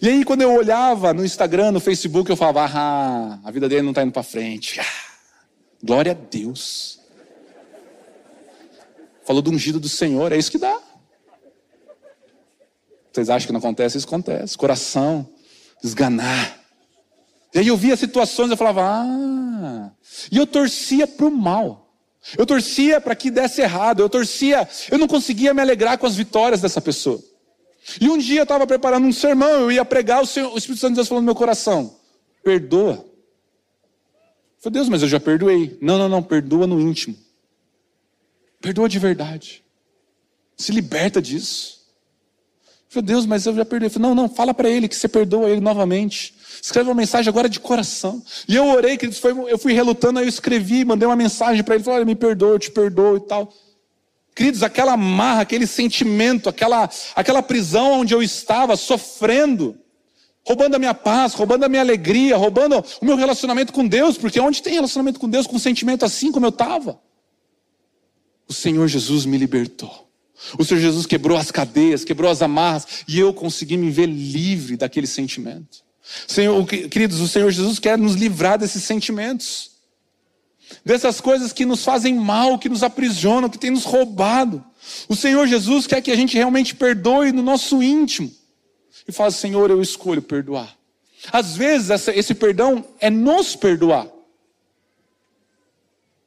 E 0.00 0.08
aí, 0.08 0.24
quando 0.24 0.40
eu 0.40 0.50
olhava 0.50 1.12
no 1.12 1.22
Instagram, 1.22 1.72
no 1.72 1.78
Facebook, 1.78 2.30
eu 2.30 2.36
falava: 2.36 2.64
ah, 2.64 3.38
a 3.44 3.50
vida 3.50 3.68
dele 3.68 3.82
não 3.82 3.90
está 3.90 4.02
indo 4.02 4.12
para 4.12 4.22
frente. 4.22 4.80
Ah, 4.80 4.84
glória 5.82 6.12
a 6.12 6.14
Deus. 6.14 6.98
Falou 9.26 9.42
do 9.42 9.50
ungido 9.50 9.78
do 9.78 9.90
Senhor, 9.90 10.32
é 10.32 10.38
isso 10.38 10.50
que 10.50 10.56
dá. 10.56 10.80
Vocês 13.12 13.28
acham 13.28 13.46
que 13.46 13.52
não 13.52 13.58
acontece? 13.58 13.98
Isso 13.98 14.06
acontece. 14.06 14.56
Coração, 14.56 15.28
esganar. 15.82 16.58
E 17.54 17.58
aí 17.58 17.68
eu 17.68 17.76
via 17.76 17.94
situações, 17.94 18.50
eu 18.50 18.56
falava, 18.56 18.82
ah. 18.82 19.92
E 20.32 20.38
eu 20.38 20.46
torcia 20.46 21.06
para 21.06 21.26
o 21.26 21.30
mal. 21.30 21.83
Eu 22.36 22.46
torcia 22.46 23.00
para 23.00 23.14
que 23.14 23.30
desse 23.30 23.60
errado, 23.60 24.00
eu 24.00 24.08
torcia, 24.08 24.66
eu 24.90 24.98
não 24.98 25.06
conseguia 25.06 25.52
me 25.52 25.60
alegrar 25.60 25.98
com 25.98 26.06
as 26.06 26.16
vitórias 26.16 26.60
dessa 26.60 26.80
pessoa. 26.80 27.22
E 28.00 28.08
um 28.08 28.16
dia 28.16 28.40
eu 28.40 28.44
estava 28.44 28.66
preparando 28.66 29.06
um 29.06 29.12
sermão, 29.12 29.60
eu 29.60 29.72
ia 29.72 29.84
pregar, 29.84 30.22
o, 30.22 30.26
Senhor, 30.26 30.52
o 30.52 30.56
Espírito 30.56 30.80
Santo 30.80 30.92
de 30.92 30.96
Deus 30.96 31.08
falou 31.08 31.20
no 31.20 31.26
meu 31.26 31.34
coração: 31.34 31.94
perdoa. 32.42 32.92
Eu 32.94 34.60
falei, 34.60 34.74
Deus, 34.74 34.88
mas 34.88 35.02
eu 35.02 35.08
já 35.08 35.20
perdoei. 35.20 35.76
Não, 35.82 35.98
não, 35.98 36.08
não, 36.08 36.22
perdoa 36.22 36.66
no 36.66 36.80
íntimo. 36.80 37.14
Perdoa 38.60 38.88
de 38.88 38.98
verdade. 38.98 39.62
Se 40.56 40.72
liberta 40.72 41.20
disso. 41.20 41.84
Eu 42.64 43.02
falei, 43.02 43.06
Deus, 43.06 43.26
mas 43.26 43.44
eu 43.44 43.54
já 43.54 43.64
perdoei. 43.66 43.88
Eu 43.88 43.90
falei, 43.90 44.08
não, 44.08 44.14
não, 44.14 44.28
fala 44.28 44.54
para 44.54 44.70
ele 44.70 44.88
que 44.88 44.96
você 44.96 45.06
perdoa 45.06 45.50
ele 45.50 45.60
novamente. 45.60 46.33
Escreve 46.62 46.88
uma 46.88 46.94
mensagem 46.94 47.28
agora 47.28 47.48
de 47.48 47.60
coração. 47.60 48.22
E 48.48 48.56
eu 48.56 48.66
orei, 48.66 48.98
foi, 49.12 49.32
eu 49.50 49.58
fui 49.58 49.72
relutando, 49.72 50.18
aí 50.18 50.24
eu 50.24 50.28
escrevi, 50.28 50.84
mandei 50.84 51.06
uma 51.06 51.16
mensagem 51.16 51.62
para 51.62 51.74
ele, 51.74 51.84
falei, 51.84 52.00
olha, 52.00 52.06
me 52.06 52.14
perdoa, 52.14 52.50
eu 52.54 52.58
te 52.58 52.70
perdoo 52.70 53.16
e 53.16 53.20
tal. 53.20 53.52
Queridos, 54.34 54.62
aquela 54.62 54.96
marra, 54.96 55.42
aquele 55.42 55.66
sentimento, 55.66 56.48
aquela, 56.48 56.90
aquela 57.14 57.42
prisão 57.42 58.00
onde 58.00 58.12
eu 58.12 58.22
estava 58.22 58.76
sofrendo, 58.76 59.78
roubando 60.44 60.74
a 60.74 60.78
minha 60.78 60.94
paz, 60.94 61.34
roubando 61.34 61.64
a 61.64 61.68
minha 61.68 61.82
alegria, 61.82 62.36
roubando 62.36 62.84
o 63.00 63.04
meu 63.04 63.16
relacionamento 63.16 63.72
com 63.72 63.86
Deus, 63.86 64.18
porque 64.18 64.40
onde 64.40 64.60
tem 64.60 64.74
relacionamento 64.74 65.20
com 65.20 65.28
Deus 65.28 65.46
com 65.46 65.56
um 65.56 65.60
sentimento 65.60 66.04
assim 66.04 66.32
como 66.32 66.46
eu 66.46 66.50
estava? 66.50 67.00
O 68.48 68.52
Senhor 68.52 68.88
Jesus 68.88 69.24
me 69.24 69.38
libertou. 69.38 70.04
O 70.58 70.64
Senhor 70.64 70.80
Jesus 70.80 71.06
quebrou 71.06 71.38
as 71.38 71.50
cadeias, 71.50 72.04
quebrou 72.04 72.30
as 72.30 72.42
amarras, 72.42 73.04
e 73.08 73.18
eu 73.18 73.32
consegui 73.32 73.76
me 73.76 73.90
ver 73.90 74.06
livre 74.06 74.76
daquele 74.76 75.06
sentimento. 75.06 75.84
Senhor, 76.26 76.64
queridos, 76.66 77.20
o 77.20 77.28
Senhor 77.28 77.50
Jesus 77.50 77.78
quer 77.78 77.96
nos 77.96 78.14
livrar 78.14 78.58
desses 78.58 78.84
sentimentos, 78.84 79.72
dessas 80.84 81.20
coisas 81.20 81.52
que 81.52 81.64
nos 81.64 81.82
fazem 81.82 82.14
mal, 82.14 82.58
que 82.58 82.68
nos 82.68 82.82
aprisionam, 82.82 83.48
que 83.48 83.58
têm 83.58 83.70
nos 83.70 83.84
roubado. 83.84 84.62
O 85.08 85.16
Senhor 85.16 85.46
Jesus 85.46 85.86
quer 85.86 86.02
que 86.02 86.10
a 86.10 86.16
gente 86.16 86.36
realmente 86.36 86.74
perdoe 86.74 87.32
no 87.32 87.42
nosso 87.42 87.82
íntimo 87.82 88.30
e 89.08 89.12
fala: 89.12 89.30
Senhor, 89.30 89.70
eu 89.70 89.80
escolho 89.80 90.20
perdoar. 90.20 90.76
Às 91.32 91.56
vezes, 91.56 91.90
essa, 91.90 92.14
esse 92.14 92.34
perdão 92.34 92.84
é 93.00 93.08
nos 93.08 93.56
perdoar. 93.56 94.06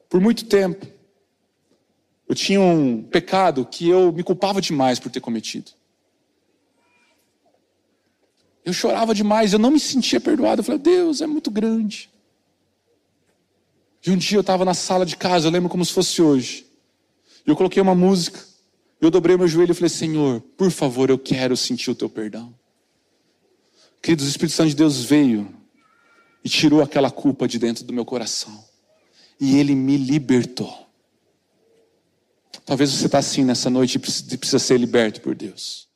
Por 0.08 0.20
muito 0.20 0.44
tempo, 0.46 0.86
eu 2.28 2.34
tinha 2.34 2.60
um 2.60 3.02
pecado 3.02 3.64
que 3.64 3.88
eu 3.88 4.12
me 4.12 4.24
culpava 4.24 4.60
demais 4.60 4.98
por 4.98 5.10
ter 5.10 5.20
cometido. 5.20 5.70
Eu 8.68 8.74
chorava 8.74 9.14
demais, 9.14 9.54
eu 9.54 9.58
não 9.58 9.70
me 9.70 9.80
sentia 9.80 10.20
perdoado. 10.20 10.60
Eu 10.60 10.64
falei, 10.64 10.78
Deus, 10.78 11.22
é 11.22 11.26
muito 11.26 11.50
grande. 11.50 12.10
E 14.06 14.10
um 14.10 14.16
dia 14.16 14.36
eu 14.36 14.42
estava 14.42 14.62
na 14.62 14.74
sala 14.74 15.06
de 15.06 15.16
casa, 15.16 15.46
eu 15.46 15.50
lembro 15.50 15.70
como 15.70 15.82
se 15.82 15.90
fosse 15.90 16.20
hoje. 16.20 16.66
Eu 17.46 17.56
coloquei 17.56 17.80
uma 17.80 17.94
música. 17.94 18.38
Eu 19.00 19.10
dobrei 19.10 19.38
meu 19.38 19.48
joelho 19.48 19.72
e 19.72 19.74
falei, 19.74 19.88
Senhor, 19.88 20.42
por 20.54 20.70
favor, 20.70 21.08
eu 21.08 21.18
quero 21.18 21.56
sentir 21.56 21.90
o 21.90 21.94
teu 21.94 22.10
perdão. 22.10 22.54
Queridos, 24.02 24.26
o 24.26 24.28
Espírito 24.28 24.54
Santo 24.54 24.68
de 24.68 24.76
Deus 24.76 25.02
veio 25.02 25.48
e 26.44 26.48
tirou 26.50 26.82
aquela 26.82 27.10
culpa 27.10 27.48
de 27.48 27.58
dentro 27.58 27.84
do 27.84 27.92
meu 27.94 28.04
coração. 28.04 28.62
E 29.40 29.56
ele 29.56 29.74
me 29.74 29.96
libertou. 29.96 30.90
Talvez 32.66 32.90
você 32.90 33.06
está 33.06 33.16
assim 33.16 33.44
nessa 33.44 33.70
noite 33.70 33.94
e 33.94 34.36
precisa 34.36 34.58
ser 34.58 34.78
liberto 34.78 35.22
por 35.22 35.34
Deus. 35.34 35.87